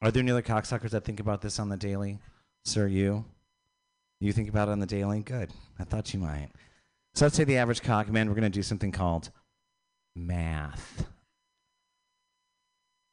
Are 0.00 0.10
there 0.10 0.22
any 0.22 0.32
other 0.32 0.40
cocksuckers 0.40 0.88
that 0.90 1.04
think 1.04 1.20
about 1.20 1.42
this 1.42 1.58
on 1.58 1.68
the 1.68 1.76
daily? 1.76 2.18
Sir, 2.64 2.86
you? 2.86 3.26
You 4.20 4.32
think 4.32 4.48
about 4.48 4.68
it 4.68 4.72
on 4.72 4.78
the 4.78 4.86
daily? 4.86 5.20
Good. 5.20 5.50
I 5.78 5.84
thought 5.84 6.14
you 6.14 6.20
might. 6.20 6.48
So 7.14 7.26
let's 7.26 7.36
say 7.36 7.44
the 7.44 7.58
average 7.58 7.82
cock 7.82 8.08
man, 8.08 8.26
we're 8.26 8.36
going 8.36 8.50
to 8.50 8.58
do 8.58 8.62
something 8.62 8.90
called 8.90 9.30
math. 10.16 11.06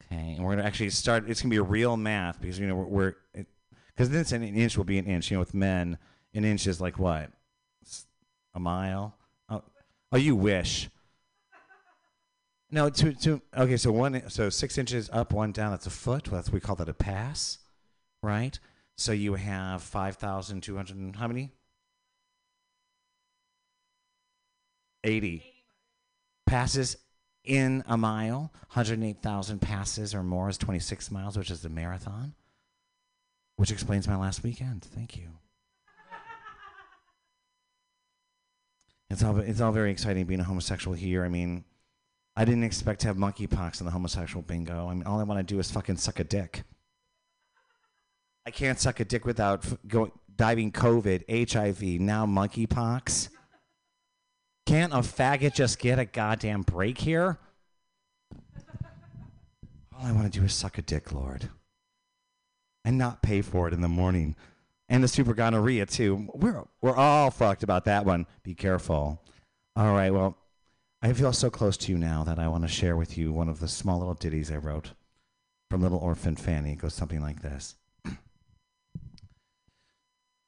Okay. 0.05 0.36
And 0.36 0.39
we're 0.39 0.51
going 0.51 0.59
to 0.59 0.65
actually 0.65 0.91
start, 0.91 1.29
it's 1.29 1.41
going 1.41 1.49
to 1.49 1.53
be 1.53 1.59
a 1.59 1.63
real 1.63 1.97
math 1.97 2.39
because, 2.39 2.57
you 2.57 2.67
know, 2.67 2.75
we're, 2.75 3.15
because 3.93 4.09
this 4.09 4.31
an 4.31 4.41
inch 4.41 4.77
will 4.77 4.86
be 4.86 4.99
an 4.99 5.05
inch. 5.05 5.31
You 5.31 5.36
know, 5.36 5.41
with 5.41 5.53
men, 5.53 5.97
an 6.33 6.45
inch 6.45 6.65
is 6.65 6.79
like 6.79 6.97
what? 6.97 7.29
A 8.53 8.59
mile? 8.61 9.17
Oh, 9.49 9.63
oh 10.13 10.17
you 10.17 10.33
wish. 10.38 10.89
No, 12.76 12.89
two, 12.89 13.13
two. 13.13 13.41
Okay, 13.57 13.78
so 13.78 13.89
one, 13.89 14.30
so 14.30 14.49
six 14.49 14.78
inches 14.78 15.09
up, 15.13 15.32
one 15.32 15.53
down. 15.53 15.71
That's 15.71 15.88
a 15.88 15.89
foot. 15.89 16.26
That's 16.26 16.51
we 16.51 16.59
call 16.59 16.76
that 16.76 16.89
a 16.89 16.93
pass, 16.93 17.59
right? 18.21 18.59
So 18.97 19.13
you 19.13 19.36
have 19.36 19.82
five 19.82 20.17
thousand 20.17 20.59
two 20.59 20.76
hundred. 20.76 21.15
How 21.15 21.30
many? 21.30 21.53
Eighty 25.05 25.45
passes 26.45 26.97
in 27.45 27.82
a 27.88 27.95
mile. 27.95 28.51
Hundred 28.67 29.01
eight 29.05 29.21
thousand 29.21 29.59
passes 29.59 30.13
or 30.13 30.21
more 30.21 30.49
is 30.49 30.57
twenty 30.57 30.80
six 30.80 31.09
miles, 31.09 31.38
which 31.38 31.51
is 31.51 31.61
the 31.61 31.69
marathon. 31.69 32.34
Which 33.55 33.71
explains 33.71 34.05
my 34.05 34.17
last 34.17 34.43
weekend. 34.43 34.84
Thank 34.84 35.15
you. 35.15 35.30
It's 39.09 39.23
all 39.23 39.38
it's 39.39 39.61
all 39.61 39.71
very 39.71 39.91
exciting 39.91 40.26
being 40.26 40.41
a 40.41 40.43
homosexual 40.43 40.93
here. 40.93 41.23
I 41.23 41.30
mean, 41.30 41.63
I 42.38 42.43
didn't 42.43 42.63
expect 42.63 43.01
to 43.01 43.07
have 43.07 43.15
monkeypox 43.15 43.79
in 43.79 43.86
the 43.86 43.91
homosexual 43.91 44.41
bingo. 44.41 44.89
I 44.89 44.93
mean, 44.93 45.03
all 45.03 45.19
I 45.19 45.23
want 45.23 45.39
to 45.39 45.53
do 45.53 45.59
is 45.59 45.71
fucking 45.71 45.97
suck 45.97 46.19
a 46.19 46.23
dick. 46.23 46.63
I 48.45 48.51
can't 48.51 48.79
suck 48.79 48.99
a 48.99 49.05
dick 49.05 49.25
without 49.25 49.65
going 49.88 50.11
diving 50.36 50.71
COVID, 50.71 51.49
HIV, 51.49 52.01
now 52.01 52.25
monkeypox. 52.25 53.29
Can't 54.65 54.93
a 54.93 54.97
faggot 54.97 55.53
just 55.53 55.79
get 55.79 55.97
a 55.97 56.05
goddamn 56.05 56.63
break 56.63 56.97
here? 56.97 57.39
All 59.97 60.05
I 60.05 60.11
want 60.11 60.31
to 60.31 60.39
do 60.39 60.45
is 60.45 60.53
suck 60.53 60.77
a 60.77 60.81
dick, 60.81 61.13
Lord, 61.13 61.49
and 62.83 62.97
not 62.97 63.21
pay 63.21 63.41
for 63.41 63.67
it 63.67 63.73
in 63.73 63.81
the 63.81 63.88
morning, 63.88 64.36
and 64.89 65.01
the 65.01 65.07
super 65.07 65.33
gonorrhea 65.33 65.86
too. 65.86 66.27
We're 66.33 66.65
we're 66.81 66.97
all 66.97 67.31
fucked 67.31 67.63
about 67.63 67.86
that 67.86 68.05
one. 68.05 68.25
Be 68.43 68.55
careful. 68.55 69.21
All 69.77 69.93
right, 69.93 70.09
well. 70.09 70.38
I 71.06 71.14
feel 71.14 71.34
so 71.34 71.51
close 71.51 71.78
to 71.78 71.91
you 71.91 71.99
now 71.99 72.24
that 72.24 72.39
I 72.39 72.47
want 72.47 72.64
to 72.64 72.68
share 72.68 72.97
with 72.97 73.16
you 73.16 73.32
one 73.32 73.47
of 73.47 73.60
the 73.60 73.68
small 73.68 73.99
little 73.99 74.16
ditties 74.16 74.49
I 74.49 74.56
wrote 74.56 74.93
from 75.70 75.84
Little 75.84 75.99
Orphan 75.99 76.36
Fanny. 76.36 76.72
It 76.72 76.80
goes 76.80 76.95
something 76.95 77.22
like 77.22 77.43
this 77.43 77.76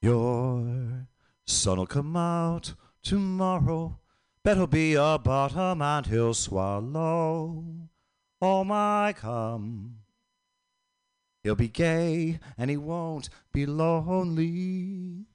Your 0.02 1.08
sun'll 1.46 1.86
come 1.86 2.18
out 2.18 2.74
tomorrow. 3.04 4.00
Bet 4.44 4.58
he'll 4.58 4.66
be 4.66 4.96
a 4.96 5.20
bottom 5.20 5.80
and 5.80 6.08
he'll 6.08 6.34
swallow 6.34 7.64
all 8.42 8.66
my 8.66 9.14
come. 9.16 9.98
He'll 11.44 11.54
be 11.54 11.68
gay 11.68 12.40
and 12.58 12.72
he 12.72 12.78
won't 12.78 13.30
be 13.54 13.68
lonely. 13.68 15.28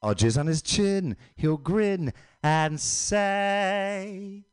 I'll 0.00 0.14
jizz 0.14 0.38
on 0.40 0.46
his 0.46 0.62
chin, 0.62 1.14
he'll 1.36 1.58
grin 1.58 2.14
and 2.46 2.80
say, 2.80 4.44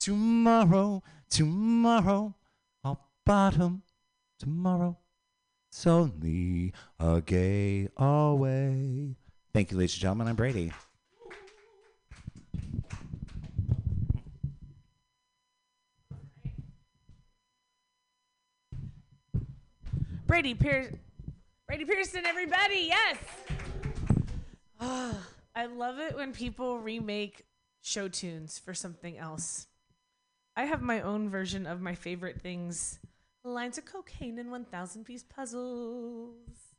Tomorrow, 0.00 1.04
tomorrow, 1.30 2.34
I'll 2.82 3.08
bottom 3.24 3.82
tomorrow. 4.40 4.98
It's 5.70 5.86
only 5.86 6.72
a 6.98 7.20
gay 7.20 7.90
away. 7.96 9.14
Thank 9.52 9.70
you, 9.70 9.76
ladies 9.78 9.94
and 9.94 10.00
gentlemen. 10.00 10.26
I'm 10.26 10.34
Brady. 10.34 10.72
Brady 20.26 20.54
Pierce, 20.54 20.92
Brady 21.68 21.84
Pearson, 21.84 22.26
everybody, 22.26 22.88
yes. 22.88 23.16
Ah, 24.80 25.16
I 25.58 25.66
love 25.66 25.98
it 25.98 26.14
when 26.14 26.32
people 26.32 26.78
remake 26.78 27.44
show 27.82 28.06
tunes 28.06 28.60
for 28.60 28.74
something 28.74 29.18
else. 29.18 29.66
I 30.54 30.66
have 30.66 30.80
my 30.80 31.00
own 31.00 31.28
version 31.30 31.66
of 31.66 31.80
my 31.80 31.96
favorite 31.96 32.40
things: 32.40 33.00
lines 33.42 33.76
of 33.76 33.84
cocaine 33.84 34.38
and 34.38 34.52
one 34.52 34.66
thousand 34.66 35.02
piece 35.02 35.24
puzzles, 35.24 36.76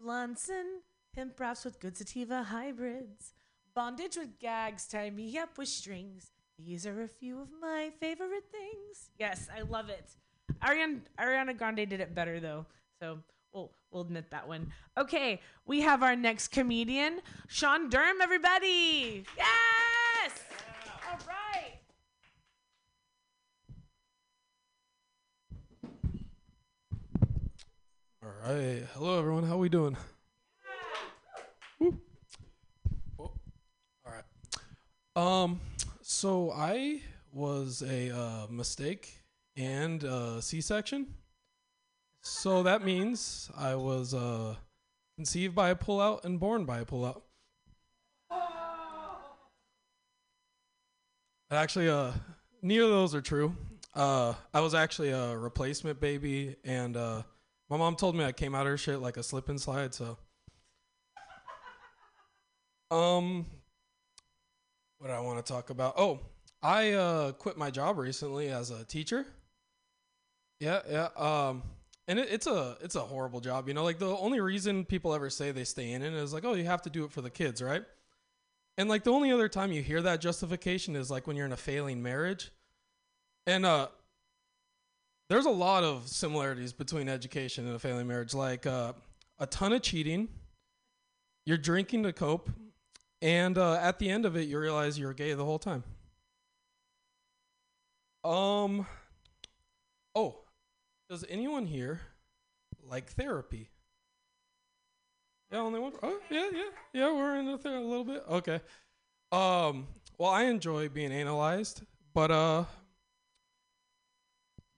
blunts 0.00 0.48
and 0.48 1.32
wraps 1.36 1.64
with 1.64 1.80
good 1.80 1.96
sativa 1.96 2.44
hybrids, 2.44 3.34
bondage 3.74 4.16
with 4.16 4.38
gags, 4.38 4.86
tie 4.86 5.10
me 5.10 5.36
up 5.36 5.58
with 5.58 5.66
strings. 5.66 6.30
These 6.56 6.86
are 6.86 7.02
a 7.02 7.08
few 7.08 7.40
of 7.40 7.48
my 7.60 7.90
favorite 7.98 8.44
things. 8.52 9.10
Yes, 9.18 9.48
I 9.52 9.62
love 9.62 9.88
it. 9.88 10.08
Ariana, 10.62 11.00
Ariana 11.18 11.58
Grande 11.58 11.88
did 11.88 11.98
it 11.98 12.14
better 12.14 12.38
though, 12.38 12.64
so 13.02 13.18
We'll, 13.52 13.72
we'll 13.90 14.02
admit 14.02 14.30
that 14.30 14.46
one. 14.46 14.72
Okay, 14.96 15.40
we 15.66 15.80
have 15.80 16.02
our 16.02 16.14
next 16.14 16.48
comedian, 16.48 17.20
Sean 17.46 17.88
Durham, 17.88 18.18
everybody. 18.22 19.24
Yes! 19.36 20.32
Yeah. 20.84 20.92
All 21.10 21.18
right. 21.26 21.78
All 28.22 28.54
right. 28.54 28.82
Hello, 28.94 29.18
everyone. 29.18 29.44
How 29.44 29.56
we 29.56 29.68
doing? 29.68 29.96
Yeah. 31.80 31.90
Oh, 33.18 33.32
all 34.04 34.12
right. 34.12 34.24
Um, 35.16 35.60
so 36.02 36.50
I 36.52 37.00
was 37.32 37.82
a 37.82 38.10
uh, 38.14 38.46
mistake 38.50 39.18
and 39.56 40.04
uh, 40.04 40.40
C-section. 40.40 41.14
So 42.30 42.62
that 42.62 42.84
means 42.84 43.50
I 43.56 43.74
was 43.74 44.12
uh, 44.12 44.54
conceived 45.16 45.54
by 45.54 45.70
a 45.70 45.74
pullout 45.74 46.24
and 46.24 46.38
born 46.38 46.66
by 46.66 46.80
a 46.80 46.84
pullout. 46.84 47.22
Actually, 51.50 51.88
uh, 51.88 52.12
neither 52.62 52.84
of 52.84 52.90
those 52.90 53.14
are 53.14 53.22
true. 53.22 53.56
Uh, 53.94 54.34
I 54.52 54.60
was 54.60 54.74
actually 54.74 55.08
a 55.08 55.36
replacement 55.36 56.00
baby, 56.00 56.54
and 56.64 56.96
uh, 56.96 57.22
my 57.70 57.78
mom 57.78 57.96
told 57.96 58.14
me 58.14 58.24
I 58.24 58.32
came 58.32 58.54
out 58.54 58.66
of 58.66 58.72
her 58.72 58.76
shit 58.76 59.00
like 59.00 59.16
a 59.16 59.22
slip 59.22 59.48
and 59.48 59.60
slide. 59.60 59.94
So, 59.94 60.18
um, 62.90 63.46
what 64.98 65.08
do 65.08 65.14
I 65.14 65.20
want 65.20 65.44
to 65.44 65.52
talk 65.52 65.70
about? 65.70 65.94
Oh, 65.96 66.20
I 66.62 66.92
uh, 66.92 67.32
quit 67.32 67.56
my 67.56 67.70
job 67.70 67.98
recently 67.98 68.48
as 68.50 68.70
a 68.70 68.84
teacher. 68.84 69.26
Yeah, 70.60 70.82
yeah. 70.88 71.08
Um, 71.16 71.62
and 72.08 72.18
it, 72.18 72.28
it's 72.30 72.46
a 72.46 72.76
it's 72.80 72.96
a 72.96 73.00
horrible 73.00 73.40
job. 73.40 73.68
You 73.68 73.74
know, 73.74 73.84
like 73.84 73.98
the 73.98 74.16
only 74.16 74.40
reason 74.40 74.84
people 74.84 75.14
ever 75.14 75.30
say 75.30 75.52
they 75.52 75.64
stay 75.64 75.92
in 75.92 76.02
it 76.02 76.14
is 76.14 76.32
like, 76.32 76.44
oh, 76.44 76.54
you 76.54 76.64
have 76.64 76.82
to 76.82 76.90
do 76.90 77.04
it 77.04 77.12
for 77.12 77.20
the 77.20 77.30
kids, 77.30 77.62
right? 77.62 77.84
And 78.78 78.88
like 78.88 79.04
the 79.04 79.12
only 79.12 79.30
other 79.30 79.48
time 79.48 79.72
you 79.72 79.82
hear 79.82 80.00
that 80.02 80.20
justification 80.20 80.96
is 80.96 81.10
like 81.10 81.26
when 81.26 81.36
you're 81.36 81.46
in 81.46 81.52
a 81.52 81.56
failing 81.56 82.02
marriage. 82.02 82.50
And 83.46 83.64
uh 83.66 83.88
there's 85.28 85.46
a 85.46 85.50
lot 85.50 85.84
of 85.84 86.08
similarities 86.08 86.72
between 86.72 87.06
education 87.08 87.66
and 87.66 87.76
a 87.76 87.78
failing 87.78 88.06
marriage 88.06 88.34
like 88.34 88.66
uh 88.66 88.94
a 89.38 89.46
ton 89.46 89.72
of 89.72 89.82
cheating, 89.82 90.28
you're 91.44 91.58
drinking 91.58 92.04
to 92.04 92.12
cope, 92.12 92.50
and 93.20 93.58
uh 93.58 93.74
at 93.74 93.98
the 93.98 94.08
end 94.08 94.24
of 94.24 94.36
it 94.36 94.48
you 94.48 94.58
realize 94.58 94.98
you're 94.98 95.12
gay 95.12 95.34
the 95.34 95.44
whole 95.44 95.58
time. 95.58 95.84
Um 98.24 98.86
Oh, 100.14 100.40
does 101.08 101.24
anyone 101.28 101.66
here 101.66 102.00
like 102.82 103.10
therapy? 103.10 103.70
Yeah, 105.50 105.60
only 105.60 105.80
one. 105.80 105.92
Oh, 106.02 106.18
yeah, 106.30 106.48
yeah, 106.52 106.62
yeah. 106.92 107.12
We're 107.12 107.36
in 107.38 107.46
the 107.46 107.68
a 107.68 107.80
little 107.80 108.04
bit. 108.04 108.22
Okay. 108.28 108.60
Um. 109.32 109.86
Well, 110.18 110.30
I 110.30 110.44
enjoy 110.44 110.88
being 110.88 111.12
analyzed, 111.12 111.82
but 112.12 112.30
uh, 112.30 112.64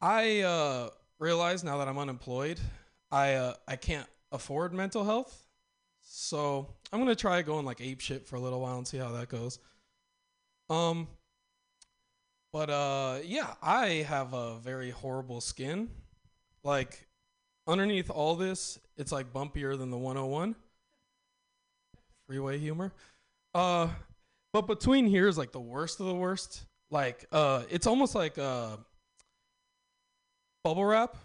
I 0.01 0.41
uh 0.41 0.91
realize 1.19 1.65
now 1.65 1.79
that 1.79 1.89
I'm 1.89 1.99
unemployed, 1.99 2.61
I 3.11 3.35
uh 3.35 3.55
I 3.67 3.77
can't 3.77 4.07
afford 4.31 4.73
mental 4.73 5.05
health, 5.05 5.47
so 6.03 6.75
I'm 6.93 7.01
gonna 7.01 7.17
try 7.17 7.43
going 7.43 7.65
like 7.65 7.81
ape 7.81 8.01
shit 8.01 8.27
for 8.27 8.37
a 8.37 8.41
little 8.41 8.61
while 8.61 8.79
and 8.79 8.87
see 8.87 8.99
how 8.99 9.13
that 9.13 9.29
goes. 9.29 9.59
Um. 10.69 11.09
But 12.53 12.69
uh, 12.69 13.19
yeah, 13.25 13.55
I 13.63 14.05
have 14.09 14.35
a 14.35 14.59
very 14.59 14.91
horrible 14.91 15.41
skin. 15.41 15.89
Like 16.63 17.07
underneath 17.67 18.11
all 18.11 18.37
this, 18.37 18.79
it's 18.97 19.13
like 19.13 19.33
bumpier 19.33 19.77
than 19.79 19.91
the 19.91 19.99
101. 19.99 20.55
Freeway 22.27 22.59
humor. 22.59 22.93
Uh 23.55 23.89
but 24.53 24.67
between 24.67 25.07
here 25.07 25.29
is 25.29 25.39
like 25.39 25.53
the 25.53 25.61
worst 25.61 26.01
of 26.01 26.07
the 26.07 26.15
worst. 26.15 26.65
Like 26.91 27.27
uh 27.33 27.63
it's 27.71 27.87
almost 27.87 28.15
like 28.15 28.39
uh 28.39 28.77
bubble 30.65 30.85
wrap. 30.85 31.17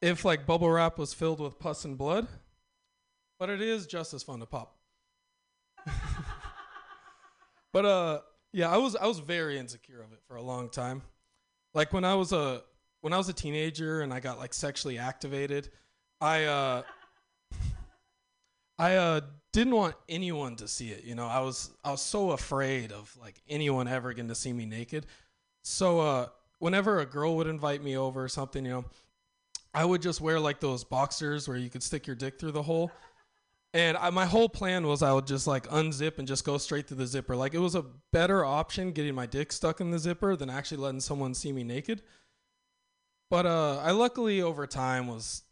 If 0.00 0.24
like 0.24 0.46
bubble 0.46 0.70
wrap 0.70 0.98
was 0.98 1.14
filled 1.14 1.40
with 1.40 1.58
pus 1.58 1.84
and 1.84 1.96
blood. 1.96 2.26
But 3.38 3.50
it 3.50 3.60
is 3.60 3.86
just 3.86 4.14
as 4.14 4.22
fun 4.22 4.40
to 4.40 4.46
pop. 4.46 4.76
but 7.72 7.84
uh 7.84 8.20
yeah, 8.52 8.70
I 8.70 8.78
was 8.78 8.96
I 8.96 9.06
was 9.06 9.18
very 9.18 9.58
insecure 9.58 10.02
of 10.02 10.12
it 10.12 10.20
for 10.26 10.36
a 10.36 10.42
long 10.42 10.68
time. 10.68 11.02
Like 11.74 11.92
when 11.92 12.04
I 12.04 12.14
was 12.14 12.32
a 12.32 12.62
when 13.00 13.12
I 13.12 13.16
was 13.16 13.28
a 13.28 13.32
teenager 13.32 14.00
and 14.00 14.12
I 14.12 14.20
got 14.20 14.38
like 14.38 14.54
sexually 14.54 14.98
activated, 14.98 15.68
I 16.20 16.44
uh 16.44 16.82
I 18.78 18.96
uh 18.96 19.20
didn't 19.52 19.74
want 19.74 19.94
anyone 20.08 20.56
to 20.56 20.68
see 20.68 20.90
it, 20.90 21.04
you 21.04 21.14
know. 21.14 21.26
I 21.26 21.40
was 21.40 21.70
I 21.84 21.90
was 21.90 22.02
so 22.02 22.32
afraid 22.32 22.92
of 22.92 23.14
like 23.20 23.40
anyone 23.48 23.88
ever 23.88 24.12
getting 24.12 24.28
to 24.28 24.34
see 24.34 24.52
me 24.52 24.66
naked. 24.66 25.06
So 25.62 26.00
uh 26.00 26.26
whenever 26.58 27.00
a 27.00 27.06
girl 27.06 27.36
would 27.36 27.46
invite 27.46 27.82
me 27.82 27.96
over 27.96 28.24
or 28.24 28.28
something, 28.28 28.64
you 28.64 28.70
know, 28.70 28.84
I 29.74 29.84
would 29.84 30.02
just 30.02 30.20
wear 30.20 30.40
like 30.40 30.60
those 30.60 30.84
boxers 30.84 31.46
where 31.46 31.56
you 31.56 31.70
could 31.70 31.82
stick 31.82 32.06
your 32.06 32.16
dick 32.16 32.38
through 32.38 32.52
the 32.52 32.62
hole. 32.62 32.90
And 33.74 33.98
I, 33.98 34.08
my 34.10 34.24
whole 34.24 34.48
plan 34.48 34.86
was 34.86 35.02
I 35.02 35.12
would 35.12 35.26
just 35.26 35.46
like 35.46 35.68
unzip 35.68 36.18
and 36.18 36.26
just 36.26 36.44
go 36.44 36.56
straight 36.56 36.88
to 36.88 36.94
the 36.94 37.06
zipper. 37.06 37.36
Like 37.36 37.54
it 37.54 37.58
was 37.58 37.74
a 37.74 37.84
better 38.12 38.44
option 38.44 38.92
getting 38.92 39.14
my 39.14 39.26
dick 39.26 39.52
stuck 39.52 39.80
in 39.80 39.90
the 39.90 39.98
zipper 39.98 40.36
than 40.36 40.48
actually 40.48 40.78
letting 40.78 41.00
someone 41.00 41.34
see 41.34 41.52
me 41.52 41.64
naked. 41.64 42.02
But 43.30 43.46
uh, 43.46 43.78
I 43.78 43.90
luckily 43.90 44.42
over 44.42 44.66
time 44.66 45.06
was 45.06 45.42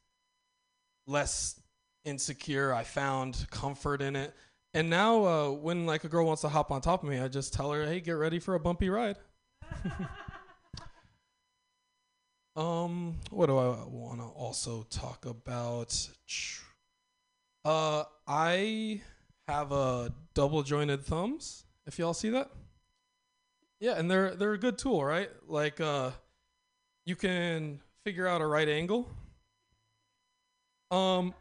less 1.06 1.60
insecure. 2.04 2.72
I 2.72 2.84
found 2.84 3.46
comfort 3.50 4.00
in 4.00 4.16
it. 4.16 4.34
And 4.72 4.90
now 4.90 5.24
uh, 5.24 5.50
when 5.50 5.86
like 5.86 6.04
a 6.04 6.08
girl 6.08 6.26
wants 6.26 6.42
to 6.42 6.48
hop 6.48 6.70
on 6.70 6.80
top 6.80 7.02
of 7.02 7.08
me, 7.08 7.18
I 7.18 7.28
just 7.28 7.52
tell 7.54 7.72
her, 7.72 7.86
"Hey, 7.86 8.00
get 8.00 8.12
ready 8.12 8.38
for 8.38 8.54
a 8.54 8.60
bumpy 8.60 8.90
ride." 8.90 9.16
um, 12.56 13.16
what 13.30 13.46
do 13.46 13.56
I 13.56 13.84
want 13.86 14.20
to 14.20 14.26
also 14.26 14.86
talk 14.90 15.24
about? 15.24 16.08
Uh, 17.64 18.04
I 18.26 19.00
have 19.48 19.72
a 19.72 20.12
double 20.34 20.62
jointed 20.62 21.04
thumbs. 21.04 21.64
If 21.86 21.98
y'all 21.98 22.14
see 22.14 22.30
that, 22.30 22.50
yeah, 23.80 23.94
and 23.96 24.10
they're 24.10 24.34
they're 24.34 24.52
a 24.52 24.58
good 24.58 24.76
tool, 24.76 25.02
right? 25.04 25.30
Like 25.46 25.80
uh, 25.80 26.10
you 27.06 27.16
can 27.16 27.80
figure 28.04 28.26
out 28.26 28.42
a 28.42 28.46
right 28.46 28.68
angle. 28.68 29.08
Um, 30.90 31.34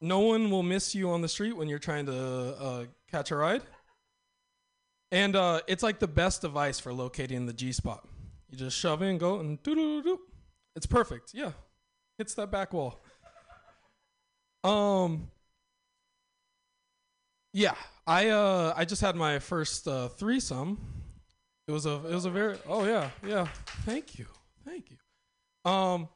no 0.00 0.20
one 0.20 0.50
will 0.50 0.62
miss 0.62 0.94
you 0.94 1.10
on 1.10 1.22
the 1.22 1.28
street 1.28 1.56
when 1.56 1.68
you're 1.68 1.78
trying 1.78 2.06
to 2.06 2.14
uh, 2.14 2.84
catch 3.10 3.30
a 3.30 3.36
ride. 3.36 3.62
And 5.10 5.34
uh, 5.34 5.62
it's 5.66 5.82
like 5.82 5.98
the 5.98 6.06
best 6.06 6.42
device 6.42 6.78
for 6.78 6.92
locating 6.92 7.46
the 7.46 7.52
G 7.52 7.72
spot. 7.72 8.06
You 8.50 8.58
just 8.58 8.76
shove 8.76 9.02
in, 9.02 9.18
go, 9.18 9.40
and 9.40 9.60
doo 9.62 9.74
doo 9.74 10.02
doo. 10.02 10.20
It's 10.76 10.86
perfect. 10.86 11.32
Yeah, 11.34 11.52
hits 12.18 12.34
that 12.34 12.50
back 12.50 12.72
wall. 12.72 13.00
Um. 14.62 15.30
Yeah, 17.54 17.74
I 18.06 18.28
uh 18.28 18.74
I 18.76 18.84
just 18.84 19.00
had 19.00 19.16
my 19.16 19.38
first 19.38 19.88
uh, 19.88 20.08
threesome. 20.08 20.78
It 21.66 21.72
was 21.72 21.86
a 21.86 21.94
it 21.94 22.14
was 22.14 22.26
a 22.26 22.30
very 22.30 22.58
oh 22.68 22.84
yeah 22.84 23.10
yeah 23.26 23.46
thank 23.84 24.18
you 24.18 24.26
thank 24.68 24.90
you. 24.90 25.70
Um, 25.70 26.08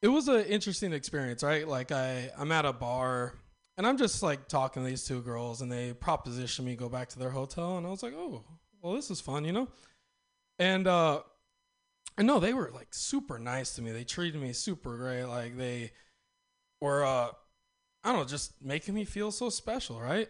it 0.00 0.08
was 0.08 0.28
an 0.28 0.44
interesting 0.44 0.92
experience, 0.92 1.42
right? 1.42 1.66
Like 1.66 1.92
I 1.92 2.30
I'm 2.38 2.52
at 2.52 2.64
a 2.64 2.72
bar 2.72 3.34
and 3.76 3.86
I'm 3.86 3.96
just 3.96 4.22
like 4.22 4.48
talking 4.48 4.82
to 4.82 4.88
these 4.88 5.04
two 5.04 5.22
girls, 5.22 5.62
and 5.62 5.70
they 5.70 5.92
proposition 5.92 6.64
me 6.64 6.76
go 6.76 6.88
back 6.88 7.08
to 7.10 7.18
their 7.18 7.30
hotel, 7.30 7.78
and 7.78 7.86
I 7.86 7.90
was 7.90 8.02
like, 8.02 8.14
oh 8.14 8.44
well 8.80 8.94
this 8.94 9.10
is 9.10 9.20
fun, 9.20 9.44
you 9.44 9.52
know. 9.52 9.68
And 10.58 10.86
uh, 10.86 11.20
and 12.18 12.26
no, 12.26 12.40
they 12.40 12.52
were 12.52 12.70
like 12.74 12.88
super 12.92 13.38
nice 13.38 13.74
to 13.76 13.82
me. 13.82 13.92
They 13.92 14.04
treated 14.04 14.40
me 14.40 14.52
super 14.52 14.96
great. 14.96 15.24
Like 15.24 15.56
they 15.56 15.92
were 16.80 17.04
uh 17.04 17.28
I 18.04 18.10
don't 18.10 18.20
know, 18.20 18.24
just 18.24 18.60
making 18.60 18.94
me 18.94 19.04
feel 19.04 19.30
so 19.30 19.48
special, 19.48 20.00
right? 20.00 20.28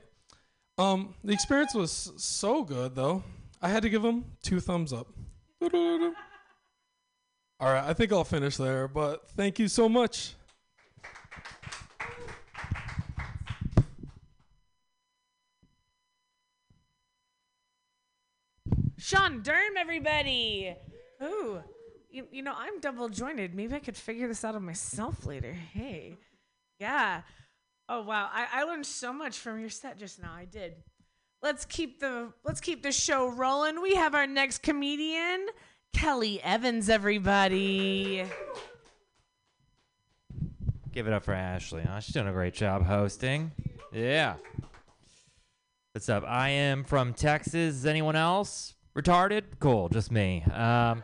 Um, 0.78 1.14
the 1.24 1.32
experience 1.32 1.74
was 1.74 2.12
so 2.16 2.62
good 2.62 2.94
though. 2.94 3.22
I 3.60 3.68
had 3.68 3.82
to 3.84 3.90
give 3.90 4.02
them 4.02 4.24
two 4.42 4.60
thumbs 4.60 4.92
up. 4.92 5.08
All 7.62 7.72
right, 7.72 7.84
I 7.84 7.92
think 7.92 8.10
I'll 8.10 8.24
finish 8.24 8.56
there, 8.56 8.88
but 8.88 9.30
thank 9.36 9.60
you 9.60 9.68
so 9.68 9.88
much. 9.88 10.34
Sean 18.98 19.42
Durham, 19.42 19.76
everybody. 19.78 20.74
Ooh, 21.22 21.62
you, 22.10 22.26
you 22.32 22.42
know, 22.42 22.52
I'm 22.56 22.80
double 22.80 23.08
jointed. 23.08 23.54
Maybe 23.54 23.76
I 23.76 23.78
could 23.78 23.96
figure 23.96 24.26
this 24.26 24.44
out 24.44 24.56
on 24.56 24.64
myself 24.64 25.24
later. 25.24 25.52
Hey, 25.52 26.16
yeah. 26.80 27.20
Oh 27.88 28.02
wow, 28.02 28.28
I, 28.32 28.48
I 28.54 28.64
learned 28.64 28.86
so 28.86 29.12
much 29.12 29.38
from 29.38 29.60
your 29.60 29.70
set 29.70 30.00
just 30.00 30.20
now. 30.20 30.32
I 30.34 30.46
did. 30.46 30.74
Let's 31.42 31.64
keep 31.64 32.00
the 32.00 32.32
let's 32.44 32.60
keep 32.60 32.82
the 32.82 32.90
show 32.90 33.28
rolling. 33.28 33.80
We 33.80 33.94
have 33.94 34.16
our 34.16 34.26
next 34.26 34.64
comedian, 34.64 35.46
Kelly 35.92 36.42
Evans. 36.42 36.88
Everybody. 36.88 38.24
Give 40.92 41.06
it 41.06 41.12
up 41.12 41.24
for 41.24 41.32
Ashley. 41.32 41.82
Huh? 41.82 42.00
She's 42.00 42.14
doing 42.14 42.28
a 42.28 42.32
great 42.32 42.54
job 42.54 42.84
hosting. 42.84 43.52
Yeah. 43.92 44.34
What's 45.94 46.08
up? 46.08 46.24
I 46.26 46.50
am 46.50 46.84
from 46.84 47.14
Texas. 47.14 47.54
Is 47.54 47.86
anyone 47.86 48.16
else 48.16 48.74
retarded? 48.96 49.42
Cool, 49.58 49.88
just 49.88 50.10
me. 50.10 50.42
Um, 50.44 51.02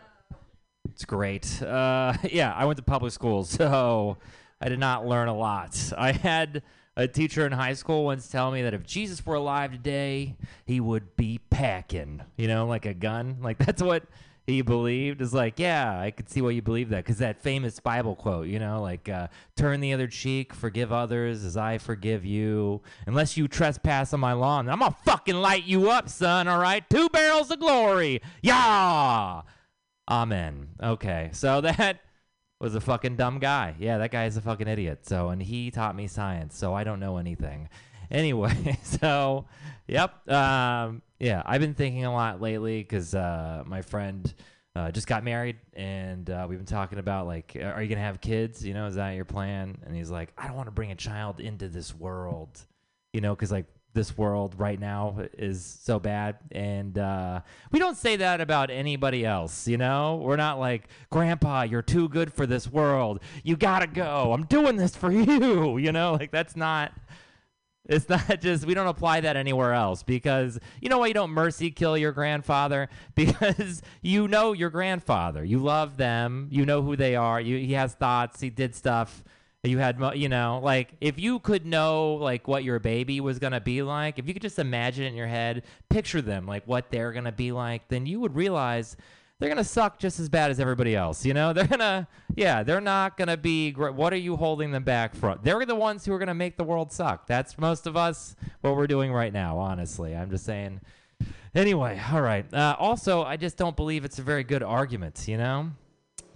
it's 0.90 1.04
great. 1.04 1.62
Uh, 1.62 2.14
yeah, 2.30 2.52
I 2.54 2.64
went 2.64 2.78
to 2.78 2.82
public 2.82 3.12
school, 3.12 3.44
so 3.46 4.16
I 4.60 4.68
did 4.68 4.78
not 4.78 5.06
learn 5.06 5.28
a 5.28 5.36
lot. 5.36 5.92
I 5.96 6.12
had 6.12 6.62
a 6.96 7.06
teacher 7.06 7.46
in 7.46 7.52
high 7.52 7.74
school 7.74 8.04
once 8.04 8.28
tell 8.28 8.50
me 8.50 8.62
that 8.62 8.74
if 8.74 8.84
Jesus 8.84 9.24
were 9.24 9.36
alive 9.36 9.72
today, 9.72 10.36
he 10.66 10.80
would 10.80 11.16
be 11.16 11.38
packing, 11.50 12.22
you 12.36 12.48
know, 12.48 12.66
like 12.66 12.86
a 12.86 12.94
gun. 12.94 13.36
Like 13.40 13.58
that's 13.58 13.82
what 13.82 14.02
he 14.48 14.62
believed. 14.62 15.20
Is 15.20 15.34
like, 15.34 15.58
yeah, 15.58 16.00
I 16.00 16.10
could 16.10 16.28
see 16.30 16.40
why 16.40 16.50
you 16.50 16.62
believe 16.62 16.88
that 16.88 17.04
because 17.04 17.18
that 17.18 17.40
famous 17.40 17.78
Bible 17.80 18.16
quote, 18.16 18.46
you 18.46 18.58
know, 18.58 18.80
like 18.80 19.08
uh, 19.08 19.28
turn 19.56 19.80
the 19.80 19.92
other 19.92 20.06
cheek, 20.06 20.54
forgive 20.54 20.90
others 20.90 21.44
as 21.44 21.56
I 21.56 21.78
forgive 21.78 22.24
you. 22.24 22.80
Unless 23.06 23.36
you 23.36 23.46
trespass 23.46 24.12
on 24.14 24.20
my 24.20 24.32
lawn, 24.32 24.68
I'm 24.68 24.80
gonna 24.80 24.96
fucking 25.04 25.36
light 25.36 25.64
you 25.64 25.90
up, 25.90 26.08
son. 26.08 26.48
All 26.48 26.58
right, 26.58 26.88
two 26.88 27.08
barrels 27.10 27.50
of 27.50 27.60
glory. 27.60 28.22
Yeah. 28.42 29.42
Amen. 30.10 30.68
Okay, 30.82 31.28
so 31.32 31.60
that 31.62 32.00
was 32.58 32.74
a 32.74 32.80
fucking 32.80 33.16
dumb 33.16 33.38
guy. 33.38 33.76
Yeah, 33.78 33.98
that 33.98 34.10
guy 34.10 34.24
is 34.24 34.36
a 34.38 34.40
fucking 34.40 34.66
idiot. 34.66 35.06
So, 35.06 35.28
and 35.28 35.42
he 35.42 35.70
taught 35.70 35.94
me 35.94 36.06
science, 36.06 36.56
so 36.56 36.72
I 36.74 36.84
don't 36.84 37.00
know 37.00 37.18
anything. 37.18 37.68
Anyway, 38.10 38.78
so, 38.82 39.44
yep. 39.86 40.26
Um, 40.26 41.02
yeah, 41.18 41.42
I've 41.44 41.60
been 41.60 41.74
thinking 41.74 42.04
a 42.04 42.12
lot 42.12 42.40
lately 42.40 42.82
because 42.82 43.14
uh, 43.14 43.64
my 43.66 43.82
friend 43.82 44.32
uh, 44.76 44.90
just 44.90 45.06
got 45.06 45.24
married, 45.24 45.56
and 45.74 46.30
uh, 46.30 46.46
we've 46.48 46.58
been 46.58 46.66
talking 46.66 46.98
about 46.98 47.26
like, 47.26 47.56
are 47.56 47.82
you 47.82 47.88
gonna 47.88 48.00
have 48.00 48.20
kids? 48.20 48.64
You 48.64 48.74
know, 48.74 48.86
is 48.86 48.94
that 48.94 49.10
your 49.12 49.24
plan? 49.24 49.78
And 49.84 49.96
he's 49.96 50.10
like, 50.10 50.32
I 50.38 50.46
don't 50.46 50.56
want 50.56 50.68
to 50.68 50.72
bring 50.72 50.92
a 50.92 50.96
child 50.96 51.40
into 51.40 51.68
this 51.68 51.94
world, 51.94 52.60
you 53.12 53.20
know, 53.20 53.34
because 53.34 53.50
like 53.50 53.66
this 53.94 54.16
world 54.16 54.54
right 54.58 54.78
now 54.78 55.16
is 55.36 55.64
so 55.82 55.98
bad. 55.98 56.36
And 56.52 56.96
uh, 56.98 57.40
we 57.72 57.78
don't 57.78 57.96
say 57.96 58.16
that 58.16 58.40
about 58.40 58.70
anybody 58.70 59.24
else 59.24 59.66
you 59.66 59.76
know? 59.76 60.20
We're 60.22 60.36
not 60.36 60.58
like 60.60 60.88
grandpa 61.10 61.62
you're 61.62 61.82
too 61.82 62.08
good 62.08 62.32
for 62.32 62.46
this 62.46 62.70
world. 62.70 63.20
You 63.42 63.56
gotta 63.56 63.86
go. 63.86 64.32
I'm 64.32 64.44
doing 64.44 64.76
this 64.76 64.94
for 64.94 65.10
you 65.12 65.78
you 65.78 65.90
know? 65.90 66.12
Like 66.12 66.30
that's 66.30 66.54
not 66.54 66.92
it's 67.88 68.08
not 68.08 68.40
just 68.40 68.66
we 68.66 68.74
don't 68.74 68.86
apply 68.86 69.20
that 69.20 69.36
anywhere 69.36 69.72
else 69.72 70.02
because 70.02 70.58
you 70.80 70.88
know 70.88 70.98
why 70.98 71.08
you 71.08 71.14
don't 71.14 71.30
mercy 71.30 71.70
kill 71.70 71.96
your 71.96 72.12
grandfather? 72.12 72.88
Because 73.14 73.82
you 74.00 74.28
know 74.28 74.52
your 74.52 74.70
grandfather. 74.70 75.44
You 75.44 75.58
love 75.58 75.96
them. 75.96 76.48
You 76.50 76.64
know 76.64 76.82
who 76.82 76.94
they 76.94 77.16
are. 77.16 77.40
You, 77.40 77.58
he 77.58 77.72
has 77.72 77.94
thoughts. 77.94 78.40
He 78.40 78.48
did 78.48 78.74
stuff. 78.76 79.24
You 79.64 79.78
had 79.78 79.98
you 80.14 80.28
know 80.28 80.60
like 80.62 80.94
if 81.00 81.18
you 81.18 81.40
could 81.40 81.66
know 81.66 82.14
like 82.14 82.46
what 82.46 82.62
your 82.62 82.78
baby 82.78 83.20
was 83.20 83.40
to 83.52 83.60
be 83.60 83.82
like 83.82 84.18
if 84.18 84.28
you 84.28 84.32
could 84.32 84.42
just 84.42 84.58
imagine 84.58 85.04
it 85.04 85.08
in 85.08 85.14
your 85.14 85.26
head 85.26 85.64
picture 85.90 86.22
them 86.22 86.46
like 86.46 86.66
what 86.66 86.90
they're 86.90 87.12
to 87.24 87.32
be 87.32 87.50
like 87.50 87.88
then 87.88 88.06
you 88.06 88.20
would 88.20 88.36
realize 88.36 88.96
they're 89.38 89.48
to 89.58 89.64
suck 89.64 89.98
just 89.98 90.18
as 90.18 90.28
bad 90.28 90.50
as 90.50 90.58
everybody 90.60 90.96
else 90.96 91.24
you 91.24 91.34
know? 91.34 91.52
They're 91.58 91.66
to 91.66 92.06
yeah 92.36 92.62
they're 92.62 92.80
not 92.80 93.16
to 93.28 93.36
be 93.36 93.70
gr- 93.70 93.90
what 93.90 94.12
are 94.12 94.16
you 94.18 94.36
holding 94.36 94.70
them 94.70 94.84
back 94.84 95.14
from? 95.14 95.38
They're 95.42 95.64
the 95.64 95.74
ones 95.74 96.04
who 96.04 96.12
are 96.12 96.18
to 96.28 96.34
make 96.34 96.56
the 96.56 96.64
world 96.64 96.92
suck. 96.92 97.26
That's 97.26 97.58
most 97.58 97.86
of 97.86 97.96
us 97.96 98.36
what 98.60 98.76
we're 98.76 98.86
doing 98.86 99.12
right 99.12 99.32
now 99.32 99.58
honestly. 99.58 100.14
I'm 100.14 100.30
just 100.30 100.44
saying. 100.44 100.80
Anyway 101.54 102.00
all 102.12 102.20
right. 102.20 102.52
Uh, 102.52 102.76
also 102.78 103.22
i 103.22 103.36
just 103.36 103.56
don't 103.56 103.76
believe 103.76 104.04
it's 104.04 104.18
a 104.18 104.22
very 104.22 104.44
good 104.44 104.62
argument 104.62 105.24
you 105.26 105.36
know? 105.36 105.70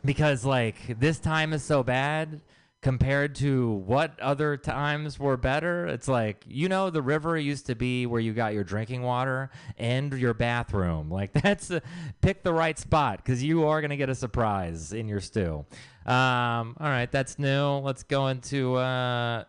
Because 0.04 0.44
like 0.44 0.98
this 0.98 1.18
time 1.18 1.52
is 1.52 1.62
so 1.62 1.82
bad 1.82 2.40
compared 2.82 3.36
to 3.36 3.70
what 3.86 4.18
other 4.18 4.56
times 4.56 5.16
were 5.16 5.36
better 5.36 5.86
it's 5.86 6.08
like 6.08 6.44
you 6.48 6.68
know 6.68 6.90
the 6.90 7.00
river 7.00 7.38
used 7.38 7.66
to 7.66 7.76
be 7.76 8.06
where 8.06 8.20
you 8.20 8.32
got 8.32 8.52
your 8.52 8.64
drinking 8.64 9.02
water 9.02 9.50
and 9.78 10.12
your 10.12 10.34
bathroom. 10.34 11.10
Like 11.22 11.32
that's 11.32 11.70
a, 11.70 11.82
pick 12.20 12.42
the 12.42 12.52
right 12.52 12.76
spot 12.76 13.18
because 13.18 13.42
you 13.42 13.66
are 13.66 13.80
going 13.80 13.90
to 13.90 13.96
get 13.96 14.08
a 14.08 14.14
surprise 14.14 14.92
in 14.92 15.08
your 15.08 15.20
stew. 15.20 15.64
Um, 16.04 16.76
all 16.80 16.88
right 16.88 17.10
that's 17.10 17.38
new. 17.38 17.76
Let's 17.78 18.02
go 18.02 18.28
into 18.28 18.74
uh, 18.76 19.44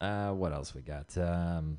uh, 0.00 0.30
what 0.30 0.52
else 0.52 0.74
we 0.74 0.82
got? 0.82 1.16
Um, 1.18 1.78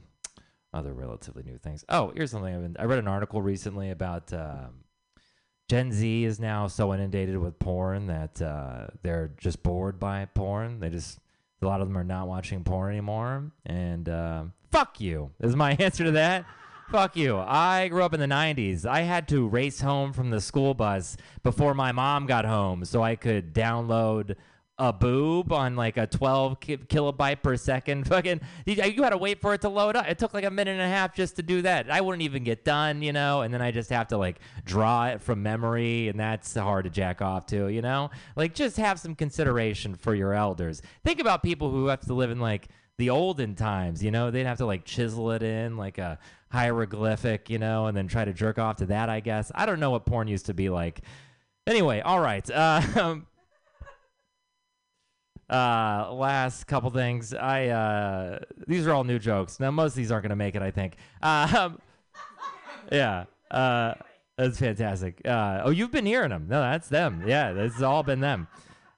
other 0.74 0.94
relatively 0.94 1.44
new 1.44 1.58
things. 1.58 1.86
Oh 1.88 2.12
here's 2.16 2.32
something 2.32 2.54
I've 2.54 2.62
been, 2.62 2.76
i 2.78 2.84
read 2.84 3.00
an 3.00 3.08
article 3.08 3.42
recently 3.42 3.92
about 3.92 4.34
um, 4.34 4.85
Gen 5.68 5.92
Z 5.92 6.24
is 6.24 6.40
now 6.40 6.68
so 6.68 6.94
inundated 6.94 7.38
with 7.38 7.58
porn 7.58 8.08
that 8.08 8.42
uh, 8.42 8.88
they're 9.02 9.32
just 9.38 9.64
bored 9.64 10.00
by 10.00 10.26
porn. 10.26 10.80
They 10.80 10.90
just 10.90 11.20
a 11.62 11.66
lot 11.66 11.82
of 11.82 11.88
them 11.88 11.98
are 11.98 12.04
not 12.04 12.28
watching 12.28 12.64
porn 12.64 12.92
anymore. 12.92 13.52
And 13.66 14.08
uh, 14.08 14.44
fuck 14.72 15.02
you 15.02 15.32
is 15.40 15.56
my 15.56 15.72
answer 15.80 16.04
to 16.04 16.12
that. 16.12 16.46
fuck 16.92 17.16
you. 17.18 17.38
I 17.38 17.88
grew 17.88 18.04
up 18.04 18.14
in 18.14 18.20
the 18.20 18.28
'90s. 18.28 18.86
I 18.86 19.02
had 19.02 19.28
to 19.30 19.48
race 19.48 19.82
home 19.82 20.14
from 20.14 20.30
the 20.30 20.40
school 20.40 20.76
bus 20.76 21.18
before 21.42 21.74
my 21.74 21.92
mom 21.92 22.28
got 22.28 22.46
home 22.46 22.86
so 22.86 23.02
I 23.02 23.16
could 23.16 23.54
download 23.54 24.36
a 24.78 24.92
boob 24.92 25.54
on 25.54 25.76
like 25.76 25.96
a 25.96 26.06
12 26.06 26.60
kilobyte 26.60 27.42
per 27.42 27.56
second 27.56 28.06
fucking 28.08 28.42
you, 28.66 28.76
had 28.76 29.10
to 29.12 29.18
wait 29.18 29.40
for 29.40 29.54
it 29.54 29.62
to 29.62 29.70
load 29.70 29.96
up. 29.96 30.08
It 30.08 30.20
took 30.20 30.34
like 30.34 30.44
a 30.44 30.52
minute 30.52 30.72
and 30.72 30.82
a 30.82 30.88
half 30.88 31.16
just 31.16 31.38
to 31.38 31.44
do 31.44 31.62
that. 31.62 31.90
I 31.90 32.02
wouldn't 32.02 32.24
even 32.24 32.44
get 32.44 32.66
done 32.66 33.02
you 33.02 33.14
know? 33.14 33.42
And 33.42 33.54
then 33.54 33.62
i 33.62 33.72
just 33.72 33.90
have 33.90 34.08
to 34.10 34.18
like 34.18 34.40
draw 34.66 35.08
it 35.08 35.22
from 35.22 35.42
memory 35.42 36.10
and 36.10 36.20
that's 36.20 36.54
hard 36.56 36.84
to 36.86 36.90
jack 36.90 37.22
off 37.22 37.46
to 37.48 37.70
you 37.70 37.82
know? 37.82 38.10
Like 38.36 38.54
just 38.54 38.76
have 38.78 39.00
some 39.00 39.16
consideration 39.16 39.96
for 39.96 40.14
your 40.14 40.34
elders. 40.34 40.82
Think 41.06 41.22
about 41.22 41.42
people 41.42 41.72
who 41.72 41.88
have 41.88 42.02
to 42.02 42.14
live 42.14 42.30
in 42.30 42.40
like 42.40 42.68
the 42.98 43.10
olden 43.10 43.56
times 43.56 44.04
you 44.04 44.12
know? 44.12 44.30
They'd 44.30 44.46
have 44.46 44.58
to 44.58 44.66
like 44.66 44.84
chisel 44.84 45.32
it 45.32 45.42
in 45.42 45.78
like 45.78 46.00
a 46.00 46.20
hieroglyphic 46.52 47.50
you 47.50 47.60
know 47.60 47.88
and 47.88 47.96
then 47.96 48.08
try 48.08 48.26
to 48.26 48.32
jerk 48.34 48.60
off 48.60 48.78
to 48.78 48.88
that 48.88 49.10
i 49.10 49.22
guess. 49.22 49.54
I 49.56 49.66
don't 49.66 49.80
know 49.80 49.92
what 49.92 50.06
porn 50.06 50.28
used 50.28 50.48
to 50.48 50.54
be 50.54 50.68
like. 50.70 51.00
Anyway 51.66 52.02
all 52.02 52.20
right 52.20 52.50
um, 52.52 53.26
uh 55.50 56.12
last 56.14 56.66
couple 56.66 56.90
things. 56.90 57.34
I 57.34 57.68
uh 57.68 58.40
these 58.68 58.88
are 58.88 58.94
all 58.94 59.04
new 59.04 59.20
jokes. 59.20 59.60
Now 59.60 59.72
most 59.72 59.92
of 59.92 59.98
these 59.98 60.12
aren't 60.12 60.24
gonna 60.24 60.36
make 60.36 60.56
it 60.56 60.62
i 60.62 60.72
think. 60.72 60.96
Um 61.22 61.80
yeah 62.92 63.26
uh 63.52 63.94
that's 64.38 64.60
fantastic. 64.60 65.22
Uh 65.26 65.62
oh 65.66 65.70
you've 65.70 65.92
been 65.92 66.06
hearing 66.06 66.30
them 66.30 66.48
no 66.50 66.62
that's 66.62 66.90
them. 66.90 67.24
Yeah 67.28 67.54
this 67.54 67.74
has 67.74 67.84
all 67.84 68.04
been 68.04 68.22
them. 68.22 68.48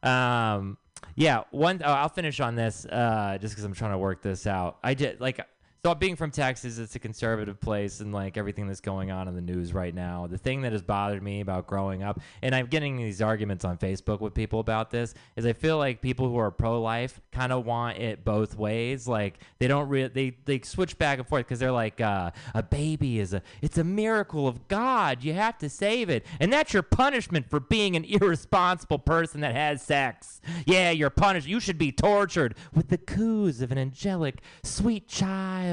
Um 0.03 0.77
yeah 1.15 1.43
one 1.51 1.81
oh, 1.83 1.91
i'll 1.91 2.09
finish 2.09 2.39
on 2.39 2.55
this 2.55 2.85
uh 2.85 3.37
just 3.41 3.53
because 3.53 3.63
i'm 3.63 3.73
trying 3.73 3.91
to 3.91 3.97
work 3.97 4.21
this 4.21 4.47
out. 4.47 4.77
I 4.83 4.93
did 4.93 5.19
like 5.19 5.39
so 5.85 5.95
being 5.95 6.15
from 6.15 6.31
Texas, 6.31 6.79
it's 6.79 6.95
a 6.95 6.99
conservative 6.99 7.61
place, 7.61 8.01
and 8.01 8.13
like 8.13 8.35
everything 8.35 8.67
that's 8.67 8.81
going 8.81 9.11
on 9.11 9.27
in 9.27 9.35
the 9.35 9.41
news 9.41 9.73
right 9.73 9.93
now, 9.93 10.27
the 10.27 10.37
thing 10.37 10.61
that 10.63 10.73
has 10.73 10.81
bothered 10.81 11.23
me 11.23 11.39
about 11.39 11.67
growing 11.67 12.03
up, 12.03 12.19
and 12.41 12.53
I'm 12.53 12.65
getting 12.67 12.97
these 12.97 13.21
arguments 13.21 13.63
on 13.63 13.77
Facebook 13.77 14.19
with 14.19 14.33
people 14.33 14.59
about 14.59 14.91
this, 14.91 15.13
is 15.35 15.45
I 15.45 15.53
feel 15.53 15.77
like 15.77 16.01
people 16.01 16.27
who 16.27 16.37
are 16.37 16.51
pro-life 16.51 17.21
kind 17.31 17.53
of 17.53 17.65
want 17.65 17.99
it 17.99 18.25
both 18.25 18.57
ways. 18.57 19.07
Like 19.07 19.39
they 19.59 19.67
don't 19.67 19.87
really 19.87 20.09
they 20.09 20.37
they 20.45 20.59
switch 20.59 20.97
back 20.97 21.19
and 21.19 21.27
forth 21.27 21.45
because 21.45 21.59
they're 21.59 21.71
like 21.71 22.01
uh, 22.01 22.31
a 22.53 22.63
baby 22.63 23.19
is 23.19 23.33
a 23.33 23.41
it's 23.61 23.77
a 23.77 23.83
miracle 23.83 24.47
of 24.47 24.67
God. 24.67 25.23
You 25.23 25.33
have 25.33 25.57
to 25.59 25.69
save 25.69 26.09
it, 26.09 26.25
and 26.39 26.51
that's 26.51 26.73
your 26.73 26.83
punishment 26.83 27.49
for 27.49 27.59
being 27.59 27.95
an 27.95 28.03
irresponsible 28.09 28.99
person 28.99 29.41
that 29.41 29.55
has 29.55 29.81
sex. 29.81 30.41
Yeah, 30.65 30.91
you're 30.91 31.09
punished. 31.09 31.47
You 31.47 31.59
should 31.59 31.77
be 31.77 31.91
tortured 31.91 32.55
with 32.73 32.89
the 32.89 32.97
coos 32.97 33.61
of 33.61 33.71
an 33.71 33.77
angelic, 33.77 34.41
sweet 34.63 35.07
child 35.07 35.66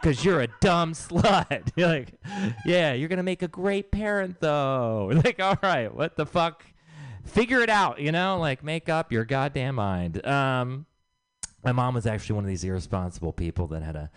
because 0.00 0.24
you're 0.24 0.40
a 0.40 0.48
dumb 0.60 0.92
slut. 0.92 1.68
You're 1.76 1.88
like, 1.88 2.12
yeah, 2.64 2.92
you're 2.92 3.08
gonna 3.08 3.22
make 3.22 3.42
a 3.42 3.48
great 3.48 3.90
parent 3.90 4.40
though. 4.40 5.12
Like, 5.24 5.40
all 5.40 5.58
right, 5.62 5.92
what 5.92 6.16
the 6.16 6.26
fuck? 6.26 6.64
Figure 7.24 7.60
it 7.60 7.70
out, 7.70 8.00
you 8.00 8.12
know? 8.12 8.38
Like, 8.38 8.62
make 8.62 8.88
up 8.88 9.10
your 9.10 9.24
goddamn 9.24 9.76
mind. 9.76 10.24
Um, 10.24 10.86
my 11.64 11.72
mom 11.72 11.94
was 11.94 12.06
actually 12.06 12.36
one 12.36 12.44
of 12.44 12.48
these 12.48 12.62
irresponsible 12.62 13.32
people 13.32 13.66
that 13.68 13.82
had 13.82 13.96
a 13.96 14.10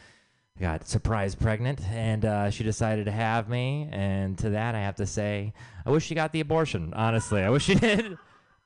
got 0.59 0.85
surprise 0.87 1.35
pregnant 1.35 1.81
and 1.89 2.25
uh, 2.25 2.49
she 2.49 2.63
decided 2.65 3.05
to 3.05 3.11
have 3.11 3.47
me 3.47 3.87
and 3.93 4.37
to 4.37 4.49
that 4.49 4.75
i 4.75 4.79
have 4.79 4.95
to 4.95 5.05
say 5.05 5.53
i 5.85 5.89
wish 5.89 6.05
she 6.05 6.13
got 6.13 6.33
the 6.33 6.41
abortion 6.41 6.93
honestly 6.93 7.41
i 7.41 7.49
wish 7.49 7.63
she 7.63 7.75
did 7.75 8.17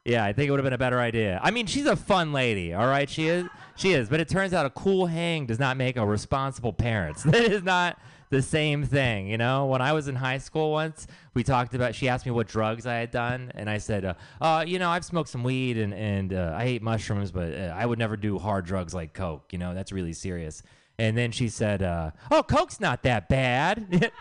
yeah 0.06 0.24
i 0.24 0.34
think 0.34 0.48
it 0.48 0.52
would 0.52 0.60
have 0.60 0.66
been 0.66 0.74
a 0.74 0.78
better 0.78 1.00
idea. 1.00 1.40
I 1.44 1.52
mean 1.52 1.66
she's 1.66 1.86
a 1.86 1.96
fun 1.96 2.34
lady 2.34 2.74
all 2.74 2.88
right? 2.88 3.10
She 3.10 3.28
is 3.28 3.48
she 3.76 3.94
is. 3.94 4.10
But 4.10 4.20
it 4.20 4.30
turns 4.30 4.54
out 4.54 4.66
a 4.66 4.70
cool 4.70 5.08
hang 5.08 5.46
does 5.46 5.60
not 5.60 5.78
make 5.78 5.98
a 5.98 6.06
responsible 6.06 6.74
parent. 6.74 7.18
That 7.26 7.52
is 7.52 7.64
not 7.64 8.00
the 8.30 8.42
same 8.42 8.84
thing 8.84 9.28
you 9.28 9.38
know? 9.38 9.66
When 9.68 9.82
i 9.82 9.94
was 9.94 10.08
in 10.08 10.16
high 10.16 10.40
school 10.40 10.72
once 10.72 11.08
we 11.34 11.44
talked 11.44 11.74
about 11.76 11.96
she 11.96 12.10
asked 12.10 12.26
me 12.26 12.32
what 12.32 12.48
drugs 12.48 12.86
i 12.86 12.96
had 12.96 13.12
done 13.12 13.52
and 13.56 13.70
i 13.70 13.78
said 13.78 14.06
uh, 14.06 14.14
uh 14.42 14.64
you 14.68 14.80
know 14.80 14.90
i've 14.90 15.06
smoked 15.06 15.30
some 15.30 15.44
weed 15.44 15.78
and, 15.78 15.94
and 15.94 16.34
uh, 16.34 16.56
i 16.58 16.64
ate 16.64 16.82
mushrooms 16.82 17.32
but 17.32 17.54
uh, 17.54 17.74
i 17.76 17.86
would 17.86 18.00
never 18.00 18.18
do 18.18 18.40
hard 18.40 18.66
drugs 18.66 18.94
like 18.94 19.14
coke 19.14 19.52
you 19.52 19.60
know? 19.60 19.74
That's 19.74 19.92
really 19.92 20.14
serious. 20.14 20.64
And 20.98 21.18
then 21.18 21.32
she 21.32 21.50
said, 21.50 21.82
uh, 21.82 22.12
"Oh, 22.30 22.44
Coke's 22.44 22.80
not 22.80 23.04
that 23.04 23.28
bad." 23.30 24.12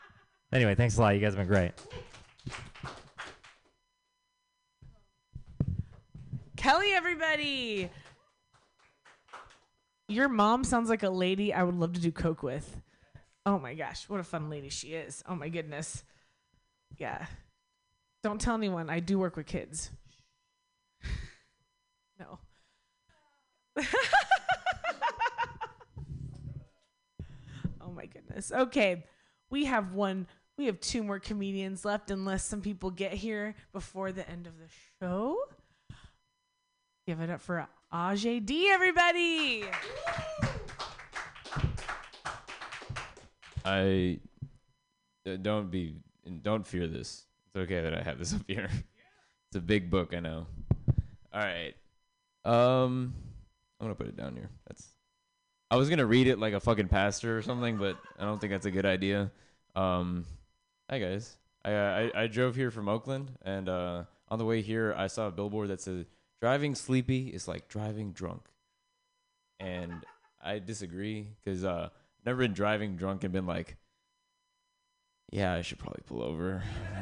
anyway, 0.52 0.74
thanks 0.74 0.96
a 0.96 1.00
lot. 1.00 1.14
You 1.14 1.20
guys 1.20 1.34
have 1.34 1.38
been 1.38 1.46
great. 1.46 1.72
Kelly, 6.60 6.92
everybody. 6.92 7.88
Your 10.08 10.28
mom 10.28 10.62
sounds 10.62 10.90
like 10.90 11.02
a 11.02 11.08
lady 11.08 11.54
I 11.54 11.62
would 11.62 11.74
love 11.74 11.94
to 11.94 12.00
do 12.02 12.12
coke 12.12 12.42
with. 12.42 12.82
Oh 13.46 13.58
my 13.58 13.72
gosh, 13.72 14.06
what 14.10 14.20
a 14.20 14.22
fun 14.22 14.50
lady 14.50 14.68
she 14.68 14.88
is. 14.88 15.24
Oh 15.26 15.34
my 15.34 15.48
goodness. 15.48 16.04
Yeah. 16.98 17.24
Don't 18.22 18.38
tell 18.38 18.56
anyone. 18.56 18.90
I 18.90 19.00
do 19.00 19.18
work 19.18 19.36
with 19.36 19.46
kids. 19.46 19.90
no. 22.18 22.38
Oh 27.82 27.92
my 27.92 28.06
goodness. 28.06 28.52
Okay. 28.52 29.04
We 29.50 29.64
have 29.64 29.94
one 29.94 30.26
we 30.56 30.66
have 30.66 30.78
two 30.80 31.02
more 31.02 31.18
comedians 31.18 31.84
left 31.84 32.10
unless 32.10 32.44
some 32.44 32.60
people 32.60 32.90
get 32.90 33.12
here 33.12 33.56
before 33.72 34.12
the 34.12 34.28
end 34.30 34.46
of 34.46 34.52
the 34.58 34.68
show. 35.00 35.38
Give 37.10 37.22
it 37.22 37.30
up 37.30 37.40
for 37.40 37.66
Ajay 37.92 38.46
D 38.46 38.70
everybody. 38.70 39.64
I 43.64 44.20
uh, 45.26 45.34
don't 45.42 45.72
be 45.72 45.96
don't 46.42 46.64
fear 46.64 46.86
this. 46.86 47.24
It's 47.48 47.56
okay 47.56 47.80
that 47.80 47.92
I 47.92 48.02
have 48.04 48.20
this 48.20 48.32
up 48.32 48.42
here. 48.46 48.70
It's 49.48 49.56
a 49.56 49.60
big 49.60 49.90
book, 49.90 50.14
I 50.14 50.20
know. 50.20 50.46
All 51.34 51.40
right. 51.40 51.74
Um 52.44 53.12
I'm 53.80 53.86
going 53.86 53.90
to 53.90 53.94
put 53.96 54.06
it 54.06 54.16
down 54.16 54.36
here. 54.36 54.48
That's 54.68 54.86
I 55.68 55.76
was 55.78 55.88
going 55.88 55.98
to 55.98 56.06
read 56.06 56.28
it 56.28 56.38
like 56.38 56.54
a 56.54 56.60
fucking 56.60 56.86
pastor 56.86 57.36
or 57.36 57.42
something, 57.42 57.76
but 57.76 57.96
I 58.20 58.24
don't 58.24 58.40
think 58.40 58.52
that's 58.52 58.66
a 58.66 58.70
good 58.70 58.86
idea. 58.86 59.32
Um 59.74 60.26
Hi 60.88 61.00
guys. 61.00 61.36
I 61.64 61.72
uh, 61.72 62.08
I 62.14 62.22
I 62.22 62.26
drove 62.28 62.54
here 62.54 62.70
from 62.70 62.88
Oakland 62.88 63.32
and 63.42 63.68
uh 63.68 64.04
on 64.28 64.38
the 64.38 64.44
way 64.44 64.62
here 64.62 64.94
I 64.96 65.08
saw 65.08 65.26
a 65.26 65.32
billboard 65.32 65.70
that 65.70 65.80
said 65.80 66.06
driving 66.40 66.74
sleepy 66.74 67.28
is 67.28 67.46
like 67.46 67.68
driving 67.68 68.12
drunk. 68.12 68.42
And 69.58 70.04
I 70.42 70.58
disagree 70.58 71.28
cuz 71.44 71.64
uh 71.64 71.90
I've 71.92 72.26
never 72.26 72.38
been 72.38 72.54
driving 72.54 72.96
drunk 72.96 73.24
and 73.24 73.32
been 73.32 73.46
like 73.46 73.76
yeah, 75.30 75.54
I 75.54 75.62
should 75.62 75.78
probably 75.78 76.02
pull 76.06 76.22
over. 76.22 76.62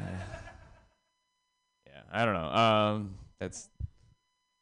yeah, 1.87 2.03
I 2.13 2.25
don't 2.25 2.35
know. 2.35 2.49
Um, 2.49 3.15
that's 3.41 3.71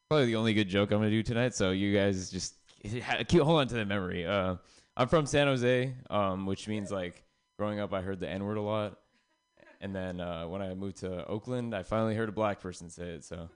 probably 0.09 0.27
the 0.27 0.37
only 0.37 0.55
good 0.55 0.69
joke 0.69 0.93
I'm 0.93 0.99
gonna 0.99 1.11
do 1.11 1.23
tonight. 1.23 1.55
So 1.55 1.73
you 1.73 1.93
guys 1.95 2.31
just 2.31 2.55
hold 3.33 3.61
on 3.61 3.67
to 3.69 3.75
the 3.75 3.85
memory. 3.85 4.25
Uh, 4.27 4.57
I'm 4.97 5.09
from 5.09 5.27
San 5.27 5.47
Jose, 5.47 5.95
um, 6.11 6.47
which 6.47 6.69
means 6.69 6.91
like 6.91 7.25
growing 7.59 7.81
up, 7.81 7.93
I 7.93 8.03
heard 8.03 8.21
the 8.21 8.29
N 8.29 8.45
word 8.45 8.57
a 8.57 8.63
lot, 8.63 8.99
and 9.81 9.95
then 9.95 10.21
uh, 10.21 10.47
when 10.47 10.63
I 10.63 10.73
moved 10.75 10.99
to 10.99 11.27
Oakland, 11.27 11.75
I 11.75 11.83
finally 11.83 12.15
heard 12.15 12.29
a 12.29 12.33
black 12.33 12.61
person 12.61 12.89
say 12.89 13.11
it. 13.11 13.25
So 13.25 13.49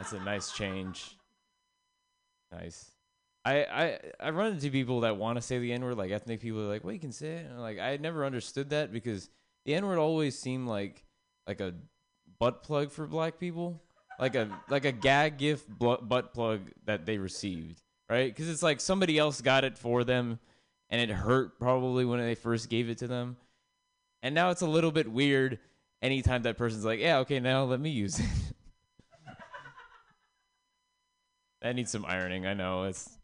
that's 0.00 0.14
a 0.14 0.20
nice 0.20 0.50
change. 0.52 1.14
Nice. 2.50 2.90
I, 3.44 3.64
I 3.64 3.98
I 4.18 4.30
run 4.30 4.52
into 4.52 4.70
people 4.70 5.00
that 5.00 5.18
want 5.18 5.36
to 5.36 5.42
say 5.42 5.58
the 5.58 5.74
N 5.74 5.84
word, 5.84 5.98
like 5.98 6.10
ethnic 6.10 6.40
people, 6.40 6.62
are 6.62 6.68
like, 6.68 6.84
well, 6.84 6.94
you 6.94 6.98
can 6.98 7.12
say 7.12 7.32
it. 7.32 7.50
And 7.50 7.60
like, 7.60 7.78
I 7.78 7.98
never 7.98 8.24
understood 8.24 8.70
that 8.70 8.94
because 8.94 9.28
the 9.66 9.74
N 9.74 9.86
word 9.86 9.98
always 9.98 10.38
seemed 10.38 10.68
like 10.68 11.04
like 11.46 11.60
a 11.60 11.74
butt 12.38 12.62
plug 12.62 12.92
for 12.92 13.06
black 13.06 13.38
people, 13.38 13.82
like 14.18 14.34
a 14.36 14.48
like 14.70 14.86
a 14.86 14.92
gag 14.92 15.36
gift 15.36 15.68
butt 15.78 16.32
plug 16.32 16.62
that 16.86 17.04
they 17.04 17.18
received, 17.18 17.82
right? 18.08 18.34
Because 18.34 18.48
it's 18.48 18.62
like 18.62 18.80
somebody 18.80 19.18
else 19.18 19.42
got 19.42 19.64
it 19.64 19.76
for 19.76 20.02
them, 20.02 20.38
and 20.88 20.98
it 20.98 21.12
hurt 21.12 21.60
probably 21.60 22.06
when 22.06 22.20
they 22.20 22.34
first 22.34 22.70
gave 22.70 22.88
it 22.88 22.96
to 22.98 23.06
them, 23.06 23.36
and 24.22 24.34
now 24.34 24.48
it's 24.48 24.62
a 24.62 24.66
little 24.66 24.92
bit 24.92 25.12
weird 25.12 25.58
anytime 26.00 26.44
that 26.44 26.56
person's 26.56 26.86
like, 26.86 27.00
yeah, 27.00 27.18
okay, 27.18 27.38
now 27.38 27.64
let 27.64 27.80
me 27.80 27.90
use 27.90 28.18
it. 28.18 28.26
that 31.62 31.74
needs 31.74 31.90
some 31.90 32.04
ironing. 32.06 32.46
I 32.46 32.54
know 32.54 32.84
it's 32.84 33.18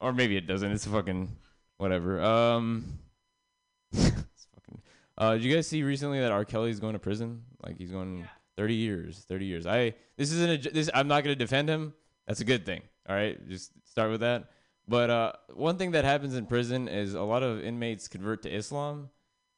or 0.00 0.12
maybe 0.12 0.36
it 0.36 0.46
doesn't. 0.46 0.72
It's 0.72 0.86
fucking 0.86 1.28
whatever. 1.76 2.20
Um, 2.22 2.98
fucking. 3.94 4.82
Uh, 5.16 5.34
did 5.34 5.44
you 5.44 5.54
guys 5.54 5.66
see 5.66 5.82
recently 5.82 6.20
that 6.20 6.32
R. 6.32 6.44
Kelly's 6.44 6.80
going 6.80 6.94
to 6.94 6.98
prison? 6.98 7.42
Like 7.62 7.76
he's 7.76 7.90
going 7.90 8.26
thirty 8.56 8.74
years. 8.74 9.24
Thirty 9.28 9.44
years. 9.44 9.66
I 9.66 9.94
this 10.16 10.32
isn't 10.32 10.66
a 10.66 10.70
this. 10.70 10.90
I'm 10.94 11.08
not 11.08 11.22
gonna 11.22 11.36
defend 11.36 11.68
him. 11.68 11.94
That's 12.26 12.40
a 12.40 12.44
good 12.44 12.64
thing. 12.64 12.82
All 13.08 13.14
right, 13.14 13.46
just 13.48 13.72
start 13.88 14.10
with 14.10 14.20
that. 14.20 14.50
But 14.88 15.10
uh, 15.10 15.32
one 15.54 15.76
thing 15.76 15.92
that 15.92 16.04
happens 16.04 16.34
in 16.34 16.46
prison 16.46 16.88
is 16.88 17.14
a 17.14 17.22
lot 17.22 17.42
of 17.42 17.62
inmates 17.62 18.08
convert 18.08 18.42
to 18.42 18.54
Islam, 18.54 19.10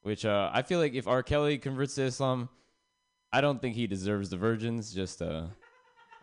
which 0.02 0.24
uh, 0.24 0.50
I 0.52 0.62
feel 0.62 0.78
like 0.78 0.94
if 0.94 1.06
R. 1.06 1.22
Kelly 1.22 1.58
converts 1.58 1.94
to 1.94 2.02
Islam, 2.02 2.48
I 3.32 3.40
don't 3.40 3.60
think 3.60 3.74
he 3.74 3.86
deserves 3.86 4.30
the 4.30 4.36
virgins. 4.36 4.92
Just 4.92 5.22
uh, 5.22 5.44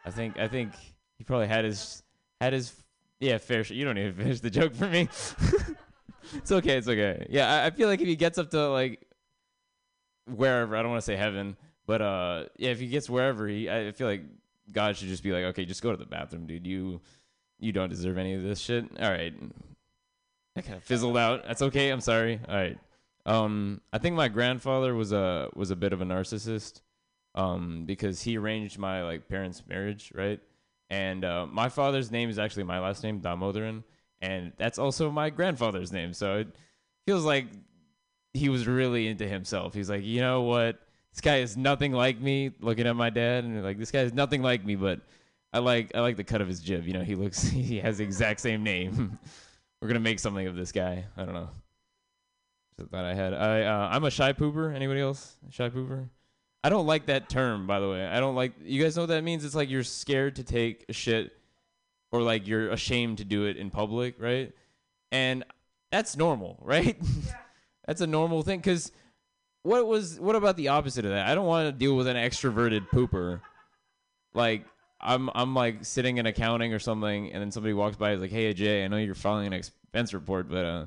I 0.05 0.11
think 0.11 0.37
I 0.37 0.47
think 0.47 0.73
he 1.19 1.23
probably 1.23 1.47
had 1.47 1.65
his 1.65 2.01
had 2.41 2.53
his 2.53 2.73
yeah 3.19 3.37
fair. 3.37 3.61
You 3.61 3.85
don't 3.85 3.95
to 3.95 4.13
finish 4.17 4.39
the 4.39 4.49
joke 4.49 4.73
for 4.73 4.87
me. 4.87 5.01
it's 6.33 6.51
okay. 6.51 6.77
It's 6.77 6.87
okay. 6.87 7.27
Yeah, 7.29 7.53
I, 7.53 7.67
I 7.67 7.69
feel 7.69 7.87
like 7.87 8.01
if 8.01 8.07
he 8.07 8.15
gets 8.15 8.39
up 8.39 8.49
to 8.51 8.69
like 8.69 9.05
wherever, 10.25 10.75
I 10.75 10.81
don't 10.81 10.91
want 10.91 11.01
to 11.01 11.05
say 11.05 11.15
heaven, 11.15 11.57
but 11.85 12.01
uh, 12.01 12.45
yeah, 12.57 12.69
if 12.69 12.79
he 12.79 12.87
gets 12.87 13.09
wherever, 13.09 13.47
he 13.47 13.69
I 13.69 13.91
feel 13.91 14.07
like 14.07 14.23
God 14.71 14.95
should 14.95 15.09
just 15.09 15.23
be 15.23 15.31
like, 15.31 15.43
okay, 15.45 15.65
just 15.65 15.83
go 15.83 15.91
to 15.91 15.97
the 15.97 16.05
bathroom, 16.05 16.47
dude. 16.47 16.65
You 16.65 17.01
you 17.59 17.71
don't 17.71 17.89
deserve 17.89 18.17
any 18.17 18.33
of 18.33 18.41
this 18.41 18.59
shit. 18.59 18.85
All 18.99 19.11
right. 19.11 19.33
That 20.55 20.65
kind 20.65 20.77
of 20.77 20.83
fizzled 20.83 21.17
out. 21.17 21.43
That's 21.45 21.61
okay. 21.61 21.89
I'm 21.89 22.01
sorry. 22.01 22.39
All 22.47 22.55
right. 22.55 22.77
Um, 23.25 23.81
I 23.91 23.97
think 23.97 24.15
my 24.15 24.29
grandfather 24.29 24.95
was 24.95 25.11
a 25.11 25.49
was 25.53 25.69
a 25.69 25.75
bit 25.75 25.93
of 25.93 26.01
a 26.01 26.05
narcissist, 26.05 26.81
um, 27.35 27.83
because 27.85 28.21
he 28.21 28.37
arranged 28.37 28.79
my 28.79 29.03
like 29.03 29.27
parents' 29.27 29.61
marriage, 29.67 30.11
right? 30.15 30.39
And 30.89 31.23
uh, 31.23 31.45
my 31.45 31.69
father's 31.69 32.11
name 32.11 32.29
is 32.29 32.39
actually 32.39 32.63
my 32.63 32.79
last 32.79 33.03
name, 33.03 33.21
Damodaran, 33.21 33.83
and 34.21 34.53
that's 34.57 34.79
also 34.79 35.11
my 35.11 35.29
grandfather's 35.29 35.91
name. 35.91 36.13
So 36.13 36.37
it 36.37 36.47
feels 37.05 37.23
like 37.23 37.47
he 38.33 38.49
was 38.49 38.67
really 38.67 39.07
into 39.07 39.27
himself. 39.27 39.73
He's 39.73 39.89
like, 39.89 40.03
you 40.03 40.21
know 40.21 40.41
what? 40.41 40.79
This 41.11 41.21
guy 41.21 41.37
is 41.37 41.57
nothing 41.57 41.91
like 41.91 42.19
me. 42.19 42.51
Looking 42.59 42.87
at 42.87 42.95
my 42.95 43.09
dad, 43.09 43.43
and 43.43 43.63
like, 43.63 43.77
this 43.77 43.91
guy 43.91 44.01
is 44.01 44.13
nothing 44.13 44.41
like 44.41 44.65
me, 44.65 44.75
but 44.75 45.01
I 45.51 45.59
like 45.59 45.95
I 45.95 46.01
like 46.01 46.17
the 46.17 46.23
cut 46.23 46.41
of 46.41 46.47
his 46.47 46.59
jib. 46.59 46.85
You 46.85 46.93
know, 46.93 47.01
he 47.03 47.15
looks 47.15 47.43
he 47.49 47.79
has 47.79 47.97
the 47.97 48.03
exact 48.03 48.39
same 48.39 48.63
name. 48.63 49.17
We're 49.81 49.87
gonna 49.87 49.99
make 49.99 50.19
something 50.19 50.45
of 50.47 50.55
this 50.55 50.71
guy. 50.71 51.05
I 51.17 51.25
don't 51.25 51.33
know. 51.33 51.49
Just 52.77 52.91
thought 52.91 53.05
I 53.05 53.13
had. 53.13 53.33
I 53.33 53.63
uh, 53.63 53.89
I'm 53.91 54.03
a 54.03 54.11
shy 54.11 54.33
pooper. 54.33 54.73
Anybody 54.73 55.01
else? 55.01 55.37
Shy 55.49 55.69
pooper. 55.69 56.09
I 56.63 56.69
don't 56.69 56.85
like 56.85 57.05
that 57.05 57.29
term, 57.29 57.67
by 57.67 57.79
the 57.79 57.89
way. 57.89 58.05
I 58.05 58.19
don't 58.19 58.35
like. 58.35 58.53
You 58.63 58.83
guys 58.83 58.95
know 58.95 59.03
what 59.03 59.09
that 59.09 59.23
means? 59.23 59.45
It's 59.45 59.55
like 59.55 59.69
you're 59.69 59.83
scared 59.83 60.35
to 60.37 60.43
take 60.43 60.85
a 60.89 60.93
shit, 60.93 61.31
or 62.11 62.21
like 62.21 62.47
you're 62.47 62.69
ashamed 62.69 63.19
to 63.19 63.25
do 63.25 63.45
it 63.45 63.55
in 63.57 63.69
public, 63.69 64.15
right? 64.19 64.51
And 65.11 65.45
that's 65.91 66.17
normal, 66.17 66.57
right? 66.61 66.97
that's 67.85 68.01
a 68.01 68.07
normal 68.07 68.41
thing. 68.43 68.61
Cause 68.61 68.91
what 69.63 69.87
was 69.87 70.19
what 70.19 70.35
about 70.35 70.57
the 70.57 70.69
opposite 70.69 71.05
of 71.05 71.11
that? 71.11 71.27
I 71.27 71.35
don't 71.35 71.47
want 71.47 71.67
to 71.67 71.71
deal 71.71 71.95
with 71.95 72.07
an 72.07 72.17
extroverted 72.17 72.89
pooper. 72.89 73.41
Like 74.33 74.65
I'm 74.99 75.29
I'm 75.33 75.55
like 75.55 75.85
sitting 75.85 76.17
in 76.17 76.25
accounting 76.25 76.73
or 76.73 76.79
something, 76.79 77.31
and 77.31 77.41
then 77.41 77.51
somebody 77.51 77.73
walks 77.73 77.95
by 77.95 78.09
and 78.09 78.15
is 78.17 78.21
like, 78.21 78.31
"Hey 78.31 78.53
Jay, 78.53 78.83
I 78.83 78.87
know 78.89 78.97
you're 78.97 79.15
filing 79.15 79.47
an 79.47 79.53
expense 79.53 80.13
report, 80.13 80.49
but 80.49 80.65
uh, 80.65 80.85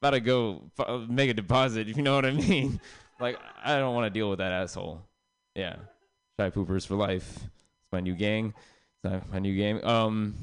about 0.00 0.10
to 0.10 0.20
go 0.20 0.62
f- 0.78 1.08
make 1.08 1.30
a 1.30 1.34
deposit. 1.34 1.88
If 1.88 1.96
you 1.96 2.02
know 2.04 2.14
what 2.14 2.24
I 2.24 2.30
mean." 2.32 2.80
Like 3.20 3.38
I 3.64 3.76
don't 3.78 3.94
want 3.94 4.06
to 4.06 4.10
deal 4.10 4.28
with 4.30 4.38
that 4.38 4.52
asshole. 4.52 5.02
Yeah, 5.54 5.76
shy 6.38 6.50
poopers 6.50 6.86
for 6.86 6.94
life. 6.96 7.36
It's 7.36 7.92
my 7.92 8.00
new 8.00 8.14
gang. 8.14 8.54
It's 9.04 9.24
my- 9.32 9.38
new 9.38 9.56
game. 9.56 9.82
Um, 9.84 10.34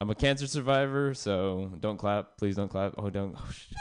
I'm 0.00 0.10
a 0.10 0.14
cancer 0.14 0.46
survivor, 0.46 1.14
so 1.14 1.70
don't 1.80 1.96
clap. 1.96 2.36
Please 2.36 2.56
don't 2.56 2.68
clap. 2.68 2.94
Oh, 2.98 3.08
don't. 3.10 3.34
Oh, 3.38 3.50
shit. 3.50 3.78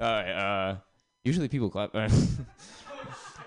All 0.00 0.10
right. 0.10 0.30
Uh, 0.30 0.76
usually 1.24 1.48
people 1.48 1.70
clap. 1.70 1.94
no, 1.94 2.08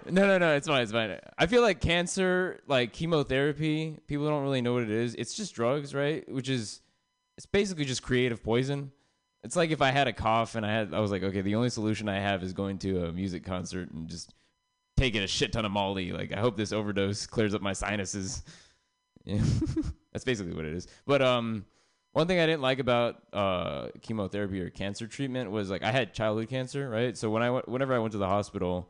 no, 0.10 0.38
no. 0.38 0.56
It's 0.56 0.68
fine. 0.68 0.82
It's 0.82 0.92
fine. 0.92 1.20
I 1.38 1.46
feel 1.46 1.62
like 1.62 1.82
cancer, 1.82 2.62
like 2.68 2.94
chemotherapy, 2.94 3.98
people 4.08 4.28
don't 4.28 4.44
really 4.44 4.62
know 4.62 4.74
what 4.74 4.84
it 4.84 4.90
is. 4.90 5.14
It's 5.16 5.36
just 5.36 5.54
drugs, 5.54 5.94
right? 5.94 6.28
Which 6.32 6.50
is, 6.50 6.82
it's 7.38 7.46
basically 7.46 7.86
just 7.86 8.02
creative 8.02 8.44
poison. 8.44 8.92
It's 9.44 9.56
like 9.56 9.72
if 9.72 9.82
I 9.82 9.92
had 9.92 10.08
a 10.08 10.14
cough 10.14 10.56
and 10.56 10.66
I 10.66 10.72
had, 10.72 10.94
I 10.94 11.00
was 11.00 11.12
like, 11.12 11.24
okay, 11.24 11.42
the 11.42 11.56
only 11.56 11.70
solution 11.70 12.10
I 12.10 12.20
have 12.20 12.44
is 12.44 12.54
going 12.54 12.78
to 12.80 13.06
a 13.06 13.12
music 13.12 13.46
concert 13.46 13.90
and 13.92 14.10
just 14.10 14.34
taking 14.98 15.24
a 15.24 15.28
shit 15.28 15.54
ton 15.54 15.66
of 15.66 15.72
Molly. 15.72 16.12
Like, 16.12 16.34
I 16.34 16.40
hope 16.40 16.58
this 16.58 16.74
overdose 16.74 17.26
clears 17.26 17.54
up 17.54 17.62
my 17.62 17.74
sinuses. 17.74 18.44
That's 19.26 20.26
basically 20.26 20.54
what 20.54 20.66
it 20.66 20.74
is. 20.74 20.88
But 21.06 21.22
um, 21.22 21.66
one 22.12 22.28
thing 22.28 22.40
I 22.40 22.46
didn't 22.46 22.62
like 22.62 22.80
about 22.80 23.22
uh, 23.32 23.88
chemotherapy 24.02 24.60
or 24.62 24.70
cancer 24.70 25.08
treatment 25.08 25.52
was 25.52 25.70
like 25.70 25.84
I 25.84 25.92
had 25.92 26.14
childhood 26.14 26.50
cancer, 26.50 26.90
right? 26.90 27.18
So 27.18 27.30
when 27.30 27.44
I 27.44 27.50
went, 27.50 27.70
whenever 27.70 27.94
I 27.94 28.00
went 28.00 28.12
to 28.14 28.18
the 28.18 28.28
hospital, 28.28 28.90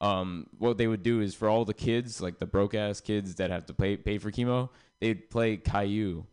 um, 0.00 0.46
what 0.58 0.76
they 0.76 0.86
would 0.86 1.02
do 1.02 1.20
is 1.20 1.34
for 1.34 1.48
all 1.48 1.64
the 1.64 1.74
kids, 1.74 2.20
like 2.20 2.38
the 2.38 2.46
broke 2.46 2.74
ass 2.74 3.00
kids 3.00 3.36
that 3.36 3.50
have 3.50 3.66
to 3.66 3.74
pay 3.74 3.96
pay 3.96 4.18
for 4.18 4.30
chemo, 4.30 4.68
they'd 5.00 5.30
play 5.30 5.56
Caillou. 5.56 6.26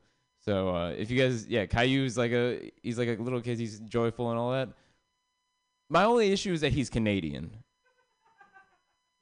So 0.46 0.76
uh, 0.76 0.90
if 0.90 1.10
you 1.10 1.18
guys, 1.18 1.48
yeah, 1.48 1.66
Caillou 1.66 2.04
is 2.04 2.18
like 2.18 2.32
a 2.32 2.72
he's 2.82 2.98
like 2.98 3.08
a 3.08 3.22
little 3.22 3.42
kid. 3.42 3.60
He's 3.60 3.80
joyful 3.80 4.30
and 4.30 4.38
all 4.40 4.52
that. 4.52 4.70
My 5.90 6.04
only 6.04 6.32
issue 6.32 6.52
is 6.52 6.62
that 6.62 6.74
he's 6.74 6.90
Canadian. 6.90 7.52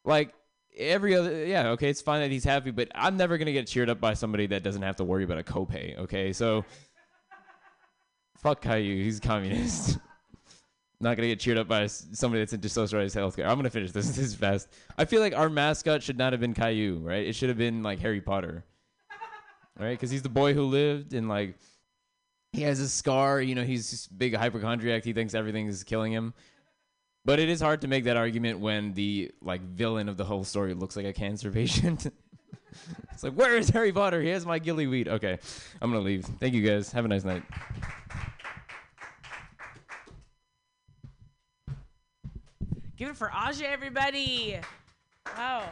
Like 0.03 0.33
every 0.75 1.15
other, 1.15 1.45
yeah, 1.45 1.69
okay, 1.69 1.89
it's 1.89 2.01
fine 2.01 2.21
that 2.21 2.31
he's 2.31 2.43
happy, 2.43 2.71
but 2.71 2.87
I'm 2.95 3.17
never 3.17 3.37
gonna 3.37 3.51
get 3.51 3.67
cheered 3.67 3.89
up 3.89 3.99
by 3.99 4.15
somebody 4.15 4.47
that 4.47 4.63
doesn't 4.63 4.81
have 4.81 4.95
to 4.95 5.03
worry 5.03 5.23
about 5.23 5.37
a 5.37 5.43
copay. 5.43 5.97
Okay, 5.99 6.33
so 6.33 6.65
fuck 8.37 8.61
Caillou. 8.61 9.03
He's 9.03 9.19
communist. 9.19 9.99
Not 10.99 11.17
gonna 11.17 11.27
get 11.27 11.39
cheered 11.39 11.59
up 11.59 11.67
by 11.67 11.85
somebody 11.85 12.41
that's 12.41 12.53
into 12.53 12.69
socialized 12.69 13.15
healthcare. 13.15 13.47
I'm 13.47 13.57
gonna 13.57 13.69
finish 13.69 13.91
this. 13.91 14.15
This 14.15 14.33
fast. 14.33 14.69
I 14.97 15.05
feel 15.05 15.21
like 15.21 15.35
our 15.35 15.49
mascot 15.49 16.01
should 16.01 16.17
not 16.17 16.33
have 16.33 16.39
been 16.39 16.53
Caillou, 16.53 16.99
right? 16.99 17.25
It 17.25 17.33
should 17.33 17.49
have 17.49 17.57
been 17.57 17.81
like 17.83 17.99
Harry 17.99 18.21
Potter. 18.21 18.63
Right? 19.79 19.91
Because 19.91 20.11
he's 20.11 20.21
the 20.21 20.29
boy 20.29 20.53
who 20.53 20.63
lived 20.63 21.13
and 21.13 21.27
like 21.27 21.55
he 22.53 22.63
has 22.63 22.79
a 22.79 22.89
scar. 22.89 23.41
You 23.41 23.55
know, 23.55 23.63
he's 23.63 24.07
big 24.07 24.35
hypochondriac. 24.35 25.03
He 25.03 25.13
thinks 25.13 25.33
everything 25.33 25.67
is 25.67 25.83
killing 25.83 26.11
him. 26.11 26.33
But 27.23 27.39
it 27.39 27.49
is 27.49 27.61
hard 27.61 27.81
to 27.81 27.87
make 27.87 28.05
that 28.05 28.17
argument 28.17 28.59
when 28.59 28.93
the 28.93 29.31
like 29.41 29.61
villain 29.61 30.09
of 30.09 30.17
the 30.17 30.25
whole 30.25 30.43
story 30.43 30.73
looks 30.73 30.95
like 30.95 31.05
a 31.05 31.13
cancer 31.13 31.51
patient. 31.51 32.07
it's 33.11 33.23
like, 33.23 33.33
where 33.33 33.55
is 33.57 33.69
Harry 33.69 33.91
Potter? 33.91 34.21
He 34.21 34.29
has 34.29 34.45
my 34.45 34.59
gilly 34.59 34.87
weed. 34.87 35.07
Okay, 35.07 35.37
I'm 35.81 35.91
gonna 35.91 36.03
leave. 36.03 36.25
Thank 36.39 36.53
you 36.53 36.67
guys. 36.67 36.91
Have 36.91 37.05
a 37.05 37.07
nice 37.07 37.23
night. 37.23 37.43
Give 42.97 43.09
it 43.09 43.15
for 43.15 43.31
Aja, 43.33 43.67
everybody. 43.67 44.59
Wow. 45.35 45.69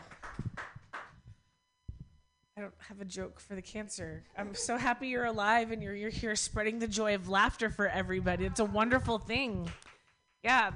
I 2.60 2.62
don't 2.64 2.74
have 2.90 3.00
a 3.00 3.06
joke 3.06 3.40
for 3.40 3.56
the 3.56 3.62
cancer. 3.62 4.22
I'm 4.38 4.54
so 4.54 4.76
happy 4.76 5.08
you're 5.08 5.24
alive 5.24 5.72
and 5.72 5.82
you're 5.82 5.96
you're 5.96 6.10
here 6.10 6.36
spreading 6.36 6.80
the 6.80 6.90
joy 6.90 7.16
of 7.16 7.30
laughter 7.30 7.70
for 7.70 7.88
everybody. 7.88 8.46
It's 8.46 8.60
a 8.60 8.66
wonderful 8.66 9.18
thing. 9.18 9.72
Yeah. 10.44 10.72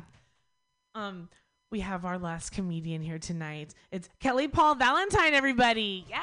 Um 0.95 1.27
we 1.71 1.81
have 1.81 2.05
our 2.05 2.17
last 2.17 2.51
comedian 2.53 3.01
here 3.01 3.19
tonight. 3.19 3.73
It's 3.91 4.07
Kelly 4.21 4.47
Paul 4.47 4.75
Valentine, 4.75 5.33
everybody. 5.33 6.05
Yeah. 6.09 6.21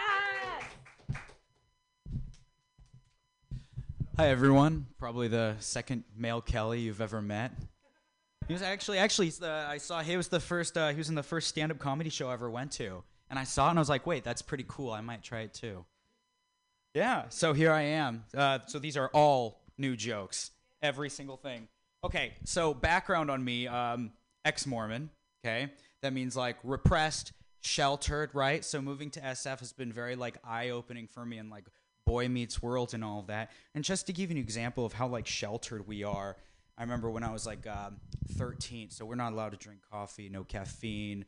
Hi 4.17 4.29
everyone. 4.29 4.87
Probably 4.99 5.29
the 5.29 5.57
second 5.59 6.05
male 6.17 6.41
Kelly 6.41 6.81
you've 6.81 7.03
ever 7.03 7.21
met. 7.21 7.53
He 8.49 8.55
was 8.55 8.63
actually 8.63 8.97
actually 8.97 9.29
the, 9.29 9.67
I 9.69 9.77
saw 9.77 10.01
he 10.01 10.17
was 10.17 10.29
the 10.29 10.41
first 10.41 10.79
uh, 10.79 10.89
he 10.89 10.97
was 10.97 11.11
in 11.11 11.17
the 11.17 11.23
first 11.23 11.49
stand-up 11.49 11.79
comedy 11.79 12.09
show 12.09 12.31
I 12.31 12.33
ever 12.33 12.49
went 12.49 12.73
to, 12.73 13.03
and 13.31 13.39
I 13.39 13.45
saw 13.45 13.69
it 13.69 13.71
and 13.71 13.79
I 13.79 13.81
was 13.81 13.89
like, 13.89 14.07
wait, 14.07 14.25
that's 14.25 14.43
pretty 14.43 14.65
cool. 14.69 14.93
I 14.93 15.01
might 15.01 15.23
try 15.23 15.41
it 15.41 15.55
too. 15.55 15.85
Yeah. 16.95 17.25
So 17.29 17.53
here 17.53 17.73
I 17.73 17.83
am. 17.83 18.25
Uh, 18.37 18.59
so 18.67 18.79
these 18.79 18.97
are 18.97 19.09
all 19.15 19.61
new 19.79 19.97
jokes, 19.97 20.51
every 20.83 21.09
single 21.09 21.37
thing. 21.37 21.69
Okay. 22.05 22.35
So 22.45 22.75
background 22.75 23.31
on 23.31 23.43
me, 23.43 23.67
um, 23.67 24.13
ex-Mormon. 24.45 25.11
Okay, 25.43 25.71
that 26.03 26.13
means 26.13 26.37
like 26.37 26.59
repressed, 26.63 27.33
sheltered, 27.61 28.31
right? 28.35 28.63
So 28.65 28.83
moving 28.83 29.11
to 29.13 29.21
SF 29.21 29.61
has 29.61 29.73
been 29.73 29.93
very 29.93 30.17
like 30.17 30.37
eye-opening 30.45 31.07
for 31.07 31.25
me 31.25 31.39
and 31.39 31.51
like 31.51 31.65
boy 32.07 32.29
meets 32.29 32.63
world 32.63 32.93
and 32.93 33.03
all 33.03 33.21
of 33.21 33.29
that. 33.29 33.51
And 33.75 33.83
just 33.83 34.07
to 34.07 34.13
give 34.13 34.31
you 34.31 34.37
an 34.37 34.43
example 34.43 34.85
of 34.85 34.93
how 34.93 35.09
like 35.09 35.27
sheltered 35.27 35.87
we 35.87 36.05
are, 36.05 36.37
I 36.77 36.83
remember 36.83 37.11
when 37.11 37.23
I 37.23 37.33
was 37.33 37.47
like 37.47 37.67
um, 37.67 37.97
13, 38.33 38.91
so 38.91 39.05
we're 39.05 39.15
not 39.15 39.33
allowed 39.33 39.53
to 39.53 39.57
drink 39.57 39.81
coffee, 39.91 40.29
no 40.29 40.45
caffeine, 40.45 41.25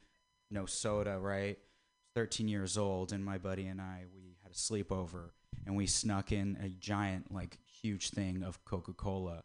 no 0.50 0.66
soda, 0.66 1.18
right? 1.18 1.59
13 2.14 2.48
years 2.48 2.76
old, 2.76 3.12
and 3.12 3.24
my 3.24 3.38
buddy 3.38 3.66
and 3.66 3.80
I, 3.80 4.04
we 4.14 4.36
had 4.42 4.52
a 4.52 4.54
sleepover, 4.54 5.30
and 5.66 5.76
we 5.76 5.86
snuck 5.86 6.32
in 6.32 6.58
a 6.62 6.68
giant, 6.68 7.32
like, 7.32 7.58
huge 7.82 8.10
thing 8.10 8.42
of 8.42 8.64
Coca 8.64 8.92
Cola. 8.92 9.42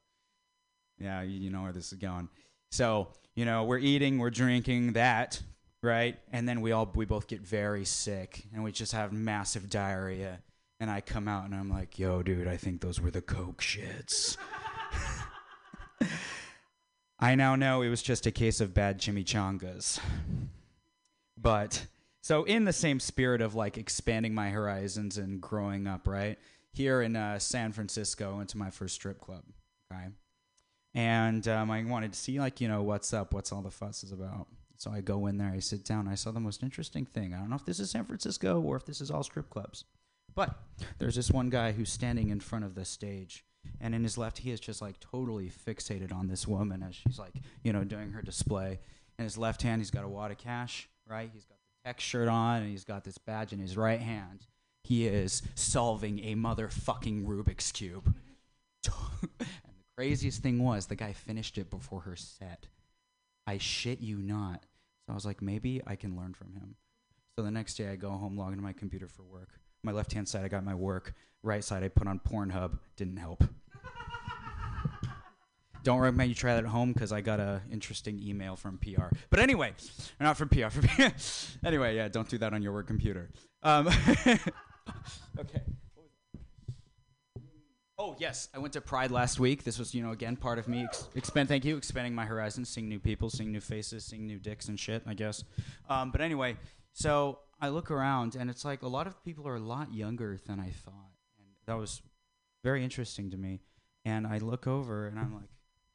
Yeah, 0.99 1.22
you, 1.22 1.49
know 1.49 1.63
where 1.63 1.72
this 1.72 1.91
is 1.91 1.99
going. 1.99 2.30
So, 2.72 3.09
you 3.36 3.45
know, 3.45 3.63
we're 3.63 3.78
eating, 3.78 4.18
we're 4.18 4.32
drinking 4.32 4.93
that, 4.93 5.41
right? 5.84 6.18
And 6.32 6.47
then 6.49 6.61
we 6.61 6.72
all, 6.72 6.91
we 6.95 7.05
both 7.05 7.28
get 7.28 7.41
very 7.41 7.86
sick, 7.86 8.45
and 8.53 8.63
we 8.63 8.72
just 8.72 8.93
have 8.93 9.13
massive 9.13 9.70
diarrhea. 9.70 10.39
And 10.80 10.91
I 10.91 11.01
come 11.01 11.28
out 11.28 11.45
and 11.45 11.55
I'm 11.55 11.70
like, 11.70 11.97
yo, 11.97 12.22
dude, 12.22 12.47
I 12.47 12.55
think 12.55 12.82
those 12.82 13.01
were 13.01 13.09
the 13.09 13.22
Coke 13.22 13.61
shits. 13.61 14.38
I 17.20 17.34
now 17.34 17.55
know 17.55 17.82
it 17.82 17.89
was 17.89 18.03
just 18.03 18.28
a 18.28 18.32
case 18.32 18.61
of 18.61 18.76
bad 18.76 18.99
chimichangas. 18.99 19.99
But 21.36 21.88
so 22.28 22.43
in 22.43 22.65
the 22.65 22.73
same 22.73 22.99
spirit 22.99 23.39
of 23.39 23.55
like 23.55 23.78
expanding 23.78 24.36
my 24.36 24.49
horizons 24.49 25.17
and 25.17 25.39
growing 25.39 25.88
up, 25.88 26.09
right? 26.09 26.38
Here 26.73 27.01
in 27.01 27.15
uh, 27.15 27.39
San 27.39 27.71
Francisco, 27.71 28.34
I 28.34 28.38
went 28.39 28.49
to 28.49 28.57
my 28.57 28.69
first 28.69 28.95
strip 28.95 29.21
club, 29.21 29.43
okay? 29.89 30.07
And 30.93 31.47
um, 31.47 31.71
I 31.71 31.86
wanted 31.86 32.11
to 32.11 32.19
see 32.19 32.38
like, 32.38 32.59
you 32.59 32.67
know, 32.67 32.84
what's 32.84 33.13
up, 33.13 33.34
what's 33.34 33.53
all 33.53 33.61
the 33.61 33.71
fuss 33.71 34.03
is 34.03 34.11
about. 34.11 34.47
So 34.75 34.91
I 34.91 34.99
go 34.99 35.28
in 35.28 35.38
there, 35.38 35.53
I 35.55 35.59
sit 35.59 35.86
down, 35.86 36.09
I 36.09 36.15
saw 36.15 36.32
the 36.32 36.41
most 36.41 36.63
interesting 36.63 37.05
thing. 37.05 37.34
I 37.34 37.38
don't 37.38 37.49
know 37.49 37.55
if 37.55 37.63
this 37.63 37.80
is 37.80 37.91
San 37.91 38.03
Francisco 38.03 38.59
or 38.59 38.75
if 38.75 38.86
this 38.86 38.99
is 38.99 39.09
all 39.09 39.23
strip 39.23 39.49
clubs. 39.49 39.86
But 40.36 40.53
there's 40.97 41.15
this 41.15 41.32
one 41.32 41.49
guy 41.49 41.71
who's 41.71 41.89
standing 41.89 42.30
in 42.30 42.41
front 42.41 42.65
of 42.65 42.75
the 42.75 42.84
stage 42.84 43.45
and 43.80 43.95
in 43.95 44.03
his 44.03 44.17
left 44.17 44.39
he 44.39 44.51
is 44.51 44.59
just 44.59 44.82
like 44.82 44.99
totally 44.99 45.49
fixated 45.49 46.13
on 46.13 46.28
this 46.28 46.45
woman 46.45 46.84
as 46.84 46.95
she's 46.95 47.19
like 47.19 47.36
you 47.63 47.71
know 47.71 47.86
doing 47.86 48.11
her 48.11 48.21
display 48.21 48.80
in 49.17 49.23
his 49.23 49.38
left 49.38 49.61
hand 49.61 49.82
he's 49.82 49.91
got 49.91 50.05
a 50.05 50.07
wad 50.07 50.32
of 50.32 50.38
cash 50.38 50.88
right 51.05 51.30
he's 51.34 51.43
got 51.43 51.57
shirt 51.99 52.27
on 52.27 52.61
and 52.61 52.69
he's 52.69 52.83
got 52.83 53.03
this 53.03 53.17
badge 53.17 53.53
in 53.53 53.59
his 53.59 53.77
right 53.77 54.01
hand. 54.01 54.45
He 54.83 55.07
is 55.07 55.41
solving 55.55 56.19
a 56.19 56.35
motherfucking 56.35 57.25
rubik's 57.25 57.71
cube. 57.71 58.13
And 59.39 59.75
the 59.75 59.95
craziest 59.97 60.43
thing 60.43 60.63
was 60.63 60.85
the 60.85 60.95
guy 60.95 61.11
finished 61.13 61.57
it 61.57 61.69
before 61.69 62.01
her 62.01 62.15
set. 62.15 62.67
I 63.45 63.57
shit 63.57 63.99
you 63.99 64.17
not. 64.17 64.63
So 65.05 65.11
i 65.11 65.15
was 65.15 65.25
like 65.25 65.41
maybe 65.41 65.81
i 65.88 65.95
can 65.95 66.15
learn 66.15 66.33
from 66.33 66.53
him. 66.53 66.75
So 67.35 67.43
the 67.43 67.51
next 67.51 67.75
day 67.75 67.89
i 67.89 67.95
go 67.95 68.11
home 68.11 68.38
log 68.38 68.51
into 68.51 68.63
my 68.63 68.73
computer 68.73 69.07
for 69.07 69.23
work. 69.23 69.49
My 69.83 69.91
left 69.91 70.13
hand 70.13 70.27
side 70.27 70.45
i 70.45 70.47
got 70.47 70.63
my 70.63 70.75
work. 70.75 71.13
Right 71.43 71.63
side 71.63 71.83
i 71.83 71.88
put 71.88 72.07
on 72.07 72.19
pornhub. 72.19 72.77
Didn't 72.95 73.17
help 73.17 73.43
don't 75.88 75.99
recommend 75.99 76.27
you 76.27 76.35
try 76.35 76.53
that 76.53 76.65
at 76.65 76.69
home 76.69 76.91
because 76.91 77.13
I 77.13 77.21
got 77.21 77.39
a 77.39 77.61
interesting 77.71 78.21
email 78.21 78.57
from 78.57 78.77
PR. 78.77 79.07
But 79.29 79.39
anyway, 79.39 79.71
not 80.19 80.35
from 80.35 80.49
PR. 80.49 80.67
From 80.67 80.85
PR. 80.85 81.15
anyway, 81.65 81.95
yeah, 81.95 82.09
don't 82.09 82.27
do 82.27 82.38
that 82.39 82.53
on 82.53 82.61
your 82.61 82.73
work 82.73 82.88
computer. 82.88 83.29
Um, 83.63 83.88
okay. 85.39 85.61
Oh 87.97 88.17
yes, 88.19 88.49
I 88.53 88.59
went 88.59 88.73
to 88.73 88.81
Pride 88.81 89.11
last 89.11 89.39
week. 89.39 89.63
This 89.63 89.79
was, 89.79 89.95
you 89.95 90.03
know, 90.03 90.11
again 90.11 90.35
part 90.35 90.59
of 90.59 90.67
me 90.67 90.83
ex- 90.83 91.07
expand. 91.15 91.47
Thank 91.47 91.63
you, 91.63 91.77
expanding 91.77 92.13
my 92.13 92.25
horizons, 92.25 92.67
seeing 92.67 92.89
new 92.89 92.99
people, 92.99 93.29
seeing 93.29 93.53
new 93.53 93.61
faces, 93.61 94.03
seeing 94.03 94.27
new 94.27 94.39
dicks 94.39 94.67
and 94.67 94.77
shit. 94.77 95.03
I 95.07 95.13
guess. 95.13 95.45
Um, 95.89 96.11
but 96.11 96.19
anyway, 96.19 96.57
so 96.91 97.39
I 97.61 97.69
look 97.69 97.91
around 97.91 98.35
and 98.35 98.49
it's 98.49 98.65
like 98.65 98.81
a 98.81 98.89
lot 98.89 99.07
of 99.07 99.23
people 99.23 99.47
are 99.47 99.55
a 99.55 99.61
lot 99.61 99.93
younger 99.93 100.38
than 100.47 100.59
I 100.59 100.71
thought, 100.71 101.13
and 101.39 101.47
that 101.65 101.77
was 101.77 102.01
very 102.61 102.83
interesting 102.83 103.31
to 103.31 103.38
me. 103.38 103.61
And 104.03 104.27
I 104.27 104.39
look 104.39 104.67
over 104.67 105.07
and 105.07 105.17
I'm 105.17 105.33
like, 105.33 105.49